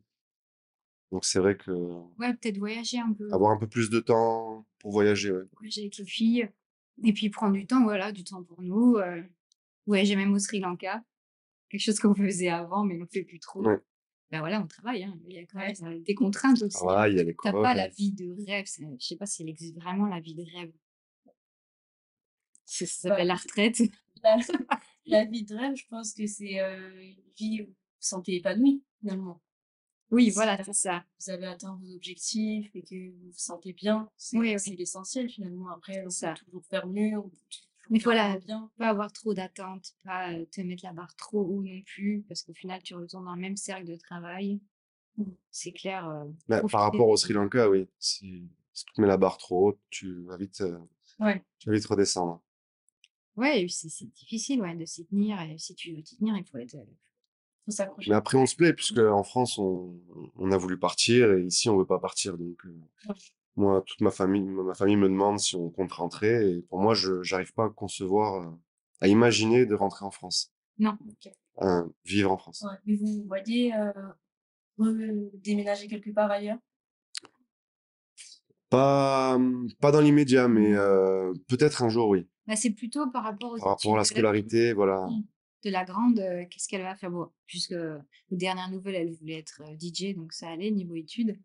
Donc 1.16 1.24
c'est 1.24 1.40
vrai 1.40 1.56
que 1.56 1.72
Ouais, 2.20 2.34
peut-être 2.34 2.58
voyager 2.58 3.00
un 3.00 3.14
peu, 3.14 3.32
avoir 3.32 3.52
un 3.54 3.58
peu 3.58 3.68
plus 3.68 3.90
de 3.90 4.02
temps 4.02 4.66
pour 4.80 4.92
voyager, 4.92 5.32
ouais. 5.32 5.44
voyager 5.54 5.84
avec 5.84 5.98
les 5.98 6.06
filles, 6.06 6.50
et 7.06 7.14
puis 7.14 7.30
prendre 7.30 7.54
du 7.54 7.66
temps, 7.66 7.84
voilà, 7.84 8.12
du 8.12 8.26
temps 8.26 8.44
pour 8.44 8.62
nous. 8.62 8.98
euh, 8.98 9.24
voyager 9.88 10.18
même 10.18 10.34
au 10.34 10.40
Sri 10.40 10.60
Lanka, 10.60 11.02
quelque 11.70 11.80
chose 11.80 12.00
qu'on 12.02 12.14
faisait 12.14 12.50
avant, 12.50 12.84
mais 12.84 12.96
on 12.96 13.04
ne 13.04 13.06
fait 13.06 13.24
plus 13.24 13.40
trop. 13.40 13.64
Ouais. 13.66 13.80
Ben 14.30 14.40
voilà, 14.40 14.62
on 14.62 14.68
travaille, 14.68 15.06
hein, 15.06 15.18
il 15.26 15.38
y 15.38 15.40
a 15.40 15.46
quand 15.46 15.60
même 15.60 16.04
des 16.04 16.16
contraintes 16.16 16.62
aussi. 16.62 16.84
Ah, 16.86 17.08
il 17.08 17.16
y 17.16 17.20
a 17.22 17.24
les 17.24 17.34
T'as 17.42 17.54
pas 17.54 17.74
la 17.74 17.88
vie 17.88 18.12
de 18.12 18.36
rêve, 18.46 18.66
je 18.68 19.06
sais 19.06 19.16
pas 19.16 19.26
si 19.26 19.44
elle 19.44 19.50
existe 19.50 19.76
vraiment, 19.78 20.08
la 20.08 20.20
vie 20.20 20.36
de 20.36 20.44
rêve. 20.44 20.74
Ça 22.66 22.86
s'appelle 22.86 23.28
la 23.28 23.36
retraite. 23.36 23.82
la, 24.22 24.38
la 25.06 25.24
vie 25.24 25.46
de 25.46 25.56
rêve, 25.56 25.76
je 25.78 25.86
pense 25.88 26.14
que 26.14 26.28
c'est 26.28 26.60
euh, 26.60 27.02
une 27.02 27.32
vie 27.38 27.62
où 27.62 27.68
vous 27.68 27.72
vous 27.72 27.76
sentez 28.02 28.36
épanoui, 28.36 28.84
finalement. 29.00 29.42
Oui, 30.16 30.30
voilà, 30.30 30.64
c'est 30.64 30.74
ça. 30.74 31.04
Vous 31.20 31.30
avez 31.32 31.46
atteint 31.48 31.78
vos 31.82 31.94
objectifs 31.96 32.72
et 32.76 32.82
que 32.84 33.12
vous 33.12 33.26
vous 33.28 33.34
sentez 33.34 33.74
bien. 33.74 34.10
C'est 34.18 34.38
Oui, 34.38 34.52
oui. 34.54 34.60
c'est 34.60 34.76
l'essentiel, 34.76 35.30
finalement. 35.30 35.70
Après, 35.70 36.04
on 36.06 36.10
ça. 36.10 36.34
peut 36.34 36.46
toujours 36.46 36.66
faire 36.66 36.88
mieux, 36.88 37.18
on 37.18 37.30
peut 37.30 37.38
toujours 37.50 37.68
Mais 37.90 38.00
voilà. 38.00 38.38
bien. 38.40 38.72
Pas 38.78 38.90
avoir 38.90 39.12
trop 39.12 39.34
d'attentes, 39.34 39.94
pas 40.04 40.32
euh, 40.34 40.46
te 40.52 40.62
mettre 40.62 40.86
la 40.86 40.94
barre 40.94 41.16
trop 41.16 41.42
haut 41.42 41.62
non 41.62 41.82
plus, 41.86 42.24
parce 42.28 42.44
qu'au 42.44 42.54
final, 42.54 42.82
tu 42.82 42.96
retournes 42.96 43.26
dans 43.26 43.36
le 43.36 43.42
même 43.42 43.58
cercle 43.58 43.86
de 43.86 43.96
travail. 43.96 44.62
C'est 45.52 45.72
clair. 45.72 46.08
euh, 46.10 46.26
bah, 46.48 46.62
par 46.70 46.82
rapport 46.82 47.08
au 47.10 47.18
Sri 47.18 47.34
Lanka, 47.34 47.70
oui. 47.70 47.88
Si, 48.00 48.50
si 48.74 48.86
tu 48.86 48.94
te 48.94 49.02
mets 49.02 49.08
la 49.08 49.18
barre 49.18 49.38
trop 49.38 49.70
haute, 49.70 49.80
tu 49.90 50.24
vas 50.24 50.38
vite, 50.38 50.62
euh, 50.62 50.78
Ouais. 51.20 51.44
tu 51.60 51.70
vas 51.70 51.76
vite 51.76 51.86
redescendre. 51.86 52.42
Ouais, 53.38 53.66
c'est 53.70 53.90
c'est 53.90 54.06
difficile 54.14 54.62
ouais, 54.62 54.76
de 54.76 54.86
s'y 54.86 55.06
tenir. 55.06 55.40
Et 55.42 55.58
si 55.58 55.76
tu 55.76 55.94
veux 55.96 56.02
t'y 56.02 56.18
tenir, 56.18 56.38
il 56.38 56.46
faut 56.46 56.58
être. 56.58 56.76
Faut 57.66 57.72
s'accrocher. 57.72 58.10
Mais 58.12 58.16
après, 58.16 58.38
on 58.38 58.46
se 58.46 58.56
plaît, 58.56 58.74
puisque 58.74 59.00
en 59.00 59.24
France, 59.24 59.58
on, 59.58 60.00
on 60.36 60.52
a 60.52 60.58
voulu 60.58 60.78
partir 60.80 61.32
et 61.34 61.44
ici, 61.44 61.70
on 61.70 61.78
veut 61.78 61.86
pas 61.86 62.00
partir. 62.00 62.38
Donc, 62.38 62.58
euh, 62.66 62.70
Ouais. 63.10 63.16
moi, 63.56 63.84
toute 63.86 64.02
ma 64.02 64.12
famille, 64.12 64.44
ma 64.44 64.74
famille 64.74 64.96
me 64.98 65.08
demande 65.10 65.40
si 65.40 65.56
on 65.56 65.70
compte 65.70 65.92
rentrer. 65.92 66.50
Et 66.58 66.62
pour 66.64 66.80
moi, 66.80 66.94
je 66.94 67.22
j'arrive 67.24 67.54
pas 67.54 67.66
à 67.66 67.70
concevoir, 67.70 68.44
euh, 68.48 68.52
à 69.02 69.08
imaginer 69.08 69.66
de 69.66 69.76
rentrer 69.76 70.06
en 70.06 70.12
France, 70.12 70.52
Non. 70.78 70.98
Ok. 71.08 71.32
à 71.60 71.84
vivre 72.06 72.32
en 72.32 72.38
France. 72.38 72.64
Ouais. 72.66 72.78
Mais 72.86 72.96
vous 72.96 73.24
voyez 73.28 73.74
euh, 73.76 75.30
déménager 75.36 75.88
quelque 75.88 76.12
part 76.12 76.30
ailleurs? 76.32 76.58
Pas, 78.70 79.38
pas 79.80 79.92
dans 79.92 80.02
l'immédiat, 80.02 80.48
mais 80.48 80.74
euh, 80.74 81.32
peut-être 81.48 81.84
un 81.84 81.90
jour, 81.90 82.10
oui. 82.10 82.28
Bah, 82.48 82.56
c'est 82.56 82.72
plutôt 82.72 83.10
par 83.10 83.24
rapport 83.24 83.54
aux 83.54 83.58
Par 83.58 83.70
rapport 83.70 83.94
à 83.96 83.98
la 83.98 84.04
scolarité, 84.04 84.74
voilà. 84.74 85.08
De 85.66 85.72
la 85.72 85.84
grande, 85.84 86.20
euh, 86.20 86.46
qu'est-ce 86.50 86.68
qu'elle 86.70 86.84
va 86.84 86.96
faire? 86.96 87.10
Bon, 87.12 87.28
Jusque 87.48 87.74
aux 88.32 88.36
dernières 88.36 88.70
nouvelles, 88.70 88.96
elle 88.96 89.14
voulait 89.14 89.40
être 89.40 89.62
euh, 89.66 89.76
DJ, 89.80 90.16
donc 90.16 90.32
ça 90.32 90.48
allait 90.50 90.70
niveau 90.72 90.96
études. 90.96 91.38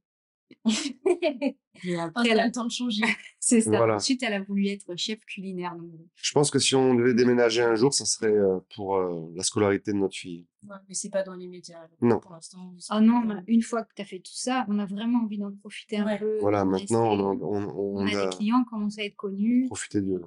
Et 1.84 1.94
après, 1.96 2.28
elle 2.28 2.40
a 2.40 2.46
le 2.46 2.52
temps 2.52 2.66
de 2.66 2.70
changer. 2.72 3.04
c'est 3.40 3.60
ça. 3.60 3.70
Voilà. 3.70 3.94
Ensuite, 3.96 4.22
elle 4.22 4.32
a 4.34 4.42
voulu 4.42 4.66
être 4.68 4.94
chef 4.96 5.24
culinaire. 5.24 5.74
Donc, 5.76 5.90
Je 6.16 6.32
pense 6.32 6.50
que 6.50 6.58
si 6.58 6.74
on 6.74 6.94
devait 6.94 7.14
déménager 7.14 7.62
un 7.62 7.76
jour, 7.76 7.94
ça 7.94 8.04
serait 8.04 8.26
euh, 8.32 8.58
pour 8.74 8.96
euh, 8.96 9.32
la 9.36 9.42
scolarité 9.42 9.92
de 9.92 9.96
notre 9.98 10.16
fille. 10.16 10.46
Ouais, 10.68 10.76
mais 10.88 10.94
c'est 10.94 11.08
pas 11.10 11.22
dans 11.22 11.34
les 11.36 11.46
médias. 11.46 11.80
Non. 12.02 12.18
Pour 12.20 12.32
l'instant. 12.32 12.74
oh 12.90 13.00
non, 13.00 13.20
mais 13.24 13.36
une 13.46 13.62
fois 13.62 13.84
que 13.84 13.94
tu 13.94 14.02
as 14.02 14.04
fait 14.04 14.18
tout 14.18 14.34
ça, 14.34 14.66
on 14.68 14.78
a 14.78 14.86
vraiment 14.86 15.20
envie 15.22 15.38
d'en 15.38 15.52
profiter 15.56 15.98
un 15.98 16.04
Ouais. 16.06 16.18
peu. 16.18 16.38
Voilà, 16.40 16.64
maintenant, 16.64 17.12
on, 17.12 17.20
on, 17.20 17.68
On 17.68 17.96
on 18.02 18.06
a 18.06 18.18
a 18.18 18.26
des 18.28 18.36
clients 18.36 18.64
commencent 18.64 18.98
à 18.98 19.04
être 19.04 19.16
connus. 19.16 19.66
profité 19.68 20.02
de... 20.02 20.20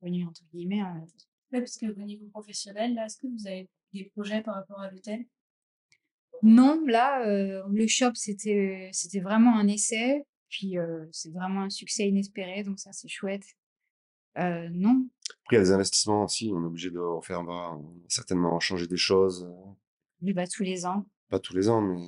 Connus, 0.00 0.26
entre 0.26 0.42
guillemets. 0.54 0.82
euh. 0.82 0.86
Ouais, 1.52 1.60
parce 1.60 1.76
que 1.76 1.86
au 1.86 2.02
niveau 2.04 2.26
professionnel, 2.28 2.94
là, 2.94 3.06
est-ce 3.06 3.16
que 3.18 3.26
vous 3.26 3.46
avez 3.46 3.68
des 3.92 4.04
projets 4.04 4.42
par 4.42 4.54
rapport 4.54 4.80
à 4.80 4.90
l'hôtel? 4.90 5.24
Non, 6.42 6.82
là, 6.86 7.26
euh, 7.26 7.62
le 7.70 7.86
shop, 7.86 8.12
c'était 8.14 8.88
c'était 8.92 9.20
vraiment 9.20 9.58
un 9.58 9.66
essai. 9.68 10.24
Puis, 10.48 10.78
euh, 10.78 11.06
c'est 11.12 11.30
vraiment 11.32 11.62
un 11.62 11.70
succès 11.70 12.08
inespéré. 12.08 12.64
Donc, 12.64 12.78
ça, 12.80 12.92
c'est 12.92 13.08
chouette. 13.08 13.44
Euh, 14.38 14.68
non, 14.70 15.08
Après, 15.44 15.56
il 15.56 15.58
y 15.58 15.60
a 15.60 15.64
des 15.64 15.72
investissements 15.72 16.24
aussi, 16.24 16.50
on 16.54 16.62
est 16.62 16.66
obligé 16.66 16.90
de 16.90 17.00
refaire, 17.00 17.40
on 17.40 17.44
va 17.44 17.76
certainement 18.08 18.60
changer 18.60 18.86
des 18.86 18.96
choses, 18.96 19.50
mais 20.20 20.32
bah, 20.32 20.46
tous 20.46 20.62
les 20.62 20.86
ans. 20.86 21.04
pas 21.28 21.40
tous 21.40 21.52
les 21.56 21.68
ans, 21.68 21.80
mais 21.80 22.00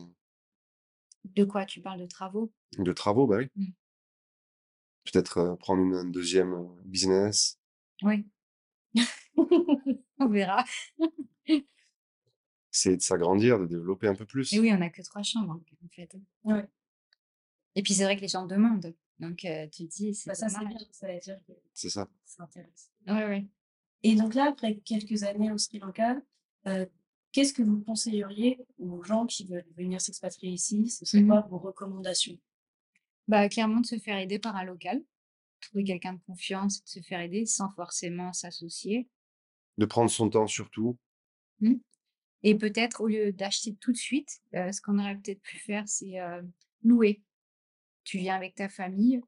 De 1.25 1.45
quoi? 1.45 1.65
Tu 1.67 1.81
parles 1.81 1.99
de 2.01 2.07
travaux? 2.07 2.53
de 2.79 2.93
travaux, 2.93 3.27
bah 3.27 3.39
oui. 3.39 3.49
Mm. 3.57 3.73
Peut-être 5.05 5.39
euh, 5.39 5.57
prendre 5.57 5.83
une, 5.83 5.95
un 5.95 6.05
deuxième 6.05 6.69
business. 6.85 7.59
Oui. 8.03 8.25
On 10.19 10.29
verra. 10.29 10.65
essayer 12.73 12.97
de 12.97 13.03
s'agrandir, 13.03 13.59
de 13.59 13.67
développer 13.67 14.07
un 14.09 14.15
peu 14.15 14.25
plus. 14.27 14.53
Et 14.53 14.61
oui, 14.61 14.73
on 14.73 14.79
n'a 14.79 14.91
que 14.91 15.03
trois 15.03 15.23
chambres, 15.23 15.53
en 15.85 15.89
fait. 15.89 16.11
Ouais. 16.45 16.67
Et 17.75 17.83
puis, 17.83 17.95
c'est 17.95 18.05
vrai 18.05 18.17
que 18.17 18.23
les 18.23 18.29
gens 18.29 18.47
demandent. 18.47 18.95
Donc, 19.19 19.45
euh, 19.45 19.67
tu 19.69 19.85
te 19.89 19.93
dis, 19.95 20.15
c'est 20.15 20.31
Bah, 20.31 20.35
ça, 20.35 20.49
c'est 20.49 20.65
bien. 20.65 20.79
Ça 20.91 21.13
veut 21.13 21.19
dire 21.21 21.39
que 21.47 21.53
C'est 21.75 21.91
ça. 21.91 22.09
ça 22.25 22.43
intéresse. 22.45 22.91
Ouais, 23.07 23.25
ouais. 23.27 23.47
Et 24.03 24.17
donc 24.17 24.35
là, 24.35 24.47
après 24.49 24.77
quelques 24.79 25.23
années 25.23 25.53
au 25.53 25.59
Sri 25.59 25.79
Lanka, 25.79 26.17
euh, 26.67 26.87
qu'est-ce 27.31 27.53
que 27.53 27.63
vous 27.63 27.81
conseilleriez 27.83 28.59
aux 28.79 29.03
gens 29.05 29.27
qui 29.27 29.47
veulent 29.47 29.65
venir 29.77 30.01
s'expatrier 30.01 30.53
ici? 30.53 30.89
Ce 30.89 31.05
serait 31.05 31.23
Mhm. 31.23 31.29
quoi 31.29 31.41
vos 31.43 31.59
recommandations? 31.59 32.37
Bah, 33.29 33.49
clairement, 33.49 33.81
de 33.81 33.87
se 33.87 33.99
faire 33.99 34.19
aider 34.19 34.39
par 34.41 34.57
un 34.57 34.65
local. 34.65 35.03
Trouver 35.63 35.85
quelqu'un 35.85 36.15
de 36.15 36.21
confiance 36.27 36.79
et 36.79 36.83
de 36.83 36.89
se 36.89 37.01
faire 37.01 37.21
aider 37.21 37.47
sans 37.47 37.71
forcément 37.71 38.33
s'associer. 38.33 39.09
De 39.79 39.87
prendre 39.87 40.11
son 40.11 40.29
temps 40.29 40.47
surtout. 40.47 40.99
Et 42.43 42.57
peut-être, 42.57 43.01
au 43.01 43.07
lieu 43.07 43.33
d'acheter 43.33 43.77
tout 43.77 43.93
de 43.93 43.97
suite, 43.97 44.41
euh, 44.55 44.73
ce 44.73 44.81
qu'on 44.81 44.99
aurait 44.99 45.17
peut-être 45.17 45.41
pu 45.41 45.59
faire, 45.59 45.85
c'est 45.87 46.21
euh, 46.21 46.43
louer. 46.83 47.23
Tu 48.05 48.19
viens 48.19 48.35
avec 48.35 48.57
ta 48.57 48.69
famille, 48.69 49.21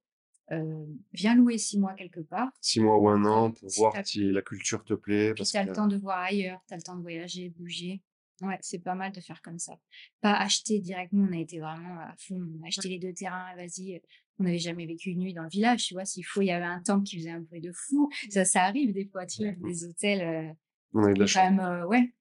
euh, 0.50 0.84
viens 1.12 1.36
louer 1.36 1.58
six 1.58 1.78
mois 1.78 1.94
quelque 1.94 2.20
part. 2.20 2.50
Six 2.60 2.80
mois 2.80 2.98
ou 2.98 3.08
un 3.08 3.24
an 3.24 3.52
pour 3.52 3.70
Si 3.70 3.78
voir 3.78 3.94
si 4.04 4.30
la 4.32 4.42
culture 4.42 4.84
te 4.84 4.94
plaît. 4.94 5.32
Puis 5.32 5.40
Parce 5.40 5.52
tu 5.52 5.56
as 5.56 5.64
que 5.64 5.68
le 5.68 5.74
temps 5.74 5.86
de 5.86 5.96
voir 5.96 6.18
ailleurs, 6.18 6.60
tu 6.66 6.74
as 6.74 6.76
le 6.76 6.82
temps 6.82 6.96
de 6.96 7.02
voyager, 7.02 7.50
bouger. 7.50 8.02
Ouais, 8.40 8.58
c'est 8.62 8.80
pas 8.80 8.96
mal 8.96 9.12
de 9.12 9.20
faire 9.20 9.40
comme 9.42 9.60
ça. 9.60 9.78
Pas 10.20 10.34
acheter 10.34 10.80
directement, 10.80 11.28
on 11.30 11.32
a 11.32 11.38
été 11.38 11.60
vraiment 11.60 12.00
à 12.00 12.14
fond, 12.18 12.42
on 12.60 12.64
a 12.64 12.66
acheté 12.66 12.88
les 12.88 12.98
deux 12.98 13.12
terrains, 13.12 13.54
vas-y. 13.54 14.02
On 14.38 14.44
n'avait 14.44 14.58
jamais 14.58 14.86
vécu 14.86 15.10
une 15.10 15.20
nuit 15.20 15.32
dans 15.34 15.44
le 15.44 15.48
village, 15.48 15.84
tu 15.86 15.94
vois. 15.94 16.04
S'il 16.04 16.24
faut, 16.24 16.42
il 16.42 16.46
y 16.46 16.50
avait 16.50 16.64
un 16.64 16.82
temple 16.82 17.04
qui 17.04 17.18
faisait 17.18 17.30
un 17.30 17.40
bruit 17.40 17.60
de 17.60 17.72
fou. 17.72 18.10
Ça, 18.30 18.44
ça 18.44 18.64
arrive 18.64 18.92
des 18.92 19.06
fois, 19.06 19.26
tu 19.26 19.42
vois, 19.42 19.52
des 19.52 19.84
hôtels. 19.84 20.20
euh, 20.22 20.52
on 20.92 21.04
a 21.04 21.10
eu 21.10 21.14
de 21.14 21.20
la 21.20 21.26
quand 21.26 21.50
même, 21.50 21.60
euh, 21.60 21.86
ouais, 21.86 22.12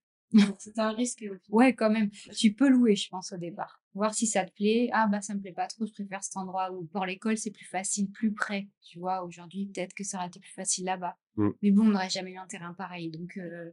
C'est 0.59 0.77
un 0.79 0.91
risque. 0.91 1.23
ouais, 1.49 1.73
quand 1.73 1.89
même. 1.89 2.09
Tu 2.35 2.53
peux 2.53 2.69
louer, 2.69 2.95
je 2.95 3.07
pense, 3.09 3.31
au 3.33 3.37
départ. 3.37 3.79
Voir 3.95 4.13
si 4.15 4.25
ça 4.25 4.43
te 4.45 4.51
plaît. 4.51 4.89
Ah, 4.91 5.07
bah, 5.07 5.21
ça 5.21 5.35
me 5.35 5.39
plaît 5.41 5.53
pas 5.53 5.67
trop, 5.67 5.85
je 5.85 5.91
préfère 5.93 6.23
cet 6.23 6.37
endroit. 6.37 6.71
Ou 6.71 6.85
pour 6.85 7.05
l'école, 7.05 7.37
c'est 7.37 7.51
plus 7.51 7.65
facile, 7.65 8.09
plus 8.11 8.33
près. 8.33 8.67
Tu 8.81 8.97
vois, 8.99 9.23
aujourd'hui, 9.23 9.67
peut-être 9.73 9.93
que 9.93 10.03
ça 10.03 10.17
aurait 10.17 10.27
été 10.27 10.39
plus 10.39 10.51
facile 10.53 10.85
là-bas. 10.85 11.15
Mm. 11.35 11.49
Mais 11.61 11.71
bon, 11.71 11.83
on 11.83 11.89
n'aurait 11.89 12.09
jamais 12.09 12.31
eu 12.31 12.37
un 12.37 12.47
terrain 12.47 12.73
pareil. 12.73 13.09
Donc, 13.11 13.37
euh, 13.37 13.71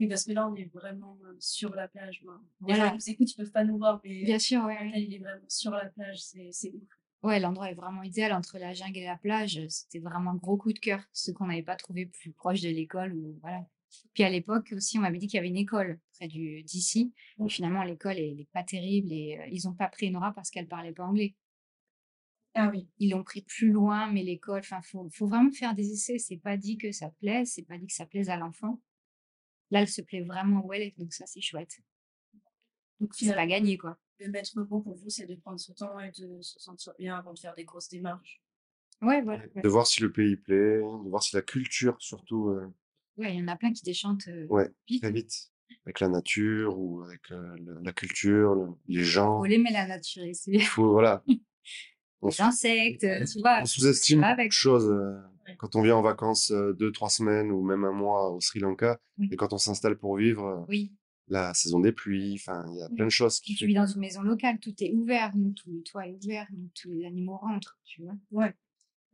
Oui, 0.00 0.08
parce 0.08 0.24
que 0.24 0.32
là, 0.32 0.48
on 0.48 0.54
est 0.56 0.70
vraiment 0.72 1.16
euh, 1.24 1.36
sur 1.38 1.72
la 1.74 1.86
plage. 1.86 2.22
moi. 2.24 2.40
Les 2.66 2.74
Voilà. 2.74 2.84
gens 2.86 2.90
qui 2.90 2.96
nous 2.96 3.10
écoutent, 3.14 3.30
ils 3.32 3.36
peuvent 3.36 3.52
pas 3.52 3.64
nous 3.64 3.78
voir, 3.78 4.00
mais 4.04 4.24
bien 4.24 4.38
sûr, 4.40 4.64
ouais, 4.64 4.90
il 4.96 5.14
est 5.14 5.18
vraiment 5.18 5.46
sur 5.48 5.70
la 5.72 5.86
plage. 5.90 6.18
C'est 6.50 6.72
ouf. 6.72 6.82
Ouais, 7.22 7.38
l'endroit 7.38 7.70
est 7.70 7.74
vraiment 7.74 8.02
idéal 8.02 8.32
entre 8.32 8.58
la 8.58 8.72
jungle 8.72 8.98
et 8.98 9.04
la 9.04 9.16
plage. 9.16 9.60
C'était 9.68 10.00
vraiment 10.00 10.32
un 10.32 10.36
gros 10.36 10.56
coup 10.56 10.72
de 10.72 10.78
cœur. 10.78 11.00
Ce 11.12 11.30
qu'on 11.30 11.46
n'avait 11.46 11.62
pas 11.62 11.76
trouvé 11.76 12.06
plus 12.06 12.32
proche 12.32 12.60
de 12.60 12.68
l'école 12.68 13.14
ou 13.14 13.38
voilà. 13.40 13.64
Puis 14.14 14.24
à 14.24 14.30
l'époque 14.30 14.72
aussi, 14.76 14.98
on 14.98 15.02
m'avait 15.02 15.18
dit 15.18 15.26
qu'il 15.28 15.36
y 15.36 15.38
avait 15.38 15.48
une 15.48 15.56
école 15.56 16.00
près 16.14 16.26
du 16.28 16.62
d'ici. 16.64 17.14
Et 17.44 17.48
finalement, 17.48 17.84
l'école 17.84 18.18
elle 18.18 18.40
est 18.40 18.48
pas 18.52 18.64
terrible 18.64 19.12
et 19.12 19.38
euh, 19.38 19.46
ils 19.52 19.68
ont 19.68 19.74
pas 19.74 19.88
pris 19.88 20.10
Nora 20.10 20.32
parce 20.34 20.50
qu'elle 20.50 20.66
parlait 20.66 20.92
pas 20.92 21.04
anglais. 21.04 21.36
Ah 22.54 22.68
oui. 22.72 22.88
Ils 22.98 23.10
l'ont 23.10 23.24
pris 23.24 23.42
plus 23.42 23.70
loin, 23.70 24.10
mais 24.10 24.22
l'école, 24.22 24.60
enfin, 24.60 24.82
faut, 24.82 25.08
faut 25.10 25.26
vraiment 25.26 25.52
faire 25.52 25.74
des 25.74 25.90
essais. 25.92 26.18
C'est 26.18 26.36
pas 26.36 26.56
dit 26.56 26.76
que 26.76 26.92
ça 26.92 27.10
plaise, 27.20 27.52
c'est 27.52 27.62
pas 27.62 27.78
dit 27.78 27.86
que 27.86 27.94
ça 27.94 28.06
plaise 28.06 28.28
à 28.30 28.36
l'enfant. 28.36 28.80
Là, 29.70 29.80
elle 29.80 29.88
se 29.88 30.02
plaît 30.02 30.22
vraiment 30.22 30.64
où 30.64 30.72
elle 30.72 30.82
est, 30.82 30.98
donc 30.98 31.12
ça, 31.14 31.24
c'est 31.26 31.40
chouette. 31.40 31.80
Donc 33.00 33.14
C'est 33.14 33.34
pas 33.34 33.46
gagné, 33.46 33.78
quoi. 33.78 33.98
Le 34.18 34.28
maître 34.30 34.50
mot 34.56 34.80
pour 34.80 34.94
vous, 34.96 35.08
c'est 35.10 35.26
de 35.26 35.34
prendre 35.36 35.58
son 35.60 35.72
temps 35.74 35.98
et 36.00 36.10
de 36.12 36.40
se 36.42 36.58
sentir 36.60 36.92
bien 36.98 37.16
avant 37.16 37.32
de 37.34 37.38
faire 37.38 37.54
des 37.54 37.64
grosses 37.64 37.88
démarches. 37.88 38.40
Ouais, 39.00 39.20
voilà. 39.22 39.42
De 39.62 39.68
voir 39.68 39.86
si 39.86 40.00
le 40.02 40.12
pays 40.12 40.36
plaît, 40.36 40.78
de 40.78 41.08
voir 41.08 41.22
si 41.22 41.34
la 41.34 41.42
culture 41.42 41.96
surtout 41.98 42.48
euh, 42.50 42.66
Ouais, 43.16 43.34
il 43.34 43.40
y 43.40 43.42
en 43.42 43.48
a 43.48 43.56
plein 43.56 43.72
qui 43.72 43.82
déchantent 43.82 44.28
euh, 44.28 44.46
Ouais, 44.48 44.70
vite. 44.88 45.02
très 45.02 45.10
vite. 45.12 45.50
Avec 45.84 46.00
la 46.00 46.08
nature 46.08 46.78
ou 46.78 47.02
avec 47.02 47.30
euh, 47.32 47.56
le- 47.58 47.80
la 47.82 47.92
culture, 47.92 48.54
le- 48.54 48.68
les 48.86 49.02
gens. 49.04 49.38
Faut 49.38 49.44
l'aimer 49.46 49.72
la 49.72 49.86
nature 49.86 50.24
ici. 50.24 50.50
Il 50.54 50.62
faut, 50.62 50.92
voilà. 50.92 51.24
On, 52.24 52.28
Les 52.28 52.40
insectes, 52.40 53.00
tu 53.32 53.40
vois. 53.40 53.58
on 53.62 53.64
sous-estime 53.64 54.22
avec. 54.22 54.48
de 54.50 54.52
choses 54.52 54.88
euh, 54.88 55.18
Ouais. 55.48 55.56
quand 55.58 55.74
on 55.74 55.82
vient 55.82 55.96
en 55.96 56.02
vacances 56.02 56.52
euh, 56.52 56.72
deux, 56.72 56.92
trois 56.92 57.10
semaines 57.10 57.50
ou 57.50 57.64
même 57.64 57.82
un 57.84 57.90
mois 57.90 58.30
au 58.30 58.40
Sri 58.40 58.60
Lanka. 58.60 59.00
Oui. 59.18 59.28
Et 59.32 59.36
quand 59.36 59.52
on 59.52 59.58
s'installe 59.58 59.98
pour 59.98 60.16
vivre, 60.16 60.64
Oui. 60.68 60.92
La 61.28 61.54
saison 61.54 61.80
des 61.80 61.92
pluies, 61.92 62.34
enfin, 62.34 62.64
il 62.72 62.78
y 62.78 62.82
a 62.82 62.88
plein 62.88 63.04
de 63.06 63.10
choses 63.10 63.40
qui 63.40 63.52
Puis 63.52 63.54
tu 63.54 63.64
fait 63.64 63.68
vis 63.68 63.74
dans 63.74 63.86
une 63.86 64.00
maison 64.00 64.22
locale, 64.22 64.58
tout 64.58 64.74
est 64.82 64.92
ouvert, 64.92 65.32
donc 65.34 65.54
tout 65.54 65.70
le 65.70 65.82
toit 65.82 66.06
est 66.06 66.16
ouvert, 66.24 66.46
donc 66.50 66.70
tous 66.74 66.90
les 66.90 67.04
animaux 67.06 67.36
rentrent, 67.36 67.78
tu 67.84 68.02
vois. 68.02 68.14
Ouais. 68.30 68.54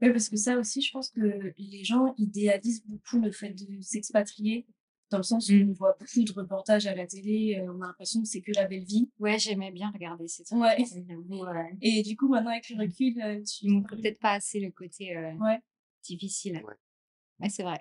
Ouais, 0.00 0.12
parce 0.12 0.28
que 0.28 0.36
ça 0.36 0.56
aussi, 0.56 0.80
je 0.80 0.92
pense 0.92 1.10
que 1.10 1.52
les 1.58 1.84
gens 1.84 2.14
idéalisent 2.18 2.84
beaucoup 2.86 3.18
le 3.20 3.32
fait 3.32 3.50
de 3.50 3.80
s'expatrier, 3.80 4.66
dans 5.10 5.16
le 5.18 5.22
sens 5.24 5.48
où 5.48 5.54
Mm. 5.54 5.70
on 5.70 5.72
voit 5.72 5.96
beaucoup 5.98 6.22
de 6.22 6.32
reportages 6.32 6.86
à 6.86 6.94
la 6.94 7.06
télé, 7.06 7.56
euh, 7.58 7.72
on 7.72 7.80
a 7.82 7.86
l'impression 7.88 8.20
que 8.22 8.28
c'est 8.28 8.40
que 8.42 8.52
la 8.54 8.66
belle 8.66 8.84
vie. 8.84 9.10
Ouais, 9.18 9.38
j'aimais 9.38 9.70
bien 9.72 9.90
regarder 9.90 10.28
ces 10.28 10.44
trucs. 10.44 10.60
Ouais. 10.60 10.76
Et 11.82 12.02
du 12.02 12.16
coup, 12.16 12.28
maintenant, 12.28 12.50
avec 12.50 12.68
le 12.68 12.76
recul, 12.78 13.20
euh, 13.22 13.42
tu... 13.42 13.64
Ils 13.66 13.70
montrent 13.72 13.96
peut-être 13.96 14.18
pas 14.20 14.32
assez 14.32 14.60
le 14.60 14.70
côté 14.70 15.16
euh, 15.16 15.32
Ouais. 15.34 15.58
difficile. 16.04 16.62
Ouais. 16.64 16.74
Ouais, 17.40 17.48
c'est 17.48 17.62
vrai. 17.62 17.80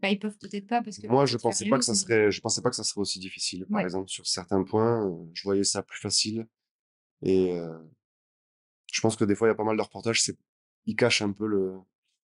Bah, 0.00 0.10
ils 0.10 0.18
peuvent 0.18 0.36
peut-être 0.38 0.66
pas 0.66 0.82
parce 0.82 0.98
que. 0.98 1.06
Moi, 1.06 1.26
je 1.26 1.36
pensais 1.36 1.68
pas 1.68 1.78
que 1.78 1.84
ça 1.84 1.94
serait, 1.94 2.30
je 2.30 2.40
pensais 2.40 2.60
pas 2.60 2.70
que 2.70 2.76
ça 2.76 2.84
serait 2.84 3.00
aussi 3.00 3.18
difficile. 3.18 3.66
Par 3.66 3.78
Ouais. 3.78 3.84
exemple, 3.84 4.08
sur 4.08 4.26
certains 4.26 4.62
points, 4.62 5.10
je 5.32 5.42
voyais 5.42 5.64
ça 5.64 5.82
plus 5.82 5.98
facile. 5.98 6.46
Et 7.22 7.52
euh, 7.52 7.78
je 8.92 9.00
pense 9.00 9.16
que 9.16 9.24
des 9.24 9.34
fois, 9.34 9.48
il 9.48 9.50
y 9.50 9.52
a 9.52 9.56
pas 9.56 9.64
mal 9.64 9.76
de 9.76 9.82
reportages, 9.82 10.22
c'est, 10.22 10.36
ils 10.86 10.96
cachent 10.96 11.22
un 11.22 11.32
peu 11.32 11.46
le. 11.46 11.74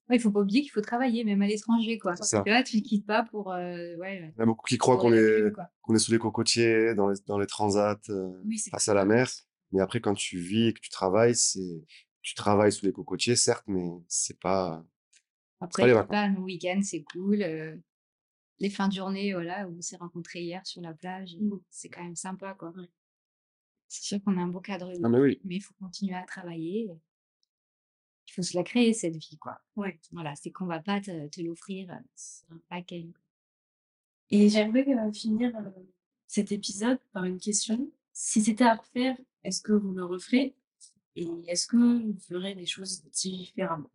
Ouais, 0.09 0.17
il 0.17 0.21
faut 0.21 0.31
pas 0.33 0.41
oublier 0.41 0.63
qu'il 0.63 0.73
faut 0.73 0.81
travailler, 0.81 1.23
même 1.25 1.41
à 1.41 1.47
l'étranger, 1.47 1.99
quoi. 1.99 2.17
C'est 2.17 2.25
ça. 2.25 2.43
Tu 2.65 2.77
le 2.79 2.83
quittes 2.83 3.07
pas 3.07 3.23
pour. 3.23 3.53
euh, 3.53 3.97
ouais, 3.97 4.19
Il 4.19 4.39
y 4.39 4.41
en 4.41 4.43
a 4.43 4.47
beaucoup 4.47 4.67
qui 4.67 4.77
croient 4.77 4.99
qu'on 4.99 5.13
est, 5.13 5.53
qu'on 5.83 5.95
est 5.95 5.99
sous 6.01 6.11
les 6.13 6.19
cocotiers, 6.19 6.95
dans 6.97 7.09
les, 7.09 7.17
dans 7.27 7.39
les 7.39 7.47
transats, 7.47 8.01
euh, 8.09 8.33
Oui, 8.45 8.59
face 8.71 8.89
à 8.89 8.95
la 8.95 9.05
mer. 9.05 9.31
Mais 9.73 9.81
après, 9.81 10.01
quand 10.01 10.15
tu 10.15 10.39
vis 10.39 10.67
et 10.69 10.73
que 10.75 10.81
tu 10.81 10.91
travailles, 10.91 11.37
c'est, 11.37 11.85
tu 12.23 12.35
travailles 12.35 12.73
sous 12.73 12.85
les 12.87 12.93
cocotiers, 12.93 13.37
certes, 13.37 13.65
mais 13.69 13.89
c'est 14.09 14.39
pas, 14.41 14.85
Après, 15.61 15.87
les 15.87 16.03
pas, 16.09 16.29
nos 16.29 16.43
week-ends, 16.43 16.81
c'est 16.83 17.03
cool. 17.13 17.43
euh, 17.43 17.77
les 18.59 18.71
fins 18.71 18.89
de 18.89 18.95
journée, 18.95 19.33
voilà, 19.33 19.67
où 19.69 19.77
on 19.79 19.81
s'est 19.81 19.97
rencontrés 19.97 20.43
hier 20.43 20.67
sur 20.67 20.83
la 20.83 20.93
plage, 20.95 21.37
Mm. 21.39 21.59
c'est 21.71 21.89
quand 21.89 22.03
même 22.03 22.17
sympa, 22.17 22.55
quoi. 22.55 22.73
C'est 23.89 24.03
sûr 24.05 24.23
qu'on 24.23 24.37
a 24.39 24.41
un 24.43 24.49
beau 24.49 24.61
cadre 24.61 24.93
Ah, 25.03 25.09
mais 25.09 25.19
oui. 25.19 25.41
il 25.49 25.63
faut 25.63 25.75
continuer 25.81 26.15
à 26.15 26.23
travailler. 26.25 26.91
Il 28.29 28.33
faut 28.33 28.43
se 28.43 28.57
la 28.57 28.63
créer, 28.63 28.93
cette 28.93 29.17
vie, 29.17 29.39
quoi. 29.39 29.61
Ouais. 29.77 29.99
Voilà, 30.13 30.35
c'est 30.37 30.51
qu'on 30.53 30.67
va 30.67 30.81
pas 30.81 31.01
te, 31.01 31.27
te 31.29 31.41
l'offrir, 31.41 31.99
c'est 32.15 32.45
un 32.53 32.61
paquet. 32.69 33.07
Et 34.31 34.49
j'aimerais 34.49 34.85
finir 35.13 35.53
cet 36.29 36.53
épisode 36.53 36.99
par 37.13 37.25
une 37.25 37.39
question. 37.41 37.91
Si 38.13 38.41
c'était 38.43 38.65
à 38.65 38.75
refaire, 38.77 39.17
est-ce 39.43 39.61
que 39.63 39.73
vous 39.73 39.93
le 39.93 40.05
referez? 40.05 40.55
Et 41.17 41.27
est-ce 41.49 41.67
que 41.67 41.77
vous 41.77 42.17
ferez 42.21 42.55
des 42.55 42.67
choses 42.67 43.03
différemment? 43.11 43.91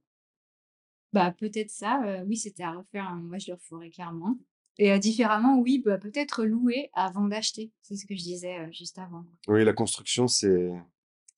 Bah, 1.16 1.32
peut-être 1.32 1.70
ça, 1.70 2.03
euh, 2.03 2.26
oui, 2.26 2.36
c'était 2.36 2.63
à 2.63 2.74
refaire, 2.74 3.05
hein, 3.05 3.22
moi 3.24 3.38
je 3.38 3.49
le 3.49 3.53
referais 3.53 3.89
clairement. 3.89 4.38
Et 4.78 4.91
euh, 4.91 4.97
différemment, 4.97 5.57
oui, 5.57 5.80
bah, 5.80 5.97
peut-être 5.97 6.43
louer 6.43 6.89
avant 6.91 7.30
d'acheter. 7.30 7.72
C'est 7.82 7.95
ce 7.95 8.05
que 8.05 8.13
je 8.18 8.22
disais 8.22 8.59
euh, 8.59 8.72
juste 8.74 8.99
avant. 8.99 9.24
Oui, 9.47 9.63
la 9.63 9.72
construction, 9.72 10.28
c'est, 10.28 10.74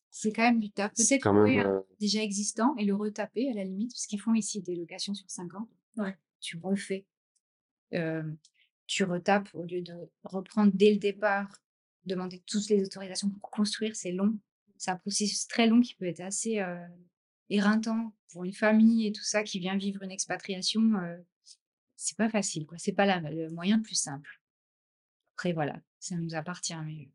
C'est 0.10 0.34
quand 0.34 0.42
même 0.42 0.60
du 0.60 0.72
taf. 0.72 0.96
Peut-être 0.96 1.22
quand 1.22 1.32
louer 1.32 1.58
même, 1.58 1.84
déjà 2.00 2.24
existant 2.24 2.76
et 2.78 2.86
le 2.86 2.96
retaper 2.96 3.52
à 3.52 3.54
la 3.54 3.66
limite, 3.66 3.92
parce 3.92 4.08
qu'ils 4.08 4.20
font 4.20 4.34
ici 4.34 4.64
des 4.64 4.76
locations 4.76 5.14
sur 5.14 5.30
5 5.30 5.54
ans. 5.54 5.70
Ouais. 5.98 6.18
Tu 6.40 6.58
refais. 6.58 7.06
Tu 8.88 9.04
retapes 9.04 9.50
au 9.54 9.62
lieu 9.62 9.84
de 9.84 9.94
reprendre 10.24 10.72
dès 10.74 10.92
le 10.92 10.98
départ, 10.98 11.62
demander 12.06 12.42
toutes 12.48 12.68
les 12.70 12.84
autorisations 12.84 13.30
pour 13.30 13.52
construire, 13.52 13.96
c'est 13.96 14.12
long. 14.12 14.40
c'est 14.78 14.90
un 14.90 14.96
processus 14.96 15.46
très 15.46 15.68
long 15.68 15.82
qui 15.82 15.94
peut 15.94 16.06
être 16.06 16.22
assez, 16.22 16.66
éreintant 17.52 18.17
pour 18.32 18.44
une 18.46 18.54
famille 18.54 19.08
et 19.08 19.12
tout 19.12 19.24
ça 19.24 19.44
qui 19.44 19.60
vient 19.60 19.78
vivre 19.78 20.04
une 20.04 20.12
expatriation, 20.12 20.82
heu, 21.02 21.26
c'est 21.98 22.18
pas 22.18 22.30
facile, 22.30 22.66
quoi. 22.68 22.78
C'est 22.80 22.94
pas 22.94 23.06
la 23.06 23.20
le 23.22 23.50
moyen 23.52 23.78
le 23.78 23.84
plus 23.84 23.96
simple. 23.96 24.42
Après 25.36 25.54
voilà, 25.54 25.80
ça 26.00 26.18
nous 26.18 26.36
appartient, 26.36 26.76
mais 26.86 27.10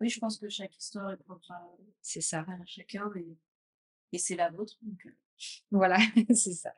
Oui, 0.00 0.08
je 0.08 0.18
pense 0.20 0.38
que 0.38 0.48
chaque 0.48 0.76
histoire 0.76 1.10
est 1.10 1.16
propre 1.16 1.50
à 1.50 1.60
c'est 2.02 2.20
ça. 2.20 2.46
à 2.46 2.64
chacun 2.66 3.10
et 3.16 3.36
et 4.12 4.18
c'est 4.18 4.36
la 4.36 4.50
vôtre 4.50 4.76
donc 4.82 5.06
heu 5.06 5.16
Voilà, 5.70 5.98
c'est 6.34 6.52
ça. 6.54 6.72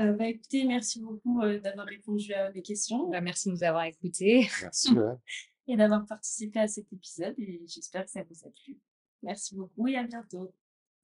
heu, 0.00 0.12
bah, 0.16 0.26
écoutez, 0.28 0.64
merci 0.64 1.00
beaucoup, 1.00 1.42
heu, 1.42 1.60
d'avoir 1.60 1.86
répondu 1.86 2.32
à 2.34 2.50
mes 2.52 2.62
questions 2.62 3.10
Bah, 3.10 3.20
merci 3.20 3.48
de 3.48 3.54
nous 3.54 3.64
avoir 3.64 3.84
écoutés. 3.84 4.48
Merci, 4.60 4.98
ouais. 4.98 5.16
et 5.68 5.76
d'avoir 5.76 6.06
participé 6.06 6.60
à 6.60 6.68
cet 6.68 6.92
épisode 6.92 7.34
et 7.38 7.62
j'espère 7.66 8.04
que 8.04 8.10
ça 8.10 8.22
vous 8.24 8.46
a 8.46 8.50
plu. 8.50 8.78
Merci 9.22 9.54
beaucoup 9.56 9.88
et 9.88 9.96
à 9.96 10.04
bientôt. 10.04 10.54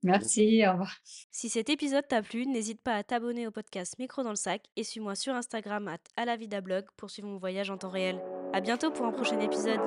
Merci, 0.03 0.63
au 0.67 0.73
revoir. 0.73 0.97
Si 1.31 1.49
cet 1.49 1.71
épisode 1.71 2.07
t'a 2.07 2.23
plu, 2.23 2.47
n'hésite 2.47 2.81
pas 2.81 2.95
à 2.95 3.03
t'abonner 3.03 3.47
au 3.47 3.51
podcast 3.51 3.99
Micro 3.99 4.23
dans 4.23 4.31
le 4.31 4.37
sac 4.37 4.63
et 4.77 4.85
suis-moi 4.85 5.15
sur 5.15 5.35
Instagram 5.35 5.89
at 5.89 5.99
alavidablog 6.17 6.85
pour 6.97 7.11
suivre 7.11 7.29
mon 7.29 7.39
voyage 7.39 7.71
en 7.71 7.79
temps 7.79 7.91
réel. 7.91 8.23
À 8.53 8.61
bientôt 8.61 8.91
pour 8.91 9.07
un 9.07 9.13
prochain 9.13 9.41
épisode. 9.41 9.81